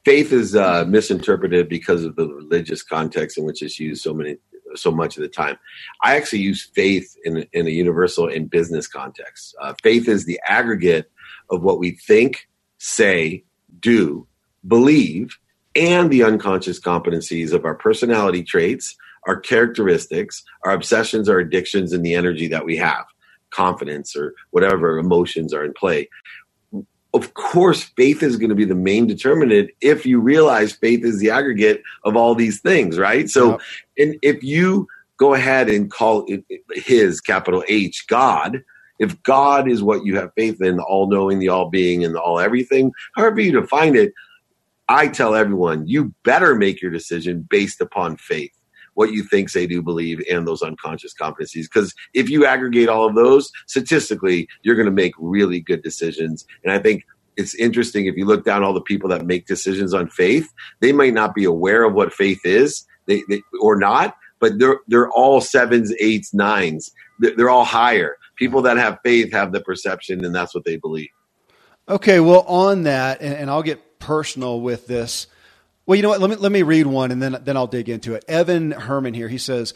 faith 0.03 0.33
is 0.33 0.55
uh, 0.55 0.85
misinterpreted 0.87 1.69
because 1.69 2.03
of 2.03 2.15
the 2.15 2.27
religious 2.27 2.83
context 2.83 3.37
in 3.37 3.45
which 3.45 3.61
it's 3.61 3.79
used 3.79 4.01
so 4.01 4.13
many 4.13 4.37
so 4.75 4.91
much 4.91 5.15
of 5.15 5.21
the 5.21 5.29
time. 5.29 5.57
I 6.03 6.17
actually 6.17 6.39
use 6.39 6.63
faith 6.63 7.15
in 7.23 7.45
in 7.53 7.67
a 7.67 7.71
universal 7.71 8.27
and 8.27 8.49
business 8.49 8.87
context. 8.87 9.55
Uh, 9.61 9.73
faith 9.81 10.07
is 10.07 10.25
the 10.25 10.39
aggregate 10.47 11.11
of 11.49 11.63
what 11.63 11.79
we 11.79 11.91
think, 11.91 12.47
say, 12.77 13.43
do, 13.79 14.27
believe, 14.67 15.37
and 15.75 16.09
the 16.09 16.23
unconscious 16.23 16.79
competencies 16.79 17.51
of 17.51 17.65
our 17.65 17.75
personality 17.75 18.43
traits, 18.43 18.95
our 19.27 19.39
characteristics, 19.39 20.43
our 20.63 20.71
obsessions, 20.71 21.29
our 21.29 21.39
addictions, 21.39 21.93
and 21.93 22.05
the 22.05 22.13
energy 22.13 22.47
that 22.47 22.65
we 22.65 22.77
have, 22.77 23.05
confidence 23.51 24.15
or 24.15 24.33
whatever 24.51 24.97
emotions 24.97 25.53
are 25.53 25.63
in 25.65 25.73
play. 25.73 26.09
Of 27.13 27.33
course, 27.33 27.83
faith 27.83 28.21
is 28.21 28.35
going 28.35 28.49
to 28.49 28.55
be 28.55 28.65
the 28.65 28.75
main 28.75 29.07
determinant 29.07 29.71
if 29.79 30.05
you 30.05 30.19
realize 30.19 30.73
faith 30.73 31.05
is 31.05 31.19
the 31.19 31.29
aggregate 31.29 31.81
of 32.03 32.17
all 32.17 32.35
these 32.35 32.59
things, 32.59 32.99
right? 32.99 33.29
So, 33.29 33.59
and 33.97 34.17
if 34.21 34.43
you 34.43 34.87
go 35.17 35.33
ahead 35.33 35.69
and 35.69 35.89
call 35.89 36.25
it 36.27 36.43
his 36.73 37.21
capital 37.21 37.63
H 37.69 38.05
God, 38.07 38.61
if 38.99 39.21
God 39.23 39.69
is 39.69 39.81
what 39.81 40.05
you 40.05 40.17
have 40.17 40.31
faith 40.35 40.61
in, 40.61 40.75
the 40.75 40.83
all 40.83 41.07
knowing, 41.09 41.39
the 41.39 41.49
all 41.49 41.69
being, 41.69 42.03
and 42.03 42.13
the 42.13 42.19
all 42.21 42.39
everything, 42.39 42.91
however 43.15 43.39
you 43.39 43.53
define 43.53 43.95
it, 43.95 44.13
I 44.87 45.07
tell 45.07 45.35
everyone 45.35 45.87
you 45.87 46.13
better 46.23 46.53
make 46.53 46.81
your 46.81 46.91
decision 46.91 47.47
based 47.49 47.81
upon 47.81 48.17
faith, 48.17 48.51
what 48.95 49.13
you 49.13 49.23
think, 49.23 49.49
say, 49.49 49.67
do, 49.67 49.81
believe, 49.81 50.21
and 50.29 50.47
those 50.47 50.61
unconscious 50.61 51.13
competencies. 51.13 51.63
Because 51.63 51.93
if 52.13 52.29
you 52.29 52.45
aggregate 52.45 52.89
all 52.89 53.07
of 53.07 53.15
those, 53.15 53.51
statistically, 53.67 54.47
you're 54.63 54.75
going 54.75 54.87
to 54.87 54.91
make 54.91 55.13
really 55.17 55.61
good 55.61 55.83
decisions. 55.83 56.45
And 56.63 56.73
I 56.73 56.79
think 56.79 57.03
it's 57.37 57.55
interesting 57.55 58.07
if 58.07 58.15
you 58.15 58.25
look 58.25 58.43
down 58.43 58.63
all 58.63 58.73
the 58.73 58.81
people 58.81 59.09
that 59.09 59.25
make 59.25 59.45
decisions 59.45 59.93
on 59.93 60.09
faith, 60.09 60.51
they 60.81 60.91
might 60.91 61.13
not 61.13 61.35
be 61.35 61.43
aware 61.43 61.83
of 61.83 61.93
what 61.93 62.13
faith 62.13 62.39
is, 62.43 62.85
they, 63.07 63.21
they 63.29 63.41
or 63.61 63.77
not, 63.77 64.15
but 64.39 64.57
they're 64.57 64.79
they're 64.87 65.09
all 65.09 65.39
sevens, 65.41 65.93
eights, 65.99 66.33
nines. 66.33 66.91
They're, 67.19 67.35
they're 67.35 67.49
all 67.49 67.65
higher 67.65 68.17
people 68.35 68.61
that 68.63 68.77
have 68.77 68.99
faith 69.03 69.31
have 69.31 69.51
the 69.51 69.61
perception, 69.61 70.23
and 70.23 70.33
that's 70.33 70.53
what 70.53 70.65
they 70.65 70.77
believe. 70.77 71.09
Okay, 71.87 72.19
well, 72.19 72.41
on 72.41 72.83
that, 72.83 73.21
and, 73.21 73.33
and 73.33 73.49
I'll 73.49 73.63
get 73.63 73.99
personal 73.99 74.61
with 74.61 74.87
this. 74.87 75.27
Well, 75.85 75.95
you 75.95 76.01
know 76.01 76.09
what? 76.09 76.21
Let 76.21 76.29
me 76.29 76.35
let 76.37 76.51
me 76.51 76.63
read 76.63 76.87
one, 76.87 77.11
and 77.11 77.21
then 77.21 77.37
then 77.43 77.57
I'll 77.57 77.67
dig 77.67 77.89
into 77.89 78.15
it. 78.15 78.25
Evan 78.27 78.71
Herman 78.71 79.13
here. 79.13 79.27
He 79.27 79.37
says. 79.37 79.73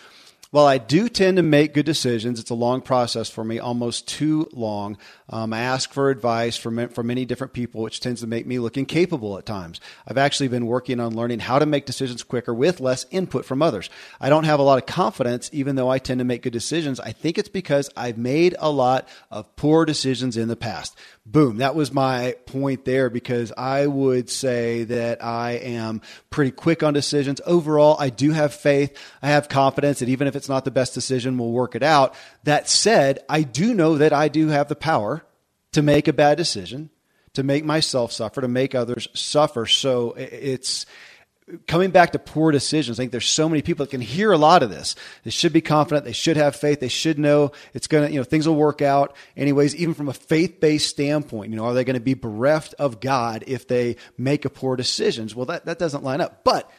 While 0.51 0.65
I 0.65 0.79
do 0.79 1.09
tend 1.09 1.37
to 1.37 1.43
make 1.43 1.75
good 1.75 1.85
decisions, 1.85 2.39
it's 2.39 2.49
a 2.49 2.55
long 2.55 2.81
process 2.81 3.29
for 3.29 3.43
me, 3.43 3.59
almost 3.59 4.07
too 4.07 4.49
long. 4.51 4.97
Um, 5.29 5.53
I 5.53 5.59
ask 5.59 5.93
for 5.93 6.09
advice 6.09 6.57
from, 6.57 6.89
from 6.89 7.05
many 7.05 7.23
different 7.23 7.53
people, 7.53 7.83
which 7.83 7.99
tends 7.99 8.21
to 8.21 8.27
make 8.27 8.47
me 8.47 8.57
look 8.57 8.75
incapable 8.75 9.37
at 9.37 9.45
times. 9.45 9.79
I've 10.07 10.17
actually 10.17 10.47
been 10.47 10.65
working 10.65 10.99
on 10.99 11.15
learning 11.15 11.41
how 11.41 11.59
to 11.59 11.67
make 11.67 11.85
decisions 11.85 12.23
quicker 12.23 12.51
with 12.51 12.79
less 12.79 13.05
input 13.11 13.45
from 13.45 13.61
others. 13.61 13.91
I 14.19 14.29
don't 14.29 14.45
have 14.45 14.59
a 14.59 14.63
lot 14.63 14.79
of 14.79 14.87
confidence, 14.87 15.51
even 15.53 15.75
though 15.75 15.89
I 15.89 15.99
tend 15.99 16.17
to 16.17 16.25
make 16.25 16.41
good 16.41 16.53
decisions. 16.53 16.99
I 16.99 17.11
think 17.11 17.37
it's 17.37 17.47
because 17.47 17.91
I've 17.95 18.17
made 18.17 18.55
a 18.57 18.71
lot 18.71 19.07
of 19.29 19.55
poor 19.55 19.85
decisions 19.85 20.35
in 20.35 20.47
the 20.47 20.55
past. 20.55 20.97
Boom. 21.31 21.57
That 21.57 21.75
was 21.75 21.93
my 21.93 22.35
point 22.47 22.85
there 22.85 23.11
because 23.11 23.51
I 23.55 23.85
would 23.85 24.31
say 24.31 24.85
that 24.85 25.23
I 25.23 25.51
am 25.51 26.01
pretty 26.31 26.49
quick 26.49 26.81
on 26.81 26.95
decisions. 26.95 27.39
Overall, 27.45 27.95
I 27.99 28.09
do 28.09 28.31
have 28.31 28.51
faith. 28.51 28.97
I 29.21 29.27
have 29.27 29.47
confidence 29.47 29.99
that 29.99 30.09
even 30.09 30.27
if 30.27 30.35
it's 30.35 30.49
not 30.49 30.65
the 30.65 30.71
best 30.71 30.95
decision, 30.95 31.37
we'll 31.37 31.51
work 31.51 31.75
it 31.75 31.83
out. 31.83 32.15
That 32.45 32.67
said, 32.67 33.19
I 33.29 33.43
do 33.43 33.75
know 33.75 33.99
that 33.99 34.11
I 34.11 34.27
do 34.27 34.47
have 34.47 34.69
the 34.69 34.75
power 34.75 35.23
to 35.73 35.83
make 35.83 36.07
a 36.07 36.13
bad 36.13 36.35
decision, 36.35 36.89
to 37.33 37.43
make 37.43 37.63
myself 37.63 38.11
suffer, 38.11 38.41
to 38.41 38.47
make 38.47 38.73
others 38.73 39.07
suffer. 39.13 39.67
So 39.67 40.13
it's 40.13 40.87
coming 41.67 41.91
back 41.91 42.11
to 42.11 42.19
poor 42.19 42.51
decisions. 42.51 42.99
I 42.99 43.03
think 43.03 43.11
there's 43.11 43.27
so 43.27 43.49
many 43.49 43.61
people 43.61 43.85
that 43.85 43.91
can 43.91 44.01
hear 44.01 44.31
a 44.31 44.37
lot 44.37 44.63
of 44.63 44.69
this. 44.69 44.95
They 45.23 45.29
should 45.29 45.53
be 45.53 45.61
confident. 45.61 46.05
They 46.05 46.11
should 46.11 46.37
have 46.37 46.55
faith. 46.55 46.79
They 46.79 46.87
should 46.87 47.19
know 47.19 47.51
it's 47.73 47.87
going 47.87 48.07
to, 48.07 48.13
you 48.13 48.19
know, 48.19 48.23
things 48.23 48.47
will 48.47 48.55
work 48.55 48.81
out 48.81 49.15
anyways, 49.35 49.75
even 49.75 49.93
from 49.93 50.09
a 50.09 50.13
faith 50.13 50.59
based 50.59 50.89
standpoint. 50.89 51.51
You 51.51 51.57
know, 51.57 51.65
are 51.65 51.73
they 51.73 51.83
going 51.83 51.95
to 51.95 51.99
be 51.99 52.13
bereft 52.13 52.73
of 52.75 52.99
God 52.99 53.43
if 53.47 53.67
they 53.67 53.95
make 54.17 54.45
a 54.45 54.49
poor 54.49 54.75
decisions? 54.75 55.35
Well, 55.35 55.45
that, 55.47 55.65
that 55.65 55.79
doesn't 55.79 56.03
line 56.03 56.21
up. 56.21 56.43
But 56.43 56.69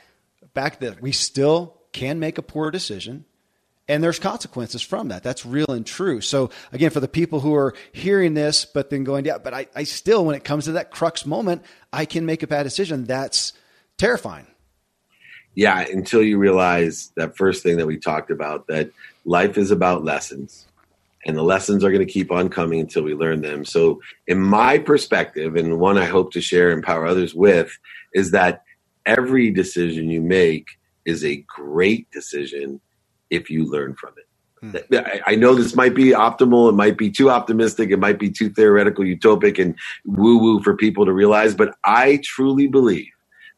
back 0.54 0.80
there, 0.80 0.96
we 1.00 1.12
still 1.12 1.76
can 1.92 2.18
make 2.18 2.38
a 2.38 2.42
poor 2.42 2.70
decision 2.70 3.24
and 3.90 4.04
there's 4.04 4.20
consequences 4.20 4.82
from 4.82 5.08
that. 5.08 5.24
That's 5.24 5.44
real 5.44 5.66
and 5.70 5.84
true. 5.84 6.20
So 6.20 6.50
again, 6.70 6.90
for 6.90 7.00
the 7.00 7.08
people 7.08 7.40
who 7.40 7.56
are 7.56 7.74
hearing 7.90 8.34
this, 8.34 8.64
but 8.64 8.88
then 8.88 9.02
going, 9.02 9.24
yeah, 9.24 9.38
but 9.38 9.52
I, 9.52 9.66
I 9.74 9.82
still, 9.82 10.24
when 10.24 10.36
it 10.36 10.44
comes 10.44 10.66
to 10.66 10.72
that 10.72 10.92
crux 10.92 11.26
moment, 11.26 11.64
I 11.92 12.04
can 12.04 12.24
make 12.24 12.44
a 12.44 12.46
bad 12.46 12.62
decision. 12.62 13.02
That's 13.02 13.52
terrifying. 13.98 14.46
Yeah, 15.54 15.80
until 15.80 16.22
you 16.22 16.38
realize 16.38 17.12
that 17.16 17.36
first 17.36 17.62
thing 17.62 17.76
that 17.78 17.86
we 17.86 17.98
talked 17.98 18.30
about, 18.30 18.66
that 18.68 18.90
life 19.24 19.58
is 19.58 19.70
about 19.70 20.04
lessons. 20.04 20.66
And 21.26 21.36
the 21.36 21.42
lessons 21.42 21.84
are 21.84 21.90
going 21.90 22.06
to 22.06 22.10
keep 22.10 22.30
on 22.30 22.48
coming 22.48 22.80
until 22.80 23.02
we 23.02 23.14
learn 23.14 23.42
them. 23.42 23.64
So, 23.64 24.00
in 24.26 24.40
my 24.40 24.78
perspective, 24.78 25.54
and 25.54 25.78
one 25.78 25.98
I 25.98 26.06
hope 26.06 26.32
to 26.32 26.40
share 26.40 26.70
and 26.70 26.78
empower 26.78 27.06
others 27.06 27.34
with, 27.34 27.76
is 28.14 28.30
that 28.30 28.62
every 29.04 29.50
decision 29.50 30.08
you 30.08 30.22
make 30.22 30.78
is 31.04 31.24
a 31.24 31.44
great 31.46 32.10
decision 32.10 32.80
if 33.28 33.50
you 33.50 33.70
learn 33.70 33.96
from 33.96 34.14
it. 34.16 34.26
Hmm. 34.60 35.06
I 35.26 35.36
know 35.36 35.54
this 35.54 35.74
might 35.74 35.94
be 35.94 36.06
optimal. 36.06 36.68
It 36.68 36.74
might 36.74 36.98
be 36.98 37.10
too 37.10 37.30
optimistic. 37.30 37.90
It 37.90 37.98
might 37.98 38.18
be 38.18 38.30
too 38.30 38.50
theoretical, 38.50 39.04
utopic, 39.04 39.58
and 39.58 39.74
woo 40.04 40.38
woo 40.38 40.62
for 40.62 40.76
people 40.76 41.06
to 41.06 41.12
realize. 41.12 41.54
But 41.54 41.74
I 41.84 42.20
truly 42.24 42.66
believe 42.66 43.10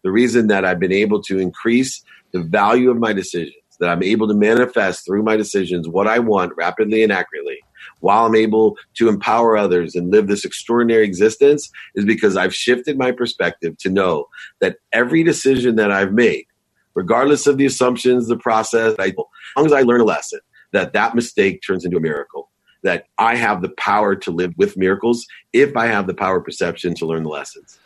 the 0.03 0.11
reason 0.11 0.49
that 0.49 0.65
I've 0.65 0.81
been 0.81 0.93
able 0.93 1.23
to 1.25 1.39
increase 1.39 2.03
the 2.33 2.43
value 2.43 2.91
of 2.91 2.99
my 2.99 3.13
decisions, 3.13 3.55
that 3.81 3.91
I'm 3.91 4.03
able 4.03 4.29
to 4.29 4.35
manifest 4.35 5.05
through 5.05 5.23
my 5.23 5.37
decisions 5.37 5.89
what 5.89 6.07
I 6.07 6.19
want 6.19 6.53
rapidly 6.57 7.03
and 7.03 7.13
accurately, 7.13 7.59
while 8.01 8.27
I'm 8.27 8.35
able 8.35 8.77
to 8.95 9.09
empower 9.09 9.57
others 9.57 9.95
and 9.95 10.11
live 10.11 10.29
this 10.29 10.45
extraordinary 10.45 11.05
existence, 11.05 11.71
is 11.95 12.05
because 12.05 12.37
I've 12.37 12.55
shifted 12.55 12.99
my 12.99 13.13
perspective 13.13 13.77
to 13.79 13.91
know 13.91 14.27
that 14.61 14.77
every 14.93 15.23
decision 15.23 15.77
that 15.77 15.91
I've 15.91 16.13
made 16.13 16.47
regardless 16.95 17.47
of 17.47 17.57
the 17.57 17.67
assumptions, 17.67 18.29
the 18.29 18.37
process, 18.37 18.95
I, 18.99 19.07
as 19.07 19.15
long 19.57 19.67
as 19.67 19.73
I 19.73 19.83
learn 19.83 20.01
a 20.01 20.05
lesson, 20.05 20.41
that 20.73 20.93
that 20.93 21.15
mistake 21.15 21.63
turns 21.67 21.85
into 21.85 21.97
a 21.97 22.01
miracle. 22.01 22.51
That 22.83 23.07
I 23.19 23.37
have 23.37 23.63
the 23.63 23.69
power 23.71 24.17
to 24.17 24.31
live 24.33 24.55
with 24.57 24.77
miracles 24.77 25.27
if 25.53 25.77
I 25.77 25.87
have 25.87 26.09
the 26.09 26.15
power 26.15 26.41
perception 26.41 26.95
to 26.97 27.07
learn 27.07 27.23
the 27.23 27.29
lessons. 27.29 27.79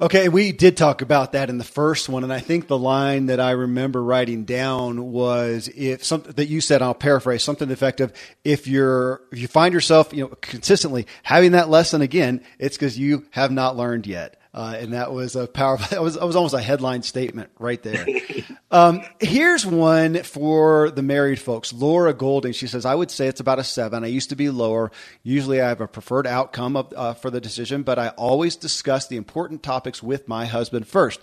Okay, 0.00 0.28
we 0.28 0.50
did 0.50 0.76
talk 0.76 1.02
about 1.02 1.32
that 1.32 1.48
in 1.48 1.58
the 1.58 1.62
first 1.62 2.08
one, 2.08 2.24
and 2.24 2.32
I 2.32 2.40
think 2.40 2.66
the 2.66 2.76
line 2.76 3.26
that 3.26 3.38
I 3.38 3.52
remember 3.52 4.02
writing 4.02 4.44
down 4.44 5.12
was 5.12 5.68
if 5.68 6.02
something 6.04 6.32
that 6.32 6.48
you 6.48 6.60
said, 6.60 6.82
I'll 6.82 6.94
paraphrase 6.94 7.44
something 7.44 7.70
effective. 7.70 8.12
If 8.42 8.66
you're 8.66 9.20
if 9.30 9.38
you 9.38 9.46
find 9.46 9.72
yourself, 9.72 10.12
you 10.12 10.24
know, 10.24 10.34
consistently 10.40 11.06
having 11.22 11.52
that 11.52 11.68
lesson 11.68 12.02
again, 12.02 12.42
it's 12.58 12.76
because 12.76 12.98
you 12.98 13.26
have 13.30 13.52
not 13.52 13.76
learned 13.76 14.08
yet. 14.08 14.36
Uh, 14.54 14.76
and 14.78 14.92
that 14.92 15.12
was 15.12 15.34
a 15.34 15.48
powerful. 15.48 15.84
That 15.94 16.02
was, 16.02 16.14
that 16.14 16.26
was 16.26 16.36
almost 16.36 16.54
a 16.54 16.60
headline 16.60 17.02
statement 17.02 17.50
right 17.58 17.82
there. 17.82 18.06
um, 18.70 19.02
here's 19.20 19.66
one 19.66 20.22
for 20.22 20.90
the 20.90 21.02
married 21.02 21.40
folks. 21.40 21.72
Laura 21.72 22.14
Golding. 22.14 22.52
She 22.52 22.68
says, 22.68 22.86
"I 22.86 22.94
would 22.94 23.10
say 23.10 23.26
it's 23.26 23.40
about 23.40 23.58
a 23.58 23.64
seven. 23.64 24.04
I 24.04 24.06
used 24.06 24.30
to 24.30 24.36
be 24.36 24.50
lower. 24.50 24.92
Usually, 25.22 25.60
I 25.60 25.68
have 25.68 25.80
a 25.80 25.88
preferred 25.88 26.26
outcome 26.26 26.76
of, 26.76 26.92
uh, 26.96 27.14
for 27.14 27.30
the 27.30 27.40
decision, 27.40 27.82
but 27.82 27.98
I 27.98 28.08
always 28.10 28.56
discuss 28.56 29.08
the 29.08 29.16
important 29.16 29.62
topics 29.62 30.02
with 30.02 30.28
my 30.28 30.46
husband 30.46 30.86
first. 30.86 31.20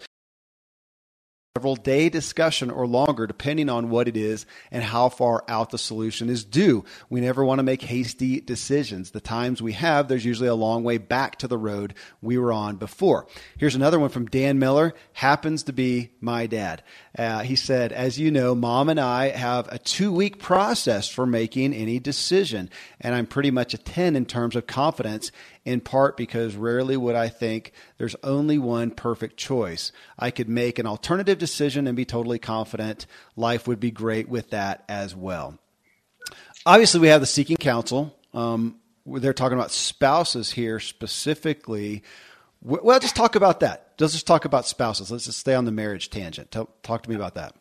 Several 1.57 1.75
day 1.75 2.07
discussion 2.07 2.71
or 2.71 2.87
longer, 2.87 3.27
depending 3.27 3.67
on 3.67 3.89
what 3.89 4.07
it 4.07 4.15
is 4.15 4.45
and 4.71 4.81
how 4.81 5.09
far 5.09 5.43
out 5.49 5.69
the 5.69 5.77
solution 5.77 6.29
is 6.29 6.45
due. 6.45 6.85
We 7.09 7.19
never 7.19 7.43
want 7.43 7.59
to 7.59 7.63
make 7.63 7.81
hasty 7.81 8.39
decisions. 8.39 9.11
The 9.11 9.19
times 9.19 9.61
we 9.61 9.73
have, 9.73 10.07
there's 10.07 10.23
usually 10.23 10.47
a 10.47 10.55
long 10.55 10.85
way 10.85 10.97
back 10.97 11.39
to 11.39 11.49
the 11.49 11.57
road 11.57 11.93
we 12.21 12.37
were 12.37 12.53
on 12.53 12.77
before. 12.77 13.27
Here's 13.57 13.75
another 13.75 13.99
one 13.99 14.11
from 14.11 14.27
Dan 14.27 14.59
Miller, 14.59 14.93
happens 15.11 15.63
to 15.63 15.73
be 15.73 16.11
my 16.21 16.47
dad. 16.47 16.83
Uh, 17.17 17.41
he 17.41 17.57
said, 17.57 17.91
As 17.91 18.17
you 18.17 18.31
know, 18.31 18.55
mom 18.55 18.87
and 18.87 18.99
I 18.99 19.27
have 19.27 19.67
a 19.73 19.77
two 19.77 20.13
week 20.13 20.39
process 20.39 21.09
for 21.09 21.25
making 21.25 21.73
any 21.73 21.99
decision, 21.99 22.69
and 23.01 23.13
I'm 23.13 23.27
pretty 23.27 23.51
much 23.51 23.73
a 23.73 23.77
10 23.77 24.15
in 24.15 24.25
terms 24.25 24.55
of 24.55 24.67
confidence 24.67 25.33
in 25.65 25.79
part 25.81 26.17
because 26.17 26.55
rarely 26.55 26.97
would 26.97 27.15
I 27.15 27.29
think 27.29 27.71
there's 27.97 28.15
only 28.23 28.57
one 28.57 28.91
perfect 28.91 29.37
choice. 29.37 29.91
I 30.17 30.31
could 30.31 30.49
make 30.49 30.79
an 30.79 30.87
alternative 30.87 31.37
decision 31.37 31.87
and 31.87 31.95
be 31.95 32.05
totally 32.05 32.39
confident 32.39 33.05
life 33.35 33.67
would 33.67 33.79
be 33.79 33.91
great 33.91 34.27
with 34.27 34.49
that 34.49 34.83
as 34.89 35.15
well. 35.15 35.57
Obviously, 36.65 36.99
we 36.99 37.07
have 37.07 37.21
the 37.21 37.27
seeking 37.27 37.57
counsel. 37.57 38.15
Um, 38.33 38.77
they're 39.05 39.33
talking 39.33 39.57
about 39.57 39.71
spouses 39.71 40.51
here 40.51 40.79
specifically. 40.79 42.03
Well, 42.61 42.99
just 42.99 43.15
talk 43.15 43.35
about 43.35 43.61
that. 43.61 43.93
Let's 43.99 44.13
just 44.13 44.27
talk 44.27 44.45
about 44.45 44.67
spouses. 44.67 45.11
Let's 45.11 45.25
just 45.25 45.39
stay 45.39 45.55
on 45.55 45.65
the 45.65 45.71
marriage 45.71 46.09
tangent. 46.09 46.51
Talk 46.51 47.03
to 47.03 47.09
me 47.09 47.15
about 47.15 47.35
that 47.35 47.55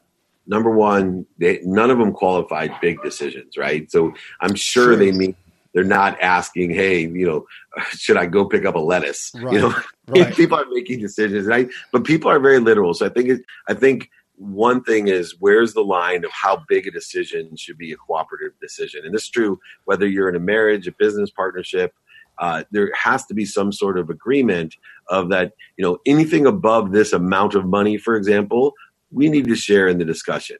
number 0.51 0.71
one, 0.71 1.25
they, 1.39 1.61
none 1.63 1.91
of 1.91 1.99
them 1.99 2.13
qualified 2.13 2.73
big 2.83 3.03
decisions, 3.03 3.57
right? 3.57 3.91
So 3.91 4.13
I'm 4.41 4.55
sure, 4.55 4.85
sure. 4.85 4.97
they 4.97 5.13
mean 5.13 5.35
they're 5.73 5.85
not 5.85 6.21
asking, 6.21 6.71
hey, 6.71 7.01
you 7.01 7.27
know, 7.27 7.47
should 7.91 8.17
I 8.17 8.27
go 8.27 8.45
pick 8.45 8.65
up 8.65 8.75
a 8.75 8.81
lettuce? 8.81 9.33
Right. 9.35 9.55
You 9.55 9.61
know, 9.61 9.75
right. 10.09 10.35
people 10.35 10.59
are 10.59 10.67
making 10.71 11.01
decisions, 11.01 11.47
right? 11.47 11.69
But 11.93 12.05
people 12.05 12.31
are 12.31 12.41
very 12.41 12.59
literal. 12.59 12.95
So 12.95 13.07
I 13.07 13.09
think 13.09 13.29
it, 13.29 13.41
I 13.69 13.75
think 13.75 14.11
one 14.37 14.83
thing 14.83 15.09
is 15.09 15.37
where's 15.39 15.75
the 15.75 15.85
line 15.85 16.25
of 16.25 16.31
how 16.33 16.65
big 16.69 16.87
a 16.87 16.91
decision 16.91 17.57
should 17.57 17.77
be 17.77 17.93
a 17.93 17.97
cooperative 17.97 18.59
decision, 18.61 19.03
and 19.05 19.15
this 19.15 19.25
is 19.25 19.29
true 19.29 19.61
whether 19.85 20.09
you're 20.09 20.29
in 20.29 20.37
a 20.37 20.41
marriage, 20.41 20.87
a 20.87 20.93
business 20.93 21.31
partnership. 21.31 21.95
Uh, 22.39 22.65
there 22.71 22.91
has 22.95 23.27
to 23.27 23.35
be 23.35 23.45
some 23.45 23.71
sort 23.71 23.99
of 23.99 24.09
agreement 24.09 24.75
of 25.09 25.29
that. 25.29 25.53
You 25.77 25.85
know, 25.85 25.99
anything 26.07 26.47
above 26.47 26.91
this 26.91 27.13
amount 27.13 27.55
of 27.55 27.67
money, 27.67 27.99
for 27.99 28.17
example, 28.17 28.73
we 29.13 29.29
need 29.29 29.47
to 29.47 29.55
share 29.55 29.89
in 29.89 29.99
the 29.99 30.07
discussion 30.07 30.57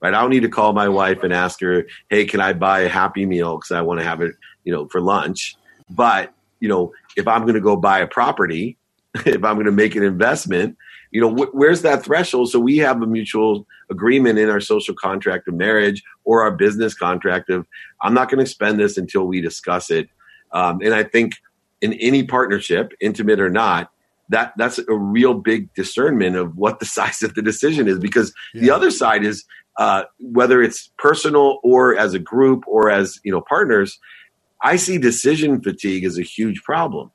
right? 0.00 0.14
I 0.14 0.20
don't 0.20 0.30
need 0.30 0.40
to 0.40 0.48
call 0.48 0.72
my 0.72 0.88
wife 0.88 1.22
and 1.22 1.32
ask 1.32 1.60
her, 1.60 1.86
"Hey, 2.08 2.24
can 2.24 2.40
I 2.40 2.52
buy 2.52 2.80
a 2.80 2.88
Happy 2.88 3.26
Meal 3.26 3.56
because 3.56 3.72
I 3.72 3.82
want 3.82 4.00
to 4.00 4.06
have 4.06 4.20
it, 4.20 4.34
you 4.68 4.74
know, 4.74 4.86
for 4.88 5.00
lunch?" 5.00 5.56
But 5.88 6.34
you 6.60 6.68
know, 6.68 6.92
if 7.16 7.26
I'm 7.26 7.42
going 7.42 7.54
to 7.54 7.60
go 7.60 7.74
buy 7.74 8.00
a 8.00 8.06
property, 8.06 8.76
if 9.14 9.42
I'm 9.42 9.54
going 9.54 9.64
to 9.64 9.72
make 9.72 9.96
an 9.96 10.02
investment, 10.02 10.76
you 11.10 11.22
know, 11.22 11.34
wh- 11.34 11.54
where's 11.54 11.82
that 11.82 12.04
threshold? 12.04 12.50
So 12.50 12.60
we 12.60 12.76
have 12.78 13.00
a 13.00 13.06
mutual 13.06 13.66
agreement 13.90 14.38
in 14.38 14.50
our 14.50 14.60
social 14.60 14.94
contract 14.94 15.48
of 15.48 15.54
marriage 15.54 16.02
or 16.24 16.42
our 16.42 16.50
business 16.50 16.92
contract 16.94 17.48
of 17.48 17.66
I'm 18.02 18.12
not 18.12 18.30
going 18.30 18.44
to 18.44 18.50
spend 18.50 18.78
this 18.78 18.98
until 18.98 19.24
we 19.24 19.40
discuss 19.40 19.90
it. 19.90 20.10
Um, 20.52 20.80
and 20.82 20.92
I 20.94 21.04
think 21.04 21.34
in 21.80 21.94
any 21.94 22.24
partnership, 22.24 22.92
intimate 23.00 23.40
or 23.40 23.50
not, 23.50 23.90
that 24.30 24.52
that's 24.58 24.78
a 24.78 24.94
real 24.94 25.34
big 25.34 25.72
discernment 25.74 26.36
of 26.36 26.56
what 26.56 26.80
the 26.80 26.86
size 26.98 27.22
of 27.22 27.34
the 27.34 27.42
decision 27.42 27.88
is 27.88 27.98
because 27.98 28.34
yeah. 28.52 28.60
the 28.62 28.70
other 28.70 28.90
side 28.90 29.24
is 29.24 29.44
uh, 29.78 30.02
whether 30.18 30.60
it's 30.60 30.90
personal 30.98 31.60
or 31.62 31.96
as 31.96 32.12
a 32.12 32.18
group 32.18 32.64
or 32.66 32.90
as 32.90 33.20
you 33.24 33.32
know 33.32 33.40
partners 33.40 33.98
i 34.62 34.76
see 34.76 34.98
decision 34.98 35.60
fatigue 35.60 36.04
as 36.04 36.18
a 36.18 36.22
huge 36.22 36.62
problem 36.62 37.10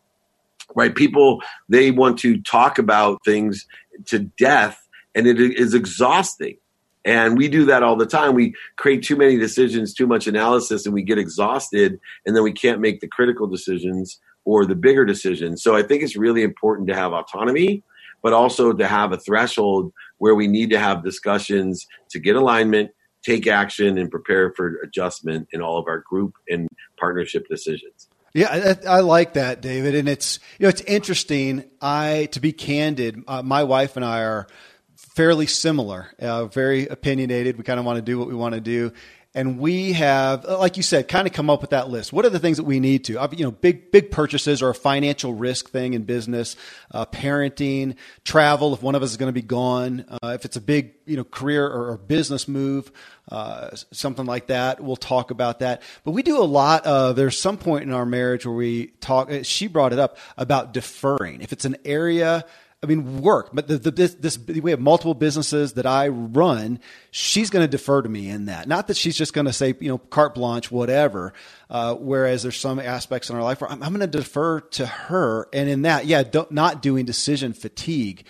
right? 0.76 0.96
People 0.96 1.42
they 1.70 1.92
want 1.92 2.20
to 2.20 2.42
talk 2.42 2.78
about 2.78 3.24
things 3.24 3.66
to 4.06 4.20
death 4.20 4.88
and 5.16 5.28
it 5.28 5.40
is 5.40 5.74
exhausting. 5.74 6.58
And 7.06 7.38
we 7.38 7.50
do 7.50 7.66
that 7.66 7.84
all 7.84 7.98
the 7.98 8.06
time. 8.06 8.34
We 8.34 8.56
create 8.78 9.04
too 9.04 9.18
many 9.18 9.38
decisions 9.38 9.94
too 9.94 10.08
much 10.08 10.26
analysis 10.26 10.86
and 10.86 10.94
we 10.94 11.04
get 11.04 11.18
exhausted 11.18 12.00
and 12.26 12.36
then 12.36 12.44
we 12.44 12.54
can't 12.54 12.80
make 12.80 13.02
the 13.02 13.08
critical 13.08 13.48
decisions 13.48 14.20
or 14.46 14.66
the 14.66 14.76
bigger 14.76 15.06
decisions. 15.06 15.62
So 15.64 15.76
i 15.76 15.84
think 15.84 16.04
it's 16.04 16.16
really 16.16 16.44
important 16.44 16.88
to 16.90 16.96
have 16.96 17.14
autonomy 17.14 17.84
but 18.22 18.32
also 18.32 18.72
to 18.72 18.88
have 18.88 19.12
a 19.12 19.18
threshold 19.18 19.92
where 20.18 20.34
we 20.34 20.48
need 20.48 20.70
to 20.70 20.80
have 20.80 21.04
discussions 21.04 21.86
to 22.10 22.20
get 22.20 22.38
alignment, 22.38 22.90
take 23.24 23.48
action, 23.48 23.98
and 23.98 24.12
prepare 24.12 24.52
for 24.52 24.80
adjustment 24.84 25.48
in 25.52 25.62
all 25.62 25.78
of 25.78 25.88
our 25.88 26.00
group 26.00 26.36
and 26.50 26.68
partnership 27.00 27.48
decisions. 27.50 28.10
Yeah, 28.34 28.76
I, 28.86 28.98
I, 28.98 29.00
like 29.02 29.34
that, 29.34 29.62
David. 29.62 29.94
And 29.94 30.10
it's 30.10 30.40
you 30.58 30.64
know 30.64 30.70
it's 30.70 30.82
interesting. 30.82 31.66
I 31.82 32.30
to 32.32 32.40
be 32.40 32.52
candid, 32.52 33.24
uh, 33.28 33.44
my 33.44 33.64
wife 33.64 33.96
and 33.96 34.04
I 34.04 34.24
are 34.24 34.48
fairly 34.96 35.46
similar, 35.46 36.08
uh, 36.20 36.46
very 36.46 36.88
opinionated. 36.88 37.58
We 37.58 37.64
kind 37.64 37.80
of 37.80 37.86
want 37.86 37.98
to 37.98 38.02
do 38.02 38.18
what 38.18 38.28
we 38.28 38.34
want 38.34 38.56
to 38.56 38.62
do, 38.62 38.92
and 39.36 39.58
we 39.58 39.94
have, 39.94 40.46
uh, 40.46 40.60
like 40.60 40.78
you 40.78 40.84
said, 40.84 41.08
kind 41.08 41.28
of 41.28 41.34
come 41.34 41.50
up 41.50 41.62
with 41.62 41.72
that 41.72 41.90
list. 41.90 42.14
What 42.14 42.24
are 42.24 42.30
the 42.30 42.40
things 42.40 42.58
that 42.58 42.66
we 42.66 42.80
need 42.80 43.06
to? 43.06 43.14
You 43.32 43.46
know, 43.46 43.52
big 43.52 43.92
big 43.92 44.12
purchases 44.12 44.62
or 44.62 44.70
a 44.70 44.76
financial 44.76 45.34
risk 45.34 45.70
thing 45.72 45.96
in 45.96 46.04
business, 46.04 46.56
uh, 46.92 47.06
parenting, 47.06 47.96
travel. 48.26 48.74
If 48.74 48.84
one 48.84 48.94
of 48.94 49.02
us 49.02 49.12
is 49.12 49.18
going 49.18 49.30
to 49.30 49.34
be 49.34 49.42
gone, 49.42 50.06
uh, 50.22 50.30
if 50.30 50.46
it's 50.46 50.56
a 50.56 50.62
big 50.62 50.94
you 51.06 51.18
know 51.18 51.24
career 51.24 51.66
or, 51.68 51.98
business 51.98 52.48
move, 52.48 52.92
uh, 53.32 53.70
something 53.92 54.26
like 54.26 54.48
that, 54.48 54.82
we'll 54.82 54.96
talk 54.96 55.32
about 55.32 55.60
that. 55.60 55.82
But 56.04 56.12
we 56.12 56.22
do 56.22 56.40
a 56.40 56.44
lot 56.44 56.86
of. 56.86 57.16
There's 57.16 57.40
some 57.40 57.58
point 57.58 57.84
in 57.84 57.92
our 57.92 58.06
marriage 58.06 58.46
where 58.46 58.56
we 58.56 58.88
talk. 59.00 59.32
Uh, 59.32 59.42
she 59.42 59.68
brought 59.68 59.94
it 59.94 60.00
up 60.00 60.18
about 60.38 60.74
deferring. 60.74 61.42
If 61.42 61.54
it's 61.54 61.66
an 61.66 61.78
area 61.86 62.46
I 62.84 62.86
mean, 62.86 63.22
work, 63.22 63.52
but 63.54 63.70
the, 63.70 63.78
the, 63.78 63.92
this, 63.92 64.14
this, 64.16 64.38
we 64.38 64.72
have 64.72 64.80
multiple 64.82 65.14
businesses 65.14 65.74
that 65.74 65.86
I 65.86 66.10
run. 66.10 66.80
She's 67.12 67.50
going 67.50 67.64
to 67.64 67.72
defer 67.72 68.02
to 68.02 68.10
me 68.10 68.30
in 68.30 68.46
that. 68.46 68.68
Not 68.68 68.88
that 68.88 68.98
she's 68.98 69.16
just 69.16 69.34
going 69.34 69.48
to 69.48 69.54
say, 69.54 69.74
you 69.80 69.88
know, 69.88 69.98
carte 69.98 70.36
blanche, 70.36 70.70
whatever. 70.70 71.34
Uh, 71.70 71.96
whereas 71.96 72.44
there's 72.44 72.60
some 72.60 72.80
aspects 72.80 73.30
in 73.30 73.38
our 73.38 73.42
life 73.42 73.62
where 73.62 73.72
I'm, 73.72 73.82
I'm 73.82 73.94
going 73.94 74.02
to 74.02 74.18
defer 74.18 74.60
to 74.60 74.86
her. 74.86 75.48
And 75.54 75.70
in 75.70 75.84
that, 75.84 76.06
yeah, 76.06 76.24
not 76.50 76.82
doing 76.82 77.06
decision 77.06 77.54
fatigue. 77.54 78.26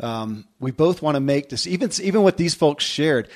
Um, 0.00 0.46
we 0.58 0.70
both 0.70 1.02
want 1.02 1.16
to 1.16 1.20
make 1.20 1.50
this, 1.50 1.66
even, 1.66 1.90
even 2.02 2.22
what 2.22 2.38
these 2.38 2.54
folks 2.54 2.84
shared 2.84 3.28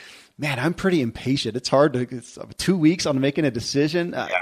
man, 0.42 0.58
I'm 0.58 0.74
pretty 0.74 1.00
impatient. 1.00 1.56
It's 1.56 1.68
hard 1.68 1.92
to 1.94 2.00
it's 2.00 2.36
two 2.58 2.76
weeks 2.76 3.06
on 3.06 3.20
making 3.20 3.44
a 3.44 3.50
decision. 3.50 4.12
Uh, 4.12 4.28
yeah. 4.28 4.38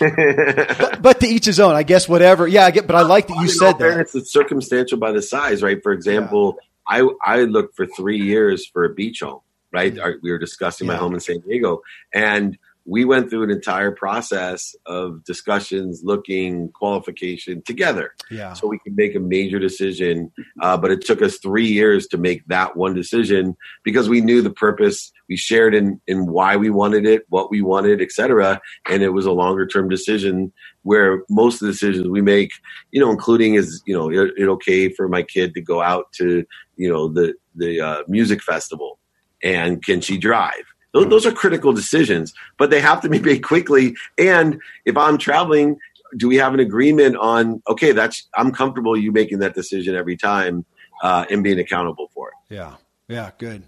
but, 0.78 1.02
but, 1.02 1.20
to 1.20 1.26
each 1.26 1.46
his 1.46 1.60
own, 1.60 1.76
I 1.76 1.84
guess. 1.84 2.08
Whatever. 2.08 2.46
Yeah, 2.46 2.66
I 2.66 2.72
get. 2.72 2.86
But 2.86 2.96
I 2.96 3.02
like 3.02 3.28
that 3.28 3.38
you 3.40 3.48
said 3.48 3.78
that. 3.78 4.00
It's 4.00 4.32
circumstantial 4.32 4.98
by 4.98 5.12
the 5.12 5.22
size, 5.22 5.62
right? 5.62 5.80
For 5.82 5.92
example, 5.92 6.58
yeah. 6.90 7.08
I 7.24 7.36
I 7.36 7.44
looked 7.44 7.76
for 7.76 7.86
three 7.86 8.20
years 8.20 8.66
for 8.66 8.84
a 8.84 8.92
beach 8.92 9.20
home. 9.20 9.40
Right, 9.70 9.94
mm-hmm. 9.94 10.18
we 10.22 10.30
were 10.30 10.38
discussing 10.38 10.86
yeah. 10.86 10.94
my 10.94 10.98
home 10.98 11.14
in 11.14 11.20
San 11.20 11.40
Diego, 11.40 11.82
and 12.12 12.58
we 12.88 13.04
went 13.04 13.28
through 13.28 13.42
an 13.42 13.50
entire 13.50 13.90
process 13.90 14.74
of 14.86 15.22
discussions, 15.24 16.00
looking, 16.02 16.70
qualification 16.72 17.62
together. 17.66 18.14
Yeah. 18.30 18.54
So 18.54 18.66
we 18.66 18.78
could 18.78 18.96
make 18.96 19.14
a 19.14 19.20
major 19.20 19.58
decision. 19.58 20.32
Uh, 20.62 20.78
but 20.78 20.90
it 20.90 21.02
took 21.02 21.20
us 21.20 21.36
three 21.36 21.66
years 21.66 22.06
to 22.08 22.16
make 22.16 22.46
that 22.46 22.78
one 22.78 22.94
decision 22.94 23.58
because 23.84 24.08
we 24.08 24.22
knew 24.22 24.40
the 24.40 24.50
purpose. 24.50 25.12
We 25.28 25.36
shared 25.36 25.74
in, 25.74 26.00
in 26.06 26.26
why 26.26 26.56
we 26.56 26.70
wanted 26.70 27.04
it, 27.04 27.26
what 27.28 27.50
we 27.50 27.60
wanted, 27.60 28.00
etc. 28.00 28.58
And 28.88 29.02
it 29.02 29.10
was 29.10 29.26
a 29.26 29.32
longer 29.32 29.66
term 29.66 29.90
decision 29.90 30.50
where 30.82 31.24
most 31.28 31.60
of 31.60 31.66
the 31.66 31.72
decisions 31.72 32.08
we 32.08 32.22
make, 32.22 32.52
you 32.90 33.00
know, 33.00 33.10
including 33.10 33.54
is, 33.54 33.82
you 33.86 33.94
know, 33.94 34.08
it, 34.10 34.32
it 34.38 34.48
okay 34.48 34.88
for 34.88 35.08
my 35.08 35.22
kid 35.22 35.52
to 35.52 35.60
go 35.60 35.82
out 35.82 36.10
to, 36.14 36.42
you 36.76 36.90
know, 36.90 37.08
the, 37.08 37.34
the 37.54 37.82
uh, 37.82 38.02
music 38.08 38.42
festival 38.42 38.98
and 39.42 39.84
can 39.84 40.00
she 40.00 40.16
drive? 40.16 40.64
Those, 40.98 41.08
those 41.10 41.26
are 41.26 41.32
critical 41.32 41.72
decisions, 41.72 42.34
but 42.58 42.70
they 42.70 42.80
have 42.80 43.00
to 43.02 43.08
be 43.08 43.20
made 43.20 43.44
quickly. 43.44 43.94
And 44.16 44.60
if 44.84 44.96
I'm 44.96 45.18
traveling, 45.18 45.78
do 46.16 46.28
we 46.28 46.36
have 46.36 46.54
an 46.54 46.60
agreement 46.60 47.16
on 47.16 47.62
okay 47.68 47.92
that's 47.92 48.28
i'm 48.34 48.52
comfortable 48.52 48.96
you 48.96 49.12
making 49.12 49.40
that 49.40 49.54
decision 49.54 49.94
every 49.94 50.16
time 50.16 50.64
uh, 51.02 51.24
and 51.30 51.44
being 51.44 51.60
accountable 51.60 52.10
for 52.12 52.30
it? 52.30 52.54
Yeah. 52.54 52.74
Yeah 53.06 53.30
good. 53.38 53.62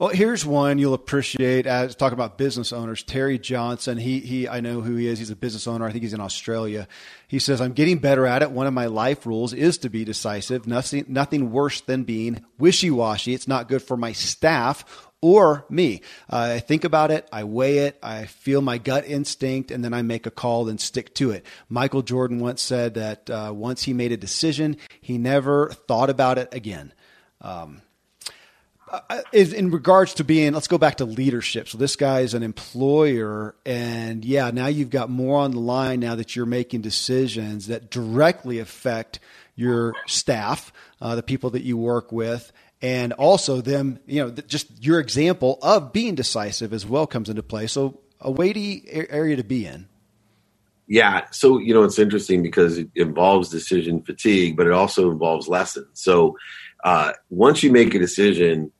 Well 0.00 0.08
here's 0.08 0.44
one 0.44 0.78
you'll 0.78 0.94
appreciate 0.94 1.66
as 1.66 1.94
talk 1.94 2.12
about 2.12 2.36
business 2.36 2.72
owners. 2.72 3.02
Terry 3.02 3.38
johnson 3.38 3.98
he 3.98 4.20
he 4.20 4.48
i 4.48 4.60
know 4.60 4.80
who 4.80 4.96
he 4.96 5.06
is. 5.06 5.18
He's 5.18 5.30
a 5.30 5.36
business 5.36 5.66
owner. 5.66 5.86
I 5.86 5.92
think 5.92 6.02
he's 6.02 6.14
in 6.14 6.20
australia. 6.20 6.88
He 7.28 7.38
says 7.38 7.60
i'm 7.60 7.72
getting 7.72 7.98
better 7.98 8.26
at 8.26 8.42
it. 8.42 8.50
One 8.50 8.66
of 8.66 8.74
my 8.74 8.86
life 8.86 9.26
rules 9.26 9.52
is 9.52 9.78
to 9.78 9.90
be 9.90 10.04
decisive. 10.04 10.66
Nothing 10.66 11.04
nothing 11.08 11.52
worse 11.52 11.82
than 11.82 12.02
being 12.04 12.44
wishy-washy. 12.58 13.34
It's 13.34 13.48
not 13.48 13.68
good 13.68 13.82
for 13.82 13.96
my 13.96 14.12
staff 14.12 15.11
or 15.22 15.64
me. 15.70 16.02
Uh, 16.28 16.56
I 16.56 16.58
think 16.58 16.84
about 16.84 17.10
it, 17.10 17.26
I 17.32 17.44
weigh 17.44 17.78
it, 17.78 17.98
I 18.02 18.26
feel 18.26 18.60
my 18.60 18.76
gut 18.76 19.06
instinct, 19.06 19.70
and 19.70 19.82
then 19.82 19.94
I 19.94 20.02
make 20.02 20.26
a 20.26 20.30
call 20.30 20.68
and 20.68 20.78
stick 20.78 21.14
to 21.14 21.30
it. 21.30 21.46
Michael 21.70 22.02
Jordan 22.02 22.40
once 22.40 22.60
said 22.60 22.94
that 22.94 23.30
uh, 23.30 23.52
once 23.54 23.84
he 23.84 23.94
made 23.94 24.12
a 24.12 24.16
decision, 24.16 24.76
he 25.00 25.16
never 25.16 25.70
thought 25.70 26.10
about 26.10 26.36
it 26.36 26.52
again. 26.52 26.92
Um, 27.40 27.80
in 29.32 29.70
regards 29.70 30.12
to 30.14 30.24
being, 30.24 30.52
let's 30.52 30.68
go 30.68 30.76
back 30.76 30.96
to 30.96 31.04
leadership. 31.06 31.68
So 31.68 31.78
this 31.78 31.96
guy 31.96 32.20
is 32.20 32.34
an 32.34 32.42
employer, 32.42 33.54
and 33.64 34.24
yeah, 34.24 34.50
now 34.50 34.66
you've 34.66 34.90
got 34.90 35.08
more 35.08 35.38
on 35.38 35.52
the 35.52 35.60
line 35.60 36.00
now 36.00 36.14
that 36.16 36.36
you're 36.36 36.44
making 36.44 36.82
decisions 36.82 37.68
that 37.68 37.90
directly 37.90 38.58
affect 38.58 39.18
your 39.54 39.94
staff, 40.06 40.72
uh, 41.00 41.14
the 41.14 41.22
people 41.22 41.50
that 41.50 41.62
you 41.62 41.78
work 41.78 42.12
with, 42.12 42.52
and 42.82 43.12
also 43.12 43.60
them, 43.60 44.00
you 44.06 44.22
know, 44.22 44.30
just 44.30 44.84
your 44.84 44.98
example 44.98 45.58
of 45.62 45.92
being 45.92 46.16
decisive 46.16 46.72
as 46.72 46.84
well 46.84 47.06
comes 47.06 47.28
into 47.28 47.42
play. 47.42 47.68
So 47.68 48.00
a 48.20 48.30
weighty 48.30 48.84
area 48.90 49.36
to 49.36 49.44
be 49.44 49.66
in. 49.66 49.88
Yeah. 50.88 51.26
So, 51.30 51.58
you 51.58 51.72
know, 51.72 51.84
it's 51.84 51.98
interesting 51.98 52.42
because 52.42 52.76
it 52.76 52.90
involves 52.96 53.48
decision 53.48 54.02
fatigue, 54.02 54.56
but 54.56 54.66
it 54.66 54.72
also 54.72 55.10
involves 55.10 55.48
lessons. 55.48 55.88
So, 55.94 56.36
uh, 56.84 57.12
once 57.30 57.62
you 57.62 57.70
make 57.70 57.94
a 57.94 57.98
decision, 57.98 58.72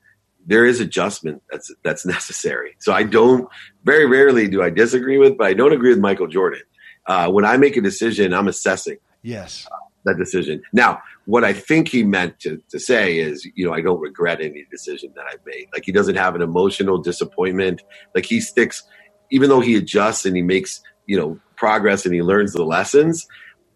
there 0.45 0.67
is 0.67 0.81
adjustment 0.81 1.41
that's 1.51 1.73
that's 1.85 2.05
necessary. 2.05 2.75
So 2.81 2.93
I 2.93 3.05
don't 3.05 3.49
very 3.85 4.07
rarely 4.07 4.49
do 4.49 4.63
I 4.63 4.71
disagree 4.71 5.19
with, 5.19 5.39
but 5.39 5.47
I 5.47 5.55
don't 5.55 5.73
agree 5.73 5.91
with 5.91 6.01
Michael 6.01 6.27
Jordan. 6.27 6.63
Uh, 7.07 7.31
when 7.31 7.45
I 7.45 7.57
make 7.57 7.77
a 7.77 7.81
decision, 7.81 8.35
I'm 8.35 8.49
assessing. 8.49 8.97
Yes. 9.23 9.67
Uh, 9.71 9.77
that 10.05 10.19
decision. 10.19 10.63
Now, 10.73 11.01
what 11.27 11.45
I 11.45 11.53
think 11.53 11.89
he 11.89 12.03
meant 12.03 12.41
to, 12.41 12.61
to 12.71 12.79
say 12.79 13.19
is, 13.19 13.47
you 13.55 13.67
know, 13.67 13.73
I 13.73 13.81
don't 13.81 14.01
regret 14.01 14.41
any 14.41 14.67
decision 14.71 15.13
that 15.17 15.25
I've 15.31 15.45
made. 15.47 15.69
Like 15.73 15.85
he 15.85 15.93
doesn't 15.93 16.17
have 16.17 16.35
an 16.35 16.43
emotional 16.43 16.99
disappointment. 16.99 17.83
Like 18.15 18.27
he 18.27 18.41
sticks, 18.41 18.83
even 19.31 19.49
though 19.49 19.61
he 19.61 19.77
adjusts 19.77 20.27
and 20.27 20.37
he 20.37 20.43
makes, 20.43 20.81
you 21.07 21.19
know, 21.19 21.39
progress 21.57 22.05
and 22.05 22.15
he 22.15 22.23
learns 22.23 22.53
the 22.53 22.65
lessons, 22.65 23.27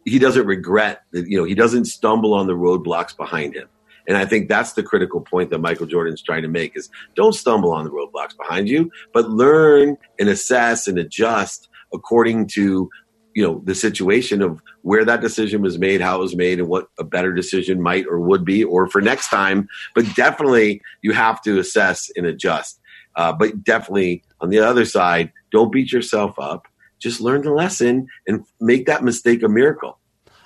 he 0.05 0.19
doesn't 0.19 0.47
regret 0.47 1.03
that, 1.13 1.29
you 1.29 1.39
know, 1.39 1.45
he 1.45 1.55
doesn't 1.55 1.87
stumble 1.87 2.35
on 2.35 2.47
the 2.47 2.55
roadblocks 2.55 3.17
behind 3.17 3.55
him. 3.55 3.69
And 4.09 4.17
I 4.17 4.25
think 4.25 4.49
that's 4.49 4.75
the 4.75 4.83
critical 4.83 5.21
point 5.21 5.51
that 5.51 5.59
Michael 5.59 5.87
Jordan's 5.87 6.23
trying 6.23 6.43
to 6.43 6.49
make 6.49 6.77
is 6.77 6.89
don't 7.15 7.35
stumble 7.35 7.73
on 7.73 7.85
the 7.85 7.91
roadblocks 7.91 8.37
behind 8.37 8.69
you, 8.69 8.91
but 9.13 9.29
learn 9.31 9.97
and 10.19 10.29
assess 10.29 10.87
and 10.87 10.99
adjust 10.99 11.69
according 11.93 12.47
to 12.49 12.89
you 13.37 13.43
know 13.43 13.61
the 13.65 13.75
situation 13.75 14.41
of 14.41 14.63
where 14.81 15.05
that 15.05 15.21
decision 15.21 15.61
was 15.61 15.79
made 15.79 16.01
how 16.01 16.17
it 16.17 16.21
was 16.21 16.35
made 16.35 16.59
and 16.59 16.69
what 16.69 16.89
a 16.99 17.05
better 17.05 17.35
decision 17.35 17.83
might 17.83 18.07
or 18.07 18.19
would 18.19 18.47
be 18.47 18.65
or 18.65 18.89
for 18.89 19.03
next 19.03 19.29
time. 19.29 19.69
But 19.95 20.07
definitely 20.15 20.81
you 21.03 21.13
have 21.13 21.43
to 21.43 21.59
assess 21.59 22.11
and 22.17 22.25
adjust. 22.25 22.81
Uh, 23.15 23.35
but 23.35 23.63
definitely 23.63 24.25
on 24.41 24.49
the 24.49 24.61
other 24.61 24.87
side 24.87 25.33
don't 25.53 25.71
beat 25.71 25.93
yourself 25.93 26.39
up. 26.39 26.67
Just 26.99 27.21
learn 27.21 27.43
the 27.43 27.53
lesson 27.53 28.09
and 28.27 28.47
make 28.59 28.87
that 28.87 29.05
mistake 29.05 29.43
a 29.43 29.49
miracle. 29.51 29.99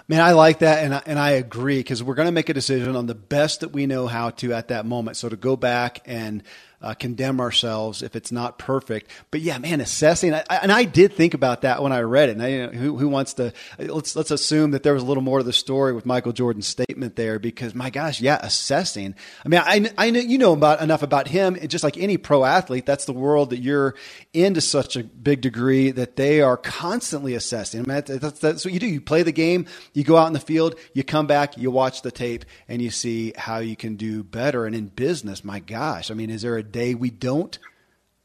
Man, 0.09 0.20
I 0.20 0.33
like 0.33 0.59
that, 0.59 0.85
and 0.85 1.00
and 1.07 1.20
I 1.20 1.31
agree 1.31 1.79
because 1.79 2.03
we're 2.03 2.16
going 2.16 2.26
to 2.26 2.33
make 2.33 2.48
a 2.48 2.55
decision 2.55 2.96
on 2.96 3.07
the 3.07 3.14
best 3.14 3.61
that 3.61 3.68
we 3.68 3.87
know 3.87 4.09
how 4.09 4.31
to 4.31 4.53
at 4.53 4.66
that 4.68 4.85
moment. 4.85 5.16
So 5.16 5.29
to 5.29 5.37
go 5.37 5.55
back 5.55 6.00
and 6.07 6.42
uh, 6.82 6.94
condemn 6.94 7.40
ourselves 7.40 8.02
if 8.02 8.16
it's 8.16 8.32
not 8.32 8.58
perfect. 8.58 9.10
But 9.30 9.40
yeah, 9.40 9.58
man, 9.58 9.80
assessing. 9.80 10.34
I, 10.34 10.42
and 10.62 10.72
I 10.72 10.84
did 10.84 11.12
think 11.12 11.34
about 11.34 11.62
that 11.62 11.82
when 11.82 11.92
I 11.92 12.00
read 12.00 12.28
it. 12.28 12.32
And 12.32 12.42
I, 12.42 12.48
you 12.48 12.66
know, 12.66 12.72
who, 12.72 12.98
who 12.98 13.08
wants 13.08 13.34
to? 13.34 13.52
Let's 13.78 14.16
let's 14.16 14.30
assume 14.30 14.72
that 14.72 14.82
there 14.82 14.94
was 14.94 15.02
a 15.02 15.06
little 15.06 15.22
more 15.22 15.38
to 15.38 15.44
the 15.44 15.52
story 15.52 15.92
with 15.92 16.06
Michael 16.06 16.32
Jordan's 16.32 16.66
statement 16.66 17.16
there, 17.16 17.38
because 17.38 17.74
my 17.74 17.90
gosh, 17.90 18.20
yeah, 18.20 18.38
assessing. 18.42 19.14
I 19.44 19.48
mean, 19.48 19.60
I 19.64 19.90
I 19.98 20.10
know 20.10 20.20
you 20.20 20.38
know 20.38 20.52
about 20.52 20.80
enough 20.80 21.02
about 21.02 21.28
him. 21.28 21.56
Just 21.68 21.84
like 21.84 21.98
any 21.98 22.16
pro 22.16 22.44
athlete, 22.44 22.86
that's 22.86 23.04
the 23.04 23.12
world 23.12 23.50
that 23.50 23.58
you're 23.58 23.94
into 24.32 24.60
such 24.60 24.96
a 24.96 25.04
big 25.04 25.40
degree 25.40 25.90
that 25.90 26.16
they 26.16 26.40
are 26.40 26.56
constantly 26.56 27.34
assessing. 27.34 27.80
I 27.80 27.82
mean, 27.82 28.02
that's, 28.06 28.40
that's 28.40 28.64
what 28.64 28.72
you 28.72 28.80
do. 28.80 28.86
You 28.86 29.00
play 29.00 29.22
the 29.22 29.32
game, 29.32 29.66
you 29.92 30.04
go 30.04 30.16
out 30.16 30.26
in 30.26 30.32
the 30.32 30.40
field, 30.40 30.76
you 30.94 31.04
come 31.04 31.26
back, 31.26 31.56
you 31.56 31.70
watch 31.70 32.02
the 32.02 32.10
tape, 32.10 32.44
and 32.68 32.80
you 32.80 32.90
see 32.90 33.32
how 33.36 33.58
you 33.58 33.76
can 33.76 33.96
do 33.96 34.22
better. 34.22 34.66
And 34.66 34.74
in 34.74 34.86
business, 34.86 35.44
my 35.44 35.60
gosh, 35.60 36.10
I 36.10 36.14
mean, 36.14 36.30
is 36.30 36.42
there 36.42 36.56
a 36.56 36.62
day 36.70 36.94
we 36.94 37.11
don't 37.11 37.59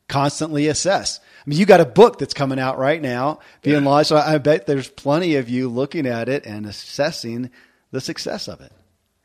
constantly 0.08 0.68
assess. 0.68 1.20
I 1.20 1.50
mean, 1.50 1.60
you 1.60 1.66
got 1.66 1.82
a 1.82 1.86
book 1.86 2.20
that's 2.20 2.34
coming 2.34 2.60
out 2.60 2.78
right 2.78 3.02
now 3.02 3.40
being 3.62 3.84
yeah. 3.84 3.90
launched. 3.90 4.10
So 4.10 4.18
I 4.18 4.38
bet 4.38 4.68
there's 4.68 4.88
plenty 4.88 5.36
of 5.36 5.50
you 5.50 5.70
looking 5.70 6.08
at 6.08 6.30
it 6.30 6.46
and 6.46 6.66
assessing 6.66 7.50
the 7.92 8.02
success 8.02 8.48
of 8.48 8.62
it 8.62 8.72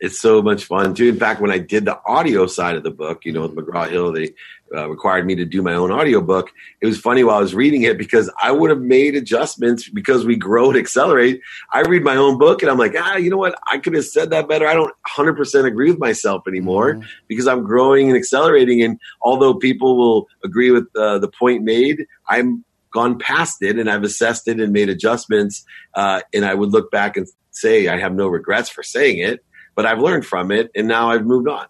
it's 0.00 0.18
so 0.18 0.40
much 0.40 0.64
fun 0.64 0.94
too. 0.94 1.08
In 1.08 1.18
fact, 1.18 1.40
when 1.40 1.50
I 1.50 1.58
did 1.58 1.84
the 1.84 2.00
audio 2.06 2.46
side 2.46 2.74
of 2.74 2.82
the 2.82 2.90
book, 2.90 3.24
you 3.24 3.32
know, 3.32 3.42
with 3.42 3.52
mm-hmm. 3.52 3.70
McGraw 3.70 3.88
Hill, 3.88 4.12
they 4.12 4.30
uh, 4.74 4.88
required 4.88 5.26
me 5.26 5.34
to 5.34 5.44
do 5.44 5.62
my 5.62 5.74
own 5.74 5.90
audio 5.90 6.20
book. 6.20 6.50
It 6.80 6.86
was 6.86 6.98
funny 6.98 7.24
while 7.24 7.36
I 7.36 7.40
was 7.40 7.54
reading 7.54 7.82
it 7.82 7.98
because 7.98 8.30
I 8.42 8.52
would 8.52 8.70
have 8.70 8.80
made 8.80 9.16
adjustments 9.16 9.88
because 9.88 10.24
we 10.24 10.36
grow 10.36 10.70
and 10.70 10.78
accelerate. 10.78 11.40
I 11.72 11.80
read 11.80 12.02
my 12.02 12.16
own 12.16 12.38
book 12.38 12.62
and 12.62 12.70
I'm 12.70 12.78
like, 12.78 12.94
ah, 12.96 13.16
you 13.16 13.30
know 13.30 13.36
what? 13.36 13.58
I 13.70 13.78
could 13.78 13.94
have 13.94 14.04
said 14.04 14.30
that 14.30 14.48
better. 14.48 14.66
I 14.66 14.74
don't 14.74 14.94
100% 15.08 15.64
agree 15.64 15.90
with 15.90 15.98
myself 15.98 16.42
anymore 16.46 16.94
mm-hmm. 16.94 17.08
because 17.28 17.46
I'm 17.46 17.64
growing 17.64 18.08
and 18.08 18.16
accelerating. 18.16 18.82
And 18.82 18.98
although 19.22 19.54
people 19.54 19.96
will 19.96 20.26
agree 20.44 20.70
with 20.70 20.86
uh, 20.96 21.18
the 21.18 21.28
point 21.28 21.62
made, 21.62 22.06
I'm 22.28 22.64
gone 22.92 23.18
past 23.18 23.62
it 23.62 23.78
and 23.78 23.90
I've 23.90 24.02
assessed 24.02 24.48
it 24.48 24.60
and 24.60 24.72
made 24.72 24.88
adjustments. 24.88 25.64
Uh, 25.94 26.20
and 26.32 26.44
I 26.44 26.54
would 26.54 26.70
look 26.70 26.90
back 26.90 27.16
and 27.16 27.26
say 27.50 27.88
I 27.88 27.98
have 27.98 28.14
no 28.14 28.28
regrets 28.28 28.68
for 28.68 28.82
saying 28.82 29.18
it 29.18 29.44
but 29.80 29.86
I've 29.86 30.00
learned 30.00 30.26
from 30.26 30.50
it, 30.50 30.70
and 30.74 30.86
now 30.86 31.10
I've 31.10 31.24
moved 31.24 31.48
on. 31.48 31.66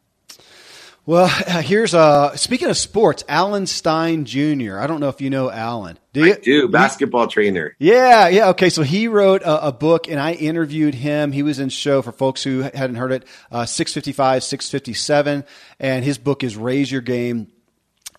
Well, 1.10 1.26
here's 1.62 1.92
uh 1.92 2.36
speaking 2.36 2.68
of 2.68 2.76
sports, 2.76 3.24
Alan 3.28 3.66
Stein 3.66 4.26
Jr. 4.26 4.78
I 4.78 4.86
don't 4.86 5.00
know 5.00 5.08
if 5.08 5.20
you 5.20 5.28
know 5.28 5.50
Alan. 5.50 5.98
Do 6.12 6.24
you? 6.24 6.34
I 6.34 6.36
do 6.36 6.68
basketball 6.68 7.26
trainer? 7.26 7.74
Yeah, 7.80 8.28
yeah. 8.28 8.50
Okay, 8.50 8.70
so 8.70 8.82
he 8.82 9.08
wrote 9.08 9.42
a, 9.42 9.66
a, 9.66 9.72
book, 9.72 10.06
and 10.06 10.20
I 10.20 10.34
interviewed 10.34 10.94
him. 10.94 11.32
He 11.32 11.42
was 11.42 11.58
in 11.58 11.68
show 11.68 12.00
for 12.00 12.12
folks 12.12 12.44
who 12.44 12.60
hadn't 12.60 12.94
heard 12.94 13.10
it, 13.10 13.24
uh, 13.50 13.66
six 13.66 13.92
fifty 13.92 14.12
five, 14.12 14.44
six 14.44 14.70
fifty 14.70 14.94
seven, 14.94 15.44
and 15.80 16.04
his 16.04 16.16
book 16.16 16.44
is 16.44 16.56
Raise 16.56 16.92
Your 16.92 17.00
Game 17.00 17.48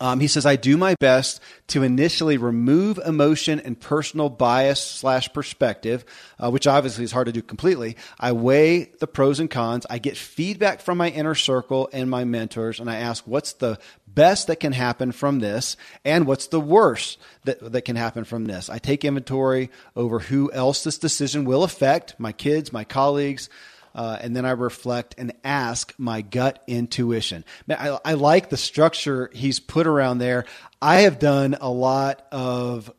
um, 0.02 0.20
he 0.20 0.28
says, 0.28 0.48
I 0.48 0.56
do 0.56 0.78
my 0.78 0.96
best 1.00 1.40
to 1.68 1.84
initially 1.84 2.38
remove 2.38 2.98
emotion 2.98 3.60
and 3.60 3.80
personal 3.80 4.30
bias 4.30 4.82
slash 4.82 5.32
perspective, 5.32 6.04
uh, 6.40 6.50
which 6.50 6.66
obviously 6.66 7.04
is 7.04 7.12
hard 7.12 7.28
to 7.28 7.32
do 7.32 7.44
completely. 7.44 7.96
I 8.20 8.32
weigh 8.32 8.86
the 9.00 9.06
pros 9.06 9.40
and 9.40 9.50
cons. 9.50 9.86
I 9.92 10.00
get 10.00 10.18
feedback 10.18 10.82
from 10.82 10.98
my 10.98 11.10
inner 11.10 11.36
circle 11.36 11.88
and 11.94 12.10
my 12.10 12.24
mentors, 12.24 12.80
and 12.80 12.90
I 12.90 12.96
ask, 12.96 13.26
what's 13.28 13.54
the 13.54 13.78
best 14.08 14.48
that 14.48 14.60
can 14.60 14.74
happen 14.74 15.12
from 15.12 15.40
this, 15.40 15.78
and 16.04 16.26
what's 16.26 16.48
the 16.48 16.60
worst 16.60 17.20
that, 17.44 17.72
that 17.72 17.84
can 17.84 17.96
happen 17.96 18.24
from 18.24 18.46
this? 18.46 18.72
I 18.72 18.80
take 18.80 19.06
inventory 19.06 19.70
over 19.96 20.18
who 20.18 20.52
else 20.52 20.84
this 20.84 20.98
decision 20.98 21.46
will 21.46 21.64
affect 21.64 22.20
my 22.20 22.32
kids, 22.32 22.74
my 22.74 22.84
colleagues, 22.84 23.50
uh, 23.94 24.18
and 24.22 24.36
then 24.36 24.46
I 24.46 24.52
reflect 24.52 25.16
and 25.18 25.34
ask 25.44 25.94
my 25.98 26.22
gut 26.22 26.64
intuition. 26.68 27.44
I, 27.70 27.98
I 28.04 28.14
like 28.14 28.50
the 28.50 28.58
structure 28.58 29.30
he's 29.34 29.60
put 29.60 29.88
around 29.88 30.20
there. 30.20 30.46
I 30.82 31.02
have 31.02 31.20
done 31.20 31.58
a 31.60 31.70
lot 31.70 32.26
of 32.32 32.92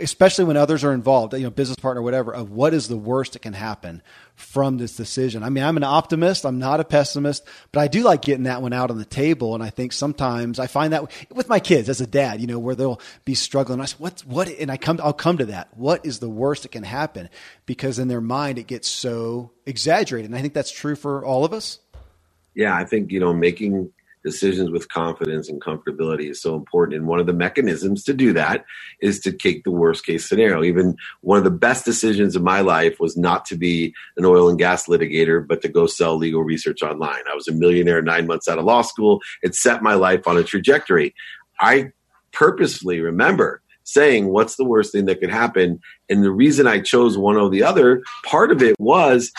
especially 0.00 0.44
when 0.44 0.58
others 0.58 0.84
are 0.84 0.92
involved, 0.92 1.32
you 1.32 1.40
know, 1.40 1.50
business 1.50 1.76
partner, 1.76 2.02
whatever, 2.02 2.34
of 2.34 2.50
what 2.50 2.74
is 2.74 2.88
the 2.88 2.98
worst 2.98 3.32
that 3.32 3.40
can 3.40 3.54
happen 3.54 4.02
from 4.34 4.76
this 4.76 4.94
decision. 4.94 5.42
I 5.42 5.48
mean, 5.48 5.64
I'm 5.64 5.78
an 5.78 5.84
optimist. 5.84 6.44
I'm 6.44 6.58
not 6.58 6.80
a 6.80 6.84
pessimist, 6.84 7.46
but 7.72 7.80
I 7.80 7.88
do 7.88 8.02
like 8.02 8.20
getting 8.20 8.44
that 8.44 8.60
one 8.60 8.74
out 8.74 8.90
on 8.90 8.98
the 8.98 9.06
table. 9.06 9.54
And 9.54 9.62
I 9.62 9.70
think 9.70 9.92
sometimes 9.92 10.58
I 10.58 10.66
find 10.66 10.92
that 10.92 11.10
with 11.30 11.48
my 11.48 11.60
kids 11.60 11.88
as 11.88 12.02
a 12.02 12.06
dad, 12.06 12.42
you 12.42 12.46
know, 12.46 12.58
where 12.58 12.74
they'll 12.74 13.00
be 13.24 13.34
struggling. 13.34 13.80
I 13.80 13.86
say, 13.86 13.96
what's 13.98 14.24
what? 14.24 14.48
And 14.48 14.70
I 14.70 14.76
come, 14.76 15.00
I'll 15.02 15.14
come 15.14 15.38
to 15.38 15.46
that. 15.46 15.68
What 15.76 16.04
is 16.04 16.18
the 16.18 16.28
worst 16.28 16.64
that 16.64 16.72
can 16.72 16.84
happen? 16.84 17.30
Because 17.64 17.98
in 17.98 18.08
their 18.08 18.20
mind, 18.20 18.58
it 18.58 18.66
gets 18.66 18.86
so 18.86 19.52
exaggerated. 19.64 20.30
And 20.30 20.36
I 20.36 20.42
think 20.42 20.52
that's 20.52 20.72
true 20.72 20.96
for 20.96 21.24
all 21.24 21.46
of 21.46 21.54
us. 21.54 21.78
Yeah. 22.54 22.76
I 22.76 22.84
think, 22.84 23.12
you 23.12 23.20
know, 23.20 23.32
making 23.32 23.92
decisions 24.24 24.70
with 24.70 24.88
confidence 24.88 25.48
and 25.48 25.60
comfortability 25.60 26.30
is 26.30 26.40
so 26.40 26.54
important. 26.54 26.98
And 26.98 27.06
one 27.06 27.20
of 27.20 27.26
the 27.26 27.32
mechanisms 27.32 28.04
to 28.04 28.12
do 28.12 28.32
that 28.34 28.64
is 29.00 29.20
to 29.20 29.32
take 29.32 29.64
the 29.64 29.70
worst 29.70 30.04
case 30.04 30.28
scenario. 30.28 30.62
Even 30.62 30.96
one 31.22 31.38
of 31.38 31.44
the 31.44 31.50
best 31.50 31.84
decisions 31.84 32.36
of 32.36 32.42
my 32.42 32.60
life 32.60 33.00
was 33.00 33.16
not 33.16 33.44
to 33.46 33.56
be 33.56 33.94
an 34.16 34.24
oil 34.24 34.48
and 34.48 34.58
gas 34.58 34.86
litigator, 34.86 35.46
but 35.46 35.62
to 35.62 35.68
go 35.68 35.86
sell 35.86 36.16
legal 36.16 36.42
research 36.42 36.82
online. 36.82 37.22
I 37.30 37.34
was 37.34 37.48
a 37.48 37.52
millionaire 37.52 38.02
nine 38.02 38.26
months 38.26 38.48
out 38.48 38.58
of 38.58 38.64
law 38.64 38.82
school. 38.82 39.20
It 39.42 39.54
set 39.54 39.82
my 39.82 39.94
life 39.94 40.26
on 40.26 40.36
a 40.36 40.44
trajectory. 40.44 41.14
I 41.60 41.92
purposefully 42.32 43.00
remember 43.00 43.62
saying 43.84 44.28
what's 44.28 44.56
the 44.56 44.64
worst 44.64 44.92
thing 44.92 45.06
that 45.06 45.20
could 45.20 45.30
happen 45.30 45.80
and 46.08 46.22
the 46.22 46.30
reason 46.30 46.66
i 46.66 46.78
chose 46.78 47.18
one 47.18 47.36
or 47.36 47.50
the 47.50 47.62
other 47.62 48.02
part 48.24 48.52
of 48.52 48.62
it 48.62 48.76
was 48.78 49.32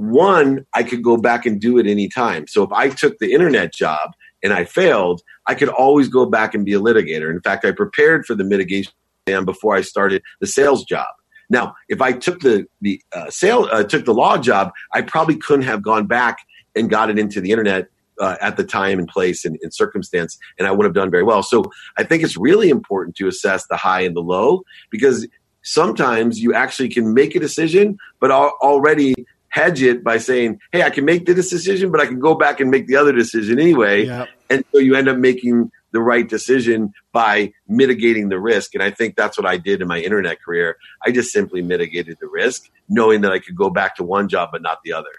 one, 0.00 0.64
I 0.72 0.82
could 0.82 1.02
go 1.02 1.18
back 1.18 1.44
and 1.44 1.60
do 1.60 1.76
it 1.76 1.86
anytime. 1.86 2.46
So 2.46 2.62
if 2.62 2.72
I 2.72 2.88
took 2.88 3.18
the 3.18 3.34
internet 3.34 3.74
job 3.74 4.12
and 4.42 4.50
I 4.50 4.64
failed, 4.64 5.20
I 5.46 5.54
could 5.54 5.68
always 5.68 6.08
go 6.08 6.24
back 6.24 6.54
and 6.54 6.64
be 6.64 6.72
a 6.72 6.80
litigator. 6.80 7.30
In 7.30 7.42
fact, 7.42 7.66
I 7.66 7.72
prepared 7.72 8.24
for 8.24 8.34
the 8.34 8.42
mitigation 8.42 8.92
exam 9.26 9.44
before 9.44 9.76
I 9.76 9.82
started 9.82 10.22
the 10.40 10.46
sales 10.46 10.84
job. 10.84 11.08
Now, 11.50 11.74
if 11.90 12.00
I 12.00 12.12
took 12.12 12.40
the 12.40 12.66
the 12.80 13.02
uh, 13.12 13.28
sale 13.28 13.68
uh, 13.70 13.84
took 13.84 14.06
the 14.06 14.14
law 14.14 14.38
job, 14.38 14.72
I 14.94 15.02
probably 15.02 15.36
couldn't 15.36 15.66
have 15.66 15.82
gone 15.82 16.06
back 16.06 16.38
and 16.74 16.88
got 16.88 17.10
it 17.10 17.18
into 17.18 17.42
the 17.42 17.50
internet 17.50 17.88
uh, 18.18 18.36
at 18.40 18.56
the 18.56 18.64
time 18.64 18.98
and 18.98 19.08
place 19.08 19.44
and, 19.44 19.58
and, 19.60 19.74
circumstance, 19.74 20.38
and 20.58 20.66
I 20.66 20.70
would 20.70 20.84
have 20.84 20.94
done 20.94 21.10
very 21.10 21.24
well. 21.24 21.42
So 21.42 21.64
I 21.98 22.04
think 22.04 22.22
it's 22.22 22.38
really 22.38 22.70
important 22.70 23.16
to 23.16 23.28
assess 23.28 23.66
the 23.66 23.76
high 23.76 24.02
and 24.02 24.16
the 24.16 24.20
low 24.20 24.62
because 24.90 25.26
sometimes 25.62 26.40
you 26.40 26.54
actually 26.54 26.88
can 26.88 27.12
make 27.12 27.34
a 27.34 27.40
decision, 27.40 27.98
but 28.20 28.30
already 28.30 29.14
hedge 29.50 29.82
it 29.82 30.02
by 30.02 30.18
saying, 30.18 30.58
"Hey, 30.72 30.82
I 30.82 30.90
can 30.90 31.04
make 31.04 31.26
this 31.26 31.50
decision, 31.50 31.90
but 31.90 32.00
I 32.00 32.06
can 32.06 32.18
go 32.18 32.34
back 32.34 32.60
and 32.60 32.70
make 32.70 32.86
the 32.86 32.96
other 32.96 33.12
decision 33.12 33.60
anyway." 33.60 34.06
Yep. 34.06 34.28
And 34.48 34.64
so 34.72 34.78
you 34.78 34.96
end 34.96 35.08
up 35.08 35.18
making 35.18 35.70
the 35.92 36.00
right 36.00 36.28
decision 36.28 36.92
by 37.12 37.52
mitigating 37.68 38.28
the 38.28 38.38
risk. 38.38 38.74
And 38.74 38.82
I 38.82 38.90
think 38.90 39.16
that's 39.16 39.36
what 39.36 39.46
I 39.46 39.56
did 39.56 39.82
in 39.82 39.88
my 39.88 40.00
internet 40.00 40.40
career. 40.42 40.76
I 41.04 41.10
just 41.10 41.32
simply 41.32 41.62
mitigated 41.62 42.18
the 42.20 42.28
risk, 42.28 42.70
knowing 42.88 43.22
that 43.22 43.32
I 43.32 43.38
could 43.38 43.56
go 43.56 43.70
back 43.70 43.96
to 43.96 44.04
one 44.04 44.28
job 44.28 44.50
but 44.52 44.62
not 44.62 44.78
the 44.84 44.92
other. 44.92 45.10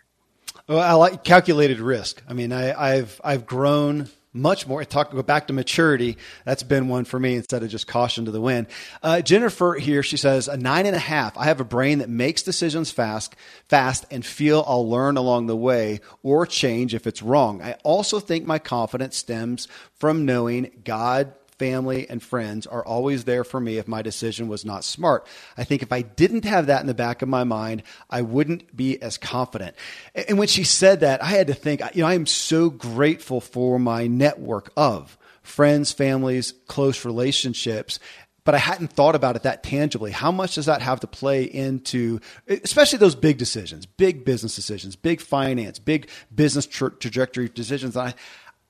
Well, 0.67 0.79
I 0.79 0.93
like 0.93 1.23
calculated 1.23 1.79
risk. 1.79 2.23
I 2.27 2.33
mean, 2.33 2.53
I, 2.53 2.73
I've 2.73 3.19
I've 3.23 3.45
grown 3.45 4.09
much 4.33 4.67
more. 4.67 4.83
Talk 4.85 5.11
go 5.11 5.21
back 5.23 5.47
to 5.47 5.53
maturity. 5.53 6.17
That's 6.45 6.63
been 6.63 6.87
one 6.87 7.05
for 7.05 7.19
me 7.19 7.35
instead 7.35 7.63
of 7.63 7.69
just 7.69 7.87
caution 7.87 8.25
to 8.25 8.31
the 8.31 8.41
wind. 8.41 8.67
Uh, 9.03 9.21
Jennifer 9.21 9.73
here, 9.73 10.03
she 10.03 10.17
says 10.17 10.47
a 10.47 10.57
nine 10.57 10.85
and 10.85 10.95
a 10.95 10.99
half. 10.99 11.37
I 11.37 11.45
have 11.45 11.59
a 11.59 11.65
brain 11.65 11.99
that 11.99 12.09
makes 12.09 12.41
decisions 12.41 12.91
fast, 12.91 13.35
fast, 13.67 14.05
and 14.11 14.25
feel 14.25 14.63
I'll 14.67 14.89
learn 14.89 15.17
along 15.17 15.47
the 15.47 15.55
way 15.55 15.99
or 16.23 16.45
change 16.45 16.93
if 16.93 17.07
it's 17.07 17.21
wrong. 17.21 17.61
I 17.61 17.73
also 17.83 18.19
think 18.19 18.45
my 18.45 18.59
confidence 18.59 19.17
stems 19.17 19.67
from 19.95 20.25
knowing 20.25 20.81
God 20.83 21.33
family, 21.61 22.09
and 22.09 22.23
friends 22.23 22.65
are 22.65 22.83
always 22.83 23.25
there 23.25 23.43
for 23.43 23.59
me 23.59 23.77
if 23.77 23.87
my 23.87 24.01
decision 24.01 24.47
was 24.47 24.65
not 24.65 24.83
smart. 24.83 25.27
I 25.55 25.63
think 25.63 25.83
if 25.83 25.91
I 25.91 26.01
didn't 26.01 26.43
have 26.45 26.65
that 26.65 26.81
in 26.81 26.87
the 26.87 26.95
back 26.95 27.21
of 27.21 27.29
my 27.29 27.43
mind, 27.43 27.83
I 28.09 28.23
wouldn't 28.23 28.75
be 28.75 28.99
as 28.99 29.19
confident. 29.19 29.75
And 30.15 30.39
when 30.39 30.47
she 30.47 30.63
said 30.63 31.01
that, 31.01 31.21
I 31.21 31.27
had 31.27 31.45
to 31.47 31.53
think, 31.53 31.81
you 31.93 32.01
know, 32.01 32.07
I 32.07 32.15
am 32.15 32.25
so 32.25 32.71
grateful 32.71 33.41
for 33.41 33.77
my 33.77 34.07
network 34.07 34.73
of 34.75 35.19
friends, 35.43 35.91
families, 35.91 36.55
close 36.65 37.05
relationships 37.05 37.99
but 38.43 38.55
I 38.55 38.57
hadn't 38.57 38.91
thought 38.91 39.15
about 39.15 39.35
it 39.35 39.43
that 39.43 39.61
tangibly. 39.61 40.11
How 40.11 40.31
much 40.31 40.55
does 40.55 40.65
that 40.65 40.81
have 40.81 41.01
to 41.01 41.07
play 41.07 41.43
into, 41.43 42.19
especially 42.47 42.97
those 42.97 43.15
big 43.15 43.37
decisions, 43.37 43.85
big 43.85 44.25
business 44.25 44.55
decisions, 44.55 44.95
big 44.95 45.21
finance, 45.21 45.77
big 45.77 46.09
business 46.33 46.65
tra- 46.65 46.91
trajectory 46.91 47.49
decisions? 47.49 47.95
I, 47.95 48.15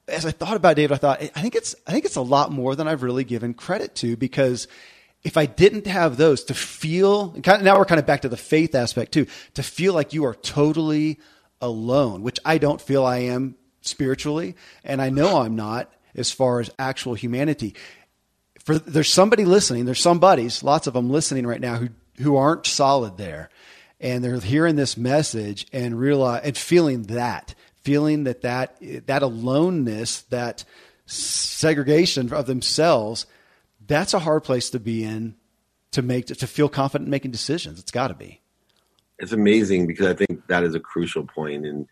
as 0.08 0.26
I 0.26 0.32
thought 0.32 0.56
about 0.56 0.76
David, 0.76 0.94
I 0.94 0.98
thought 0.98 1.22
I 1.22 1.42
think 1.42 1.56
it's 1.56 1.76
I 1.88 1.92
think 1.92 2.06
it's 2.06 2.16
a 2.16 2.22
lot 2.22 2.52
more 2.52 2.76
than 2.76 2.88
I've 2.88 3.04
really 3.04 3.24
given 3.24 3.54
credit 3.54 3.96
to 3.96 4.16
because 4.18 4.68
if 5.24 5.38
I 5.38 5.46
didn't 5.46 5.88
have 5.88 6.18
those 6.18 6.44
to 6.46 6.54
feel 6.54 7.32
kind 7.42 7.60
of, 7.60 7.64
now 7.64 7.78
we're 7.78 7.86
kind 7.86 8.00
of 8.00 8.06
back 8.06 8.22
to 8.22 8.30
the 8.30 8.38
faith 8.38 8.74
aspect 8.74 9.12
too 9.12 9.28
to 9.54 9.64
feel 9.64 9.94
like 9.94 10.14
you 10.14 10.26
are 10.26 10.34
totally 10.36 11.20
alone, 11.62 12.24
which 12.24 12.40
I 12.44 12.58
don't 12.58 12.82
feel 12.82 13.06
I 13.06 13.20
am 13.20 13.56
spiritually, 13.82 14.56
and 14.84 15.02
I 15.02 15.10
know 15.10 15.42
I'm 15.42 15.56
not 15.56 15.92
as 16.16 16.32
far 16.32 16.60
as 16.60 16.70
actual 16.80 17.14
humanity. 17.14 17.76
For 18.60 18.78
there's 18.78 19.12
somebody 19.12 19.46
listening, 19.46 19.86
there's 19.86 20.02
some 20.02 20.20
buddies, 20.20 20.64
lots 20.64 20.88
of 20.88 20.94
them 20.94 21.10
listening 21.10 21.48
right 21.48 21.62
now 21.62 21.76
who 21.76 21.90
who 22.18 22.36
aren't 22.36 22.68
solid 22.68 23.18
there, 23.18 23.50
and 24.00 24.24
they're 24.24 24.40
hearing 24.40 24.76
this 24.76 24.98
message 24.98 25.68
and 25.72 26.00
realize 26.00 26.42
and 26.44 26.58
feeling 26.58 27.04
that 27.04 27.56
feeling 27.84 28.26
that 28.26 28.42
that, 28.42 28.78
that 29.08 29.22
aloneness, 29.22 30.22
that 30.24 30.64
segregation 31.06 32.32
of 32.34 32.46
themselves, 32.46 33.26
that's 33.88 34.14
a 34.14 34.20
hard 34.20 34.44
place 34.44 34.70
to 34.70 34.80
be 34.80 35.04
in 35.04 35.36
to 35.92 36.02
make 36.02 36.28
to 36.28 36.48
feel 36.48 36.70
confident 36.70 37.08
in 37.08 37.12
making 37.12 37.32
decisions. 37.32 37.80
It's 37.80 37.92
got 37.92 38.08
to 38.08 38.14
be. 38.14 38.42
It's 39.20 39.34
amazing 39.34 39.88
because 39.88 40.08
I 40.08 40.14
think 40.14 40.48
that 40.48 40.64
is 40.64 40.74
a 40.74 40.80
crucial 40.80 41.26
point, 41.26 41.66
and 41.66 41.88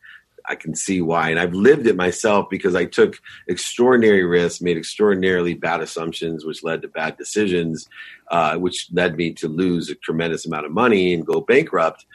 I 0.46 0.56
can 0.56 0.74
see 0.74 1.02
why. 1.02 1.30
And 1.30 1.40
I've 1.40 1.54
lived 1.54 1.86
it 1.86 1.96
myself 1.96 2.50
because 2.50 2.76
I 2.76 2.86
took 2.86 3.20
extraordinary 3.48 4.24
risks, 4.24 4.62
made 4.62 4.78
extraordinarily 4.78 5.54
bad 5.54 5.82
assumptions, 5.82 6.46
which 6.46 6.64
led 6.64 6.82
to 6.82 6.88
bad 6.88 7.18
decisions, 7.18 7.88
uh, 8.32 8.56
which 8.58 8.88
led 8.92 9.16
me 9.16 9.34
to 9.34 9.48
lose 9.48 9.90
a 9.90 9.96
tremendous 9.96 10.46
amount 10.46 10.66
of 10.66 10.72
money 10.72 11.14
and 11.14 11.26
go 11.26 11.42
bankrupt. 11.42 12.06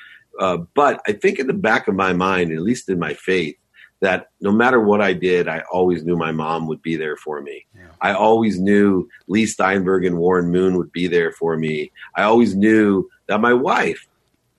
Uh, 0.40 0.58
but 0.74 1.00
I 1.06 1.12
think 1.12 1.38
in 1.38 1.46
the 1.46 1.52
back 1.52 1.86
of 1.86 1.94
my 1.94 2.12
mind, 2.12 2.50
at 2.50 2.58
least 2.58 2.88
in 2.88 2.98
my 2.98 3.14
faith, 3.14 3.56
that 4.04 4.28
no 4.40 4.52
matter 4.52 4.80
what 4.80 5.00
I 5.00 5.14
did, 5.14 5.48
I 5.48 5.62
always 5.72 6.04
knew 6.04 6.16
my 6.16 6.30
mom 6.30 6.66
would 6.66 6.82
be 6.82 6.94
there 6.94 7.16
for 7.16 7.40
me. 7.40 7.64
Yeah. 7.74 7.86
I 8.02 8.12
always 8.12 8.60
knew 8.60 9.08
Leigh 9.28 9.46
Steinberg 9.46 10.04
and 10.04 10.18
Warren 10.18 10.50
Moon 10.50 10.76
would 10.76 10.92
be 10.92 11.06
there 11.06 11.32
for 11.32 11.56
me. 11.56 11.90
I 12.14 12.24
always 12.24 12.54
knew 12.54 13.08
that 13.28 13.40
my 13.40 13.54
wife 13.54 14.06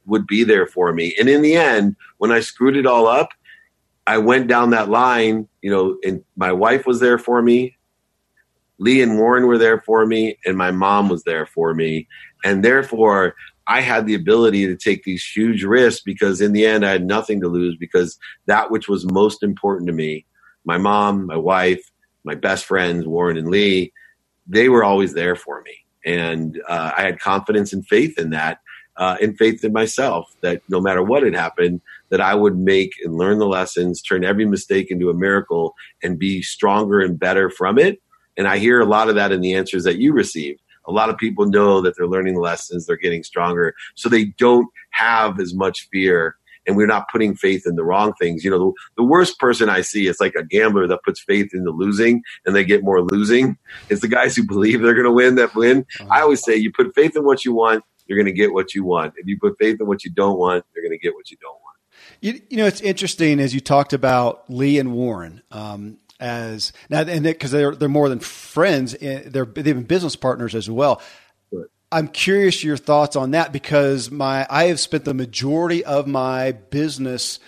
would 0.07 0.25
be 0.25 0.43
there 0.43 0.65
for 0.65 0.93
me. 0.93 1.15
And 1.19 1.29
in 1.29 1.43
the 1.43 1.55
end, 1.55 1.95
when 2.17 2.31
I 2.31 2.39
screwed 2.39 2.75
it 2.75 2.87
all 2.87 3.07
up, 3.07 3.29
I 4.07 4.17
went 4.17 4.47
down 4.47 4.71
that 4.71 4.89
line, 4.89 5.47
you 5.61 5.69
know, 5.69 5.97
and 6.03 6.23
my 6.35 6.51
wife 6.51 6.87
was 6.87 6.99
there 6.99 7.19
for 7.19 7.41
me. 7.41 7.77
Lee 8.79 9.01
and 9.03 9.17
Warren 9.17 9.45
were 9.45 9.57
there 9.59 9.81
for 9.81 10.05
me, 10.05 10.37
and 10.45 10.57
my 10.57 10.71
mom 10.71 11.07
was 11.07 11.23
there 11.23 11.45
for 11.45 11.73
me. 11.75 12.07
And 12.43 12.63
therefore, 12.63 13.35
I 13.67 13.81
had 13.81 14.05
the 14.05 14.15
ability 14.15 14.67
to 14.67 14.75
take 14.75 15.03
these 15.03 15.25
huge 15.25 15.63
risks 15.63 16.01
because 16.01 16.41
in 16.41 16.53
the 16.53 16.65
end 16.65 16.85
I 16.85 16.91
had 16.91 17.05
nothing 17.05 17.41
to 17.41 17.47
lose 17.47 17.75
because 17.75 18.17
that 18.45 18.69
which 18.69 18.87
was 18.87 19.11
most 19.11 19.41
important 19.41 19.87
to 19.87 19.93
me, 19.93 20.25
my 20.65 20.77
mom, 20.77 21.25
my 21.25 21.37
wife, 21.37 21.91
my 22.23 22.35
best 22.35 22.65
friends, 22.65 23.05
Warren 23.05 23.37
and 23.37 23.49
Leigh, 23.49 23.91
they 24.47 24.69
were 24.69 24.83
always 24.83 25.13
there 25.13 25.35
for 25.35 25.61
me. 25.61 25.85
And 26.05 26.61
uh, 26.67 26.91
I 26.95 27.01
had 27.01 27.19
confidence 27.19 27.73
and 27.73 27.87
faith 27.87 28.19
in 28.19 28.29
that, 28.31 28.59
uh, 28.97 29.17
and 29.21 29.37
faith 29.37 29.63
in 29.63 29.73
myself 29.73 30.31
that 30.41 30.61
no 30.69 30.79
matter 30.79 31.01
what 31.01 31.23
had 31.23 31.33
happened, 31.33 31.81
that 32.09 32.21
I 32.21 32.35
would 32.35 32.57
make 32.57 32.93
and 33.03 33.15
learn 33.15 33.39
the 33.39 33.47
lessons, 33.47 34.01
turn 34.01 34.23
every 34.23 34.45
mistake 34.45 34.91
into 34.91 35.09
a 35.09 35.15
miracle, 35.15 35.73
and 36.03 36.19
be 36.19 36.43
stronger 36.43 36.99
and 36.99 37.19
better 37.19 37.49
from 37.49 37.79
it. 37.79 37.99
And 38.37 38.47
I 38.47 38.59
hear 38.59 38.79
a 38.79 38.85
lot 38.85 39.09
of 39.09 39.15
that 39.15 39.31
in 39.31 39.41
the 39.41 39.53
answers 39.53 39.83
that 39.85 39.97
you 39.97 40.13
received 40.13 40.61
a 40.87 40.91
lot 40.91 41.09
of 41.09 41.17
people 41.17 41.45
know 41.45 41.81
that 41.81 41.95
they're 41.97 42.07
learning 42.07 42.35
lessons, 42.35 42.85
they're 42.85 42.95
getting 42.95 43.23
stronger, 43.23 43.75
so 43.95 44.09
they 44.09 44.25
don't 44.25 44.67
have 44.91 45.39
as 45.39 45.53
much 45.53 45.87
fear. 45.91 46.35
And 46.67 46.75
we're 46.75 46.87
not 46.87 47.09
putting 47.11 47.35
faith 47.35 47.67
in 47.67 47.75
the 47.75 47.83
wrong 47.83 48.13
things. 48.19 48.43
You 48.43 48.49
know, 48.49 48.57
the, 48.57 48.73
the 48.97 49.03
worst 49.03 49.37
person 49.37 49.69
I 49.69 49.81
see 49.81 50.07
is 50.07 50.19
like 50.19 50.33
a 50.33 50.43
gambler 50.43 50.87
that 50.87 51.03
puts 51.03 51.21
faith 51.21 51.53
into 51.53 51.69
losing 51.69 52.23
and 52.43 52.55
they 52.55 52.65
get 52.65 52.83
more 52.83 53.03
losing. 53.03 53.55
It's 53.89 54.01
the 54.01 54.07
guys 54.07 54.35
who 54.35 54.47
believe 54.47 54.81
they're 54.81 54.95
going 54.95 55.05
to 55.05 55.11
win 55.11 55.35
that 55.35 55.53
win. 55.53 55.85
I 56.09 56.21
always 56.21 56.43
say 56.43 56.55
you 56.55 56.71
put 56.71 56.95
faith 56.95 57.15
in 57.15 57.23
what 57.23 57.45
you 57.45 57.53
want, 57.53 57.83
you're 58.07 58.17
going 58.17 58.25
to 58.25 58.31
get 58.31 58.51
what 58.51 58.73
you 58.73 58.83
want. 58.83 59.13
If 59.17 59.27
you 59.27 59.37
put 59.39 59.59
faith 59.59 59.77
in 59.79 59.85
what 59.85 60.03
you 60.03 60.09
don't 60.09 60.39
want, 60.39 60.65
you're 60.73 60.83
going 60.83 60.97
to 60.97 61.01
get 61.01 61.13
what 61.13 61.29
you 61.29 61.37
don't 61.39 61.53
want. 61.53 61.77
You, 62.21 62.41
you 62.49 62.57
know, 62.57 62.65
it's 62.65 62.81
interesting 62.81 63.39
as 63.39 63.53
you 63.53 63.59
talked 63.59 63.93
about 63.93 64.49
Leigh 64.49 64.79
and 64.79 64.93
Warren. 64.93 65.43
Um, 65.51 65.99
as 66.25 66.73
now 66.89 67.01
and 67.01 67.23
because 67.23 67.51
they're 67.51 67.75
they're 67.75 67.87
more 67.87 68.09
than 68.09 68.19
friends 68.19 68.95
eh, 68.99 69.21
they're 69.27 69.45
they've 69.45 69.63
been 69.63 69.83
business 69.83 70.15
partners 70.15 70.55
as 70.55 70.67
well. 70.67 71.01
Right. 71.51 71.67
i'm 71.91 72.07
curious 72.07 72.63
your 72.63 72.77
thoughts 72.77 73.15
on 73.15 73.31
that 73.31 73.53
because 73.53 74.09
my 74.09 74.47
i 74.49 74.65
have 74.65 74.79
spent 74.79 75.05
the 75.05 75.13
majority 75.13 75.85
of 75.85 76.07
my 76.07 76.53
business 76.53 77.39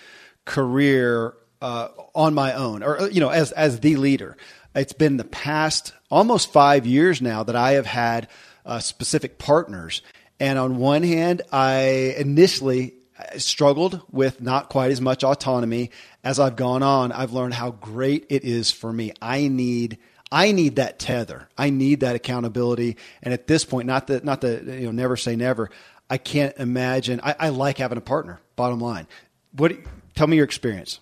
career 0.46 1.34
uh, 1.60 1.88
on 2.14 2.36
my 2.36 2.54
own 2.54 2.84
or 2.84 3.10
you 3.10 3.20
know 3.20 3.30
as 3.30 3.52
as 3.52 3.80
the 3.80 3.96
leader. 3.96 4.38
It's 4.76 4.94
been 4.94 5.18
the 5.18 5.24
past 5.24 5.94
almost 6.12 6.54
five 6.54 6.86
years 6.86 7.20
now 7.20 7.42
that 7.44 7.56
i 7.56 7.72
have 7.72 7.88
had 7.88 8.28
uh, 8.64 8.80
specific 8.80 9.40
partners. 9.40 10.04
And 10.40 10.60
on 10.60 10.78
one 10.78 11.02
hand 11.02 11.42
i 11.52 12.14
initially 12.18 12.94
struggled 13.38 14.02
with 14.12 14.42
not 14.42 14.70
quite 14.70 14.92
as 14.92 15.02
much 15.02 15.24
autonomy 15.24 15.92
as 16.24 16.40
I've 16.40 16.56
gone 16.56 16.84
on. 16.84 17.12
I've 17.12 17.34
learned 17.34 17.54
how 17.54 17.72
great 17.72 18.26
it 18.30 18.44
is 18.44 18.72
for 18.72 18.92
me. 18.92 19.14
I 19.22 19.48
need 19.48 19.98
I 20.32 20.52
need 20.52 20.76
that 20.76 21.00
tether. 21.00 21.48
I 21.58 21.70
need 21.70 22.02
that 22.02 22.16
accountability. 22.16 22.98
And 23.24 23.34
at 23.34 23.48
this 23.48 23.64
point, 23.64 23.88
not 23.88 24.08
that 24.08 24.24
not 24.24 24.42
that 24.42 24.66
you 24.66 24.88
know, 24.88 24.92
never 24.92 25.16
say 25.16 25.36
never. 25.36 25.70
I 26.10 26.18
can't 26.18 26.56
imagine. 26.58 27.20
I, 27.24 27.36
I 27.40 27.50
like 27.50 27.78
having 27.78 27.98
a 27.98 28.02
partner. 28.02 28.40
Bottom 28.56 28.80
line, 28.80 29.08
what? 29.52 29.74
Tell 30.16 30.28
me 30.28 30.38
your 30.38 30.46
experience. 30.46 31.00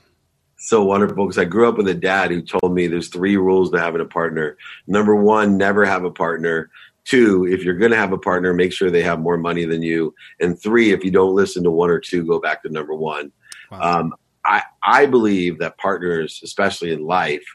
So 0.58 0.84
wonderful 0.84 1.26
because 1.26 1.38
I 1.38 1.46
grew 1.46 1.70
up 1.70 1.78
with 1.78 1.88
a 1.88 1.94
dad 1.94 2.32
who 2.32 2.42
told 2.42 2.74
me 2.74 2.88
there's 2.88 3.10
three 3.10 3.38
rules 3.38 3.72
to 3.72 3.80
having 3.80 4.02
a 4.02 4.06
partner. 4.06 4.58
Number 4.88 5.16
one, 5.16 5.58
never 5.58 5.86
have 5.86 6.04
a 6.04 6.12
partner. 6.12 6.72
Two, 7.06 7.46
if 7.46 7.64
you're 7.64 7.78
going 7.78 7.92
to 7.92 7.98
have 7.98 8.12
a 8.12 8.18
partner, 8.18 8.54
make 8.54 8.74
sure 8.74 8.90
they 8.90 9.04
have 9.04 9.20
more 9.20 9.38
money 9.38 9.66
than 9.66 9.84
you. 9.84 10.14
And 10.40 10.60
three, 10.60 10.92
if 10.92 11.04
you 11.04 11.12
don't 11.12 11.36
listen 11.36 11.64
to 11.64 11.72
one 11.72 11.92
or 11.92 12.00
two, 12.00 12.26
go 12.26 12.40
back 12.40 12.64
to 12.64 12.70
number 12.70 12.96
one. 12.96 13.32
Wow. 13.72 14.00
Um, 14.00 14.14
I, 14.44 14.64
I 14.84 15.06
believe 15.06 15.60
that 15.60 15.78
partners, 15.78 16.42
especially 16.44 16.92
in 16.92 17.06
life, 17.06 17.46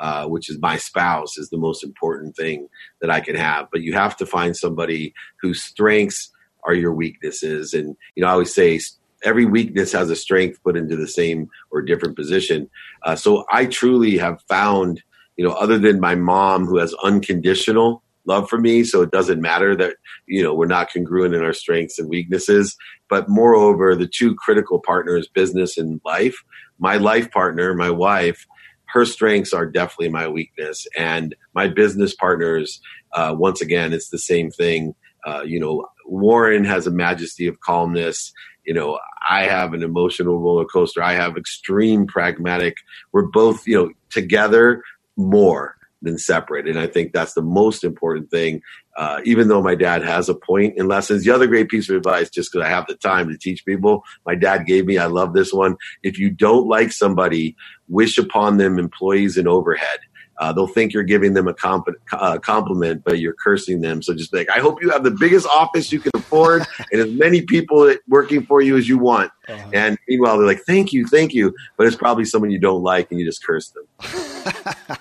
uh, 0.00 0.26
which 0.26 0.50
is 0.50 0.58
my 0.60 0.76
spouse, 0.76 1.38
is 1.38 1.50
the 1.50 1.56
most 1.56 1.82
important 1.82 2.36
thing 2.36 2.68
that 3.00 3.10
I 3.10 3.20
can 3.20 3.36
have. 3.36 3.68
But 3.70 3.82
you 3.82 3.94
have 3.94 4.16
to 4.18 4.26
find 4.26 4.56
somebody 4.56 5.14
whose 5.40 5.62
strengths 5.62 6.30
are 6.64 6.74
your 6.74 6.92
weaknesses. 6.92 7.74
And, 7.74 7.96
you 8.14 8.22
know, 8.22 8.28
I 8.28 8.32
always 8.32 8.52
say 8.52 8.80
every 9.22 9.46
weakness 9.46 9.92
has 9.92 10.10
a 10.10 10.16
strength 10.16 10.62
put 10.62 10.76
into 10.76 10.96
the 10.96 11.08
same 11.08 11.48
or 11.70 11.80
different 11.80 12.16
position. 12.16 12.68
Uh, 13.04 13.16
so 13.16 13.44
I 13.50 13.66
truly 13.66 14.18
have 14.18 14.42
found, 14.48 15.02
you 15.36 15.44
know, 15.44 15.52
other 15.52 15.78
than 15.78 16.00
my 16.00 16.14
mom 16.16 16.66
who 16.66 16.78
has 16.78 16.92
unconditional 17.02 18.02
love 18.26 18.48
for 18.48 18.58
me. 18.58 18.84
So 18.84 19.02
it 19.02 19.10
doesn't 19.10 19.40
matter 19.40 19.76
that, 19.76 19.96
you 20.26 20.42
know, 20.42 20.54
we're 20.54 20.66
not 20.66 20.92
congruent 20.92 21.34
in 21.34 21.42
our 21.42 21.52
strengths 21.52 21.98
and 21.98 22.08
weaknesses. 22.08 22.76
But 23.08 23.28
moreover, 23.28 23.94
the 23.94 24.08
two 24.08 24.34
critical 24.34 24.80
partners, 24.80 25.28
business 25.28 25.78
and 25.78 26.00
life, 26.04 26.42
my 26.78 26.96
life 26.96 27.30
partner, 27.30 27.74
my 27.74 27.90
wife, 27.90 28.46
her 28.86 29.04
strengths 29.04 29.52
are 29.52 29.66
definitely 29.66 30.08
my 30.08 30.28
weakness. 30.28 30.86
And 30.96 31.34
my 31.54 31.68
business 31.68 32.14
partners, 32.14 32.80
uh, 33.12 33.34
once 33.36 33.60
again, 33.60 33.92
it's 33.92 34.10
the 34.10 34.18
same 34.18 34.50
thing. 34.50 34.94
Uh, 35.26 35.42
you 35.44 35.58
know, 35.58 35.86
Warren 36.06 36.64
has 36.64 36.86
a 36.86 36.90
majesty 36.90 37.46
of 37.46 37.60
calmness. 37.60 38.32
You 38.64 38.74
know, 38.74 38.98
I 39.28 39.42
have 39.44 39.74
an 39.74 39.82
emotional 39.82 40.38
roller 40.38 40.64
coaster. 40.64 41.02
I 41.02 41.14
have 41.14 41.36
extreme 41.36 42.06
pragmatic. 42.06 42.76
We're 43.12 43.26
both, 43.26 43.66
you 43.66 43.76
know, 43.76 43.90
together 44.10 44.82
more 45.16 45.76
than 46.06 46.18
separate. 46.18 46.66
And 46.66 46.78
I 46.78 46.86
think 46.86 47.12
that's 47.12 47.34
the 47.34 47.42
most 47.42 47.84
important 47.84 48.30
thing. 48.30 48.62
Uh, 48.96 49.20
even 49.24 49.48
though 49.48 49.62
my 49.62 49.74
dad 49.74 50.02
has 50.02 50.28
a 50.28 50.34
point 50.34 50.78
in 50.78 50.88
lessons, 50.88 51.24
the 51.24 51.30
other 51.30 51.46
great 51.46 51.68
piece 51.68 51.90
of 51.90 51.96
advice, 51.96 52.30
just 52.30 52.50
because 52.50 52.66
I 52.66 52.70
have 52.70 52.86
the 52.86 52.94
time 52.94 53.28
to 53.28 53.36
teach 53.36 53.64
people, 53.66 54.04
my 54.24 54.34
dad 54.34 54.66
gave 54.66 54.86
me. 54.86 54.96
I 54.96 55.06
love 55.06 55.34
this 55.34 55.52
one. 55.52 55.76
If 56.02 56.18
you 56.18 56.30
don't 56.30 56.66
like 56.66 56.92
somebody, 56.92 57.56
wish 57.88 58.16
upon 58.16 58.56
them 58.56 58.78
employees 58.78 59.36
and 59.36 59.46
overhead. 59.46 59.98
Uh, 60.38 60.52
they'll 60.52 60.66
think 60.66 60.92
you're 60.92 61.02
giving 61.02 61.34
them 61.34 61.48
a 61.48 61.54
comp- 61.54 61.88
uh, 62.12 62.38
compliment, 62.38 63.02
but 63.04 63.18
you're 63.18 63.34
cursing 63.34 63.80
them. 63.80 64.02
So 64.02 64.14
just 64.14 64.32
like, 64.32 64.50
I 64.50 64.58
hope 64.58 64.82
you 64.82 64.90
have 64.90 65.04
the 65.04 65.10
biggest 65.10 65.46
office 65.46 65.92
you 65.92 66.00
can 66.00 66.12
afford 66.14 66.66
and 66.92 67.00
as 67.00 67.12
many 67.12 67.42
people 67.42 67.94
working 68.08 68.44
for 68.44 68.60
you 68.60 68.76
as 68.76 68.88
you 68.88 68.98
want. 68.98 69.30
Uh-huh. 69.48 69.70
And 69.72 69.98
meanwhile, 70.08 70.36
they're 70.38 70.46
like, 70.46 70.62
thank 70.62 70.92
you, 70.92 71.06
thank 71.06 71.32
you. 71.32 71.54
But 71.76 71.86
it's 71.86 71.96
probably 71.96 72.24
someone 72.24 72.50
you 72.50 72.58
don't 72.58 72.82
like 72.82 73.10
and 73.10 73.20
you 73.20 73.26
just 73.26 73.44
curse 73.44 73.70
them. 73.70 73.86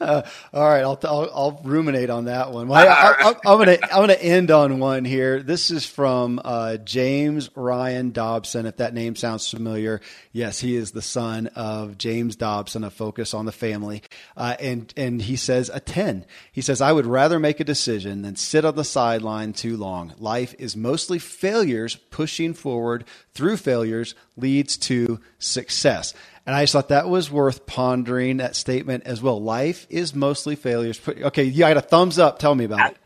uh, 0.00 0.22
all 0.52 0.68
right, 0.68 0.82
I'll, 0.82 0.98
I'll, 1.04 1.30
I'll, 1.34 1.60
ruminate 1.64 2.10
on 2.10 2.24
that 2.24 2.52
one. 2.52 2.68
Well, 2.68 2.88
I, 2.88 3.34
am 3.44 3.58
gonna 3.58 3.78
I'm 3.82 4.02
gonna 4.02 4.14
end 4.14 4.50
on 4.50 4.78
one 4.78 5.04
here. 5.04 5.42
This 5.42 5.70
is 5.70 5.86
from 5.86 6.40
uh, 6.44 6.78
James 6.78 7.50
Ryan 7.54 8.10
Dobson. 8.10 8.66
If 8.66 8.78
that 8.78 8.94
name 8.94 9.16
sounds 9.16 9.48
familiar, 9.48 10.00
yes, 10.32 10.58
he 10.58 10.76
is 10.76 10.90
the 10.90 11.02
son 11.02 11.48
of 11.48 11.98
James 11.98 12.36
Dobson 12.36 12.84
of 12.84 12.92
Focus 12.92 13.34
on 13.34 13.44
the 13.46 13.52
Family, 13.52 14.02
uh, 14.36 14.56
and 14.72 14.94
and 14.96 15.22
he 15.22 15.36
says 15.36 15.70
a 15.72 15.78
ten. 15.78 16.24
He 16.50 16.60
says 16.60 16.80
I 16.80 16.92
would 16.92 17.06
rather 17.06 17.38
make 17.38 17.60
a 17.60 17.64
decision 17.64 18.22
than 18.22 18.36
sit 18.36 18.64
on 18.64 18.74
the 18.74 18.84
sideline 18.84 19.52
too 19.52 19.76
long. 19.76 20.14
Life 20.18 20.54
is 20.58 20.76
mostly 20.76 21.18
failures. 21.18 21.96
Pushing 22.10 22.54
forward 22.54 23.04
through 23.34 23.58
failures 23.58 24.14
leads 24.36 24.76
to 24.78 25.20
success. 25.38 26.14
And 26.44 26.56
I 26.56 26.64
just 26.64 26.72
thought 26.72 26.88
that 26.88 27.08
was 27.08 27.30
worth 27.30 27.66
pondering 27.66 28.38
that 28.38 28.56
statement 28.56 29.04
as 29.06 29.22
well. 29.22 29.40
Life 29.40 29.86
is 29.88 30.14
mostly 30.14 30.56
failures. 30.56 31.00
Okay, 31.06 31.44
you 31.44 31.60
got 31.60 31.76
a 31.76 31.80
thumbs 31.80 32.18
up. 32.18 32.40
Tell 32.40 32.54
me 32.54 32.64
about 32.64 32.90
it. 32.90 32.96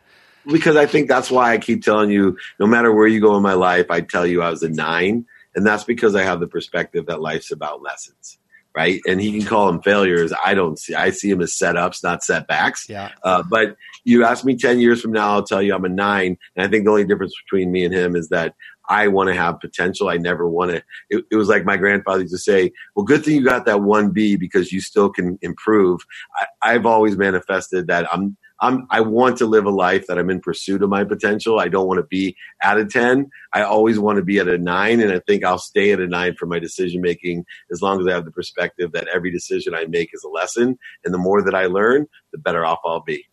Because 0.47 0.77
I 0.77 0.87
think 0.87 1.09
that's 1.09 1.31
why 1.31 1.53
I 1.53 1.59
keep 1.59 1.83
telling 1.83 2.11
you, 2.11 2.39
no 2.59 2.67
matter 2.67 2.93
where 2.93 3.07
you 3.07 3.21
go 3.21 3.37
in 3.37 3.43
my 3.43 3.55
life, 3.55 3.91
I 3.91 4.01
tell 4.01 4.27
you 4.27 4.43
I 4.43 4.51
was 4.51 4.63
a 4.63 4.69
nine. 4.69 5.27
And 5.55 5.67
that's 5.67 5.85
because 5.85 6.15
I 6.15 6.23
have 6.23 6.41
the 6.41 6.47
perspective 6.47 7.07
that 7.07 7.21
life's 7.21 7.51
about 7.51 7.83
lessons, 7.83 8.39
right? 8.77 9.01
And 9.09 9.21
he 9.21 9.33
can 9.33 9.49
call 9.49 9.67
them 9.67 9.81
failures. 9.81 10.33
I 10.45 10.53
don't 10.53 10.79
see, 10.79 10.95
I 10.95 11.11
see 11.11 11.31
them 11.31 11.41
as 11.41 11.53
setups, 11.53 12.03
not 12.05 12.23
setbacks. 12.23 12.89
Yeah. 12.89 13.11
Uh, 13.25 13.43
but 13.43 13.75
you 14.05 14.25
ask 14.25 14.45
me 14.45 14.55
10 14.55 14.79
years 14.81 15.01
from 15.01 15.13
now, 15.13 15.31
I'll 15.31 15.43
tell 15.43 15.63
you 15.63 15.75
I'm 15.75 15.87
a 15.87 15.89
nine. 15.89 16.37
And 16.55 16.67
I 16.67 16.69
think 16.69 16.85
the 16.85 16.91
only 16.91 17.05
difference 17.05 17.33
between 17.45 17.73
me 17.73 17.87
and 17.87 17.95
him 17.95 18.15
is 18.15 18.29
that 18.29 18.55
I 18.89 19.09
want 19.09 19.29
to 19.29 19.35
have 19.35 19.61
potential. 19.61 20.09
I 20.09 20.19
never 20.19 20.49
want 20.49 20.73
to. 20.73 20.77
It, 21.11 21.25
it, 21.31 21.37
was 21.37 21.49
like 21.49 21.65
my 21.65 21.77
grandfather 21.77 22.21
used 22.21 22.35
to 22.35 22.39
say, 22.39 22.71
well, 22.95 23.05
good 23.05 23.25
thing 23.25 23.35
you 23.35 23.45
got 23.45 23.65
that 23.65 23.81
one 23.81 24.11
B 24.11 24.37
because 24.37 24.73
you 24.73 24.81
still 24.81 25.09
can 25.09 25.39
improve. 25.43 26.01
I, 26.37 26.75
I've 26.75 26.87
always 26.87 27.17
manifested 27.17 27.89
that 27.89 28.07
I'm, 28.13 28.37
I'm, 28.61 28.87
I 28.91 29.01
want 29.01 29.37
to 29.39 29.47
live 29.47 29.67
a 29.67 29.71
life 29.71 30.07
that 30.07 30.19
I'm 30.19 30.31
in 30.31 30.41
pursuit 30.41 30.83
of 30.83 30.91
my 30.91 31.05
potential. 31.05 31.61
I 31.61 31.69
don't 31.69 31.87
want 31.87 31.99
to 31.99 32.07
be 32.07 32.37
at 32.63 32.79
a 32.79 32.85
10. 32.85 33.31
I 33.53 33.63
always 33.63 33.99
want 33.99 34.17
to 34.17 34.25
be 34.25 34.39
at 34.39 34.49
a 34.49 34.59
nine. 34.59 35.01
And 35.01 35.13
I 35.13 35.21
think 35.21 35.45
I'll 35.45 35.59
stay 35.59 35.93
at 35.93 36.01
a 36.01 36.07
nine 36.07 36.35
for 36.37 36.47
my 36.47 36.59
decision 36.59 37.01
making 37.01 37.45
as 37.71 37.83
long 37.83 38.01
as 38.01 38.07
I 38.07 38.13
have 38.13 38.25
the 38.25 38.31
perspective 38.31 38.93
that 38.93 39.09
every 39.09 39.31
decision 39.31 39.75
I 39.75 39.87
make 39.87 40.11
is 40.13 40.25
a 40.25 40.29
lesson. 40.29 40.79
And 41.05 41.13
the 41.13 41.19
more 41.19 41.43
that 41.43 41.55
I 41.55 41.67
learn, 41.67 42.07
the 42.33 42.39
better 42.39 42.65
off 42.65 42.81
I'll 42.85 43.03
be. 43.03 43.27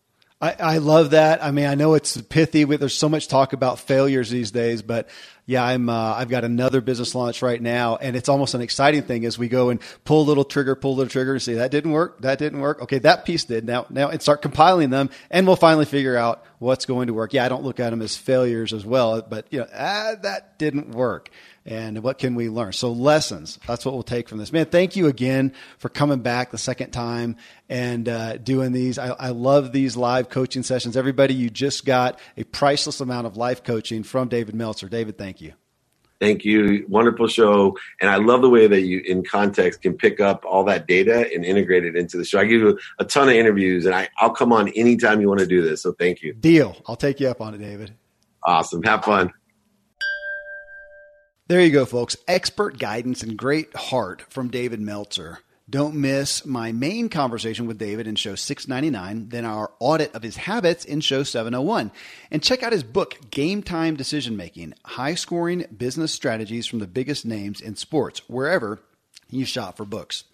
I, 0.44 0.56
I 0.58 0.78
love 0.78 1.12
that. 1.12 1.42
I 1.42 1.52
mean, 1.52 1.64
I 1.64 1.74
know 1.74 1.94
it's 1.94 2.20
pithy. 2.20 2.64
There's 2.64 2.94
so 2.94 3.08
much 3.08 3.28
talk 3.28 3.54
about 3.54 3.78
failures 3.78 4.28
these 4.28 4.50
days, 4.50 4.82
but 4.82 5.08
yeah, 5.46 5.64
I'm. 5.64 5.88
Uh, 5.88 6.14
I've 6.16 6.28
got 6.28 6.44
another 6.44 6.82
business 6.82 7.14
launch 7.14 7.40
right 7.40 7.60
now, 7.60 7.96
and 7.96 8.14
it's 8.14 8.28
almost 8.28 8.52
an 8.52 8.60
exciting 8.60 9.04
thing 9.04 9.24
as 9.24 9.38
we 9.38 9.48
go 9.48 9.70
and 9.70 9.80
pull 10.04 10.26
little 10.26 10.44
trigger, 10.44 10.74
pull 10.74 10.96
little 10.96 11.10
trigger, 11.10 11.32
and 11.32 11.42
say 11.42 11.54
that 11.54 11.70
didn't 11.70 11.92
work, 11.92 12.20
that 12.20 12.38
didn't 12.38 12.60
work. 12.60 12.82
Okay, 12.82 12.98
that 12.98 13.24
piece 13.24 13.44
did. 13.44 13.64
Now, 13.64 13.86
now, 13.88 14.10
and 14.10 14.20
start 14.20 14.42
compiling 14.42 14.90
them, 14.90 15.08
and 15.30 15.46
we'll 15.46 15.56
finally 15.56 15.86
figure 15.86 16.16
out 16.16 16.44
what's 16.58 16.84
going 16.84 17.06
to 17.06 17.14
work. 17.14 17.32
Yeah, 17.32 17.46
I 17.46 17.48
don't 17.48 17.62
look 17.62 17.80
at 17.80 17.88
them 17.88 18.02
as 18.02 18.14
failures 18.14 18.74
as 18.74 18.84
well, 18.84 19.22
but 19.22 19.46
you 19.50 19.60
know, 19.60 19.66
ah, 19.74 20.12
that 20.22 20.58
didn't 20.58 20.90
work 20.90 21.30
and 21.66 22.02
what 22.02 22.18
can 22.18 22.34
we 22.34 22.48
learn? 22.48 22.72
So 22.72 22.92
lessons. 22.92 23.58
That's 23.66 23.84
what 23.84 23.94
we'll 23.94 24.02
take 24.02 24.28
from 24.28 24.38
this. 24.38 24.52
Man, 24.52 24.66
thank 24.66 24.96
you 24.96 25.06
again 25.06 25.52
for 25.78 25.88
coming 25.88 26.20
back 26.20 26.50
the 26.50 26.58
second 26.58 26.90
time 26.90 27.36
and 27.68 28.08
uh, 28.08 28.36
doing 28.36 28.72
these. 28.72 28.98
I, 28.98 29.08
I, 29.08 29.30
love 29.30 29.72
these 29.72 29.96
live 29.96 30.28
coaching 30.28 30.62
sessions. 30.62 30.96
Everybody, 30.96 31.34
you 31.34 31.48
just 31.48 31.86
got 31.86 32.20
a 32.36 32.44
priceless 32.44 33.00
amount 33.00 33.26
of 33.26 33.36
life 33.36 33.64
coaching 33.64 34.02
from 34.02 34.28
David 34.28 34.54
Meltzer. 34.54 34.88
David, 34.88 35.16
thank 35.16 35.40
you. 35.40 35.54
Thank 36.20 36.44
you. 36.44 36.86
Wonderful 36.88 37.28
show. 37.28 37.76
And 38.00 38.10
I 38.10 38.16
love 38.16 38.42
the 38.42 38.48
way 38.48 38.66
that 38.66 38.82
you, 38.82 39.00
in 39.00 39.24
context, 39.24 39.82
can 39.82 39.94
pick 39.94 40.20
up 40.20 40.44
all 40.44 40.64
that 40.64 40.86
data 40.86 41.28
and 41.34 41.44
integrate 41.44 41.84
it 41.84 41.96
into 41.96 42.16
the 42.16 42.24
show. 42.24 42.38
I 42.38 42.44
give 42.44 42.60
you 42.60 42.78
a 42.98 43.04
ton 43.04 43.28
of 43.28 43.34
interviews, 43.34 43.84
and 43.84 43.94
I, 43.94 44.08
I'll 44.18 44.30
come 44.30 44.52
on 44.52 44.68
anytime 44.70 45.20
you 45.20 45.28
want 45.28 45.40
to 45.40 45.46
do 45.46 45.62
this. 45.62 45.82
So 45.82 45.92
thank 45.92 46.22
you. 46.22 46.34
Deal. 46.34 46.76
I'll 46.86 46.96
take 46.96 47.20
you 47.20 47.28
up 47.28 47.40
on 47.40 47.54
it, 47.54 47.58
David. 47.58 47.92
Awesome. 48.42 48.82
Have 48.84 49.04
fun. 49.04 49.32
There 51.46 51.60
you 51.60 51.70
go, 51.70 51.84
folks. 51.84 52.16
Expert 52.26 52.78
guidance 52.78 53.22
and 53.22 53.36
great 53.36 53.76
heart 53.76 54.22
from 54.30 54.48
David 54.48 54.80
Meltzer. 54.80 55.40
Don't 55.68 55.94
miss 55.94 56.46
my 56.46 56.72
main 56.72 57.10
conversation 57.10 57.66
with 57.66 57.76
David 57.76 58.06
in 58.06 58.16
show 58.16 58.34
699, 58.34 59.28
then 59.28 59.44
our 59.44 59.70
audit 59.78 60.14
of 60.14 60.22
his 60.22 60.36
habits 60.36 60.86
in 60.86 61.02
show 61.02 61.22
701. 61.22 61.92
And 62.30 62.42
check 62.42 62.62
out 62.62 62.72
his 62.72 62.82
book, 62.82 63.30
Game 63.30 63.62
Time 63.62 63.94
Decision 63.94 64.38
Making 64.38 64.72
High 64.86 65.16
Scoring 65.16 65.66
Business 65.76 66.12
Strategies 66.12 66.66
from 66.66 66.78
the 66.78 66.86
Biggest 66.86 67.26
Names 67.26 67.60
in 67.60 67.76
Sports, 67.76 68.22
wherever 68.26 68.80
you 69.28 69.44
shop 69.44 69.76
for 69.76 69.84
books. 69.84 70.24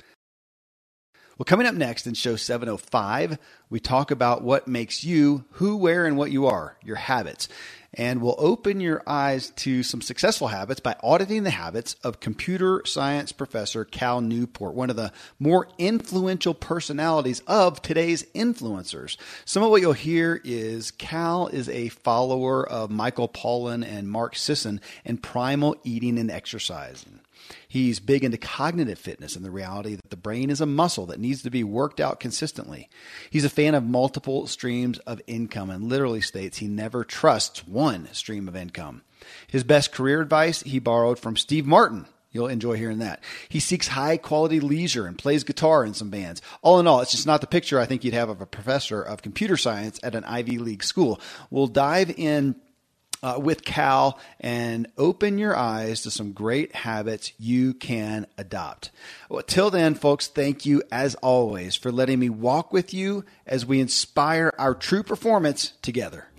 Well, 1.41 1.47
coming 1.47 1.67
up 1.67 1.75
next 1.75 2.07
in 2.07 2.13
show 2.13 2.37
705, 2.37 3.39
we 3.71 3.81
talk 3.81 4.11
about 4.11 4.43
what 4.43 4.69
makes 4.69 5.05
you 5.05 5.47
who, 5.53 5.79
where, 5.79 6.05
and 6.05 6.19
what 6.19 6.31
you 6.31 6.45
are, 6.45 6.77
your 6.85 6.97
habits 6.97 7.49
and 7.95 8.23
we'll 8.23 8.37
open 8.39 8.81
your 8.81 9.03
eyes 9.07 9.51
to 9.51 9.83
some 9.83 10.01
successful 10.01 10.49
habits 10.49 10.81
by 10.81 10.95
auditing 11.03 11.43
the 11.43 11.51
habits 11.51 11.97
of 12.05 12.21
computer 12.21 12.83
science 12.85 13.33
professor 13.33 13.85
Cal 13.85 14.21
Newport, 14.21 14.75
one 14.75 14.91
of 14.91 14.97
the 14.97 15.13
more 15.39 15.69
influential 15.79 16.55
personalities 16.55 17.41
of 17.47 17.83
today's 17.83 18.23
influencers. 18.35 19.17
Some 19.45 19.63
of 19.63 19.71
what 19.71 19.81
you'll 19.81 19.93
hear 19.93 20.41
is 20.45 20.93
Cal 20.93 21.49
is 21.49 21.69
a 21.69 21.89
follower 21.89 22.67
of 22.69 22.91
Michael 22.91 23.29
Pollan 23.29 23.85
and 23.85 24.09
Mark 24.09 24.37
Sisson 24.37 24.81
in 25.05 25.19
primal 25.19 25.77
eating 25.83 26.19
and 26.19 26.31
exercising. 26.31 27.21
He's 27.69 28.01
big 28.01 28.25
into 28.25 28.39
cognitive 28.39 28.99
fitness 28.99 29.37
and 29.37 29.45
the 29.45 29.51
reality 29.51 29.95
that 29.95 30.11
the 30.11 30.17
brain 30.17 30.51
is 30.51 30.61
a 30.61 30.67
muscle 30.67 31.07
that 31.07 31.21
needs 31.21 31.43
to 31.43 31.51
be 31.51 31.65
worked 31.65 32.01
out 32.01 32.21
consistently. 32.21 32.89
He's 33.31 33.45
a 33.45 33.51
fan 33.51 33.75
of 33.75 33.85
multiple 33.85 34.47
streams 34.47 34.99
of 35.01 35.23
income 35.27 35.71
and 35.71 35.89
literally 35.89 36.21
states 36.21 36.59
he 36.59 36.69
never 36.69 37.05
trusts 37.05 37.67
one 37.67 38.09
stream 38.13 38.49
of 38.49 38.57
income. 38.57 39.03
His 39.47 39.65
best 39.65 39.93
career 39.93 40.21
advice 40.21 40.63
he 40.63 40.79
borrowed 40.79 41.19
from 41.19 41.37
Steve 41.37 41.67
Martin. 41.67 42.07
You'll 42.33 42.47
enjoy 42.47 42.77
hearing 42.77 42.99
that. 42.99 43.23
He 43.49 43.59
seeks 43.59 43.89
high 43.89 44.17
quality 44.17 44.61
leisure 44.61 45.07
and 45.07 45.19
plays 45.19 45.43
guitar 45.43 45.85
in 45.85 45.95
some 45.95 46.11
bands. 46.11 46.41
All 46.63 46.79
in 46.79 46.87
all, 46.87 47.01
it's 47.01 47.11
just 47.11 47.27
not 47.27 47.41
the 47.41 47.49
picture 47.49 47.81
I 47.81 47.87
think 47.87 48.05
you'd 48.05 48.15
have 48.15 48.29
of 48.29 48.41
a 48.41 48.47
professor 48.47 49.03
of 49.03 49.23
computer 49.23 49.57
science 49.57 49.99
at 50.05 50.15
an 50.15 50.25
Ivy 50.25 50.59
League 50.59 50.85
school. 50.85 51.21
We'll 51.51 51.67
dive 51.67 52.11
in 52.17 52.55
uh, 53.23 53.39
with 53.41 53.65
Cal 53.65 54.19
and 54.39 54.87
open 54.97 55.39
your 55.39 55.57
eyes 55.57 56.03
to 56.03 56.11
some 56.11 56.33
great 56.33 56.75
habits 56.75 57.33
you 57.39 57.75
can 57.75 58.27
adopt. 58.39 58.91
Well, 59.29 59.43
till 59.43 59.71
then, 59.71 59.95
folks, 59.95 60.27
thank 60.27 60.65
you 60.65 60.83
as 60.91 61.15
always 61.17 61.77
for 61.77 61.93
letting 61.93 62.19
me 62.19 62.31
walk 62.31 62.73
with 62.73 62.95
you 62.95 63.25
as 63.47 63.67
we 63.67 63.81
inspire 63.81 64.53
our 64.59 64.75
true 64.75 65.03
performance 65.03 65.75
together. 65.83 66.30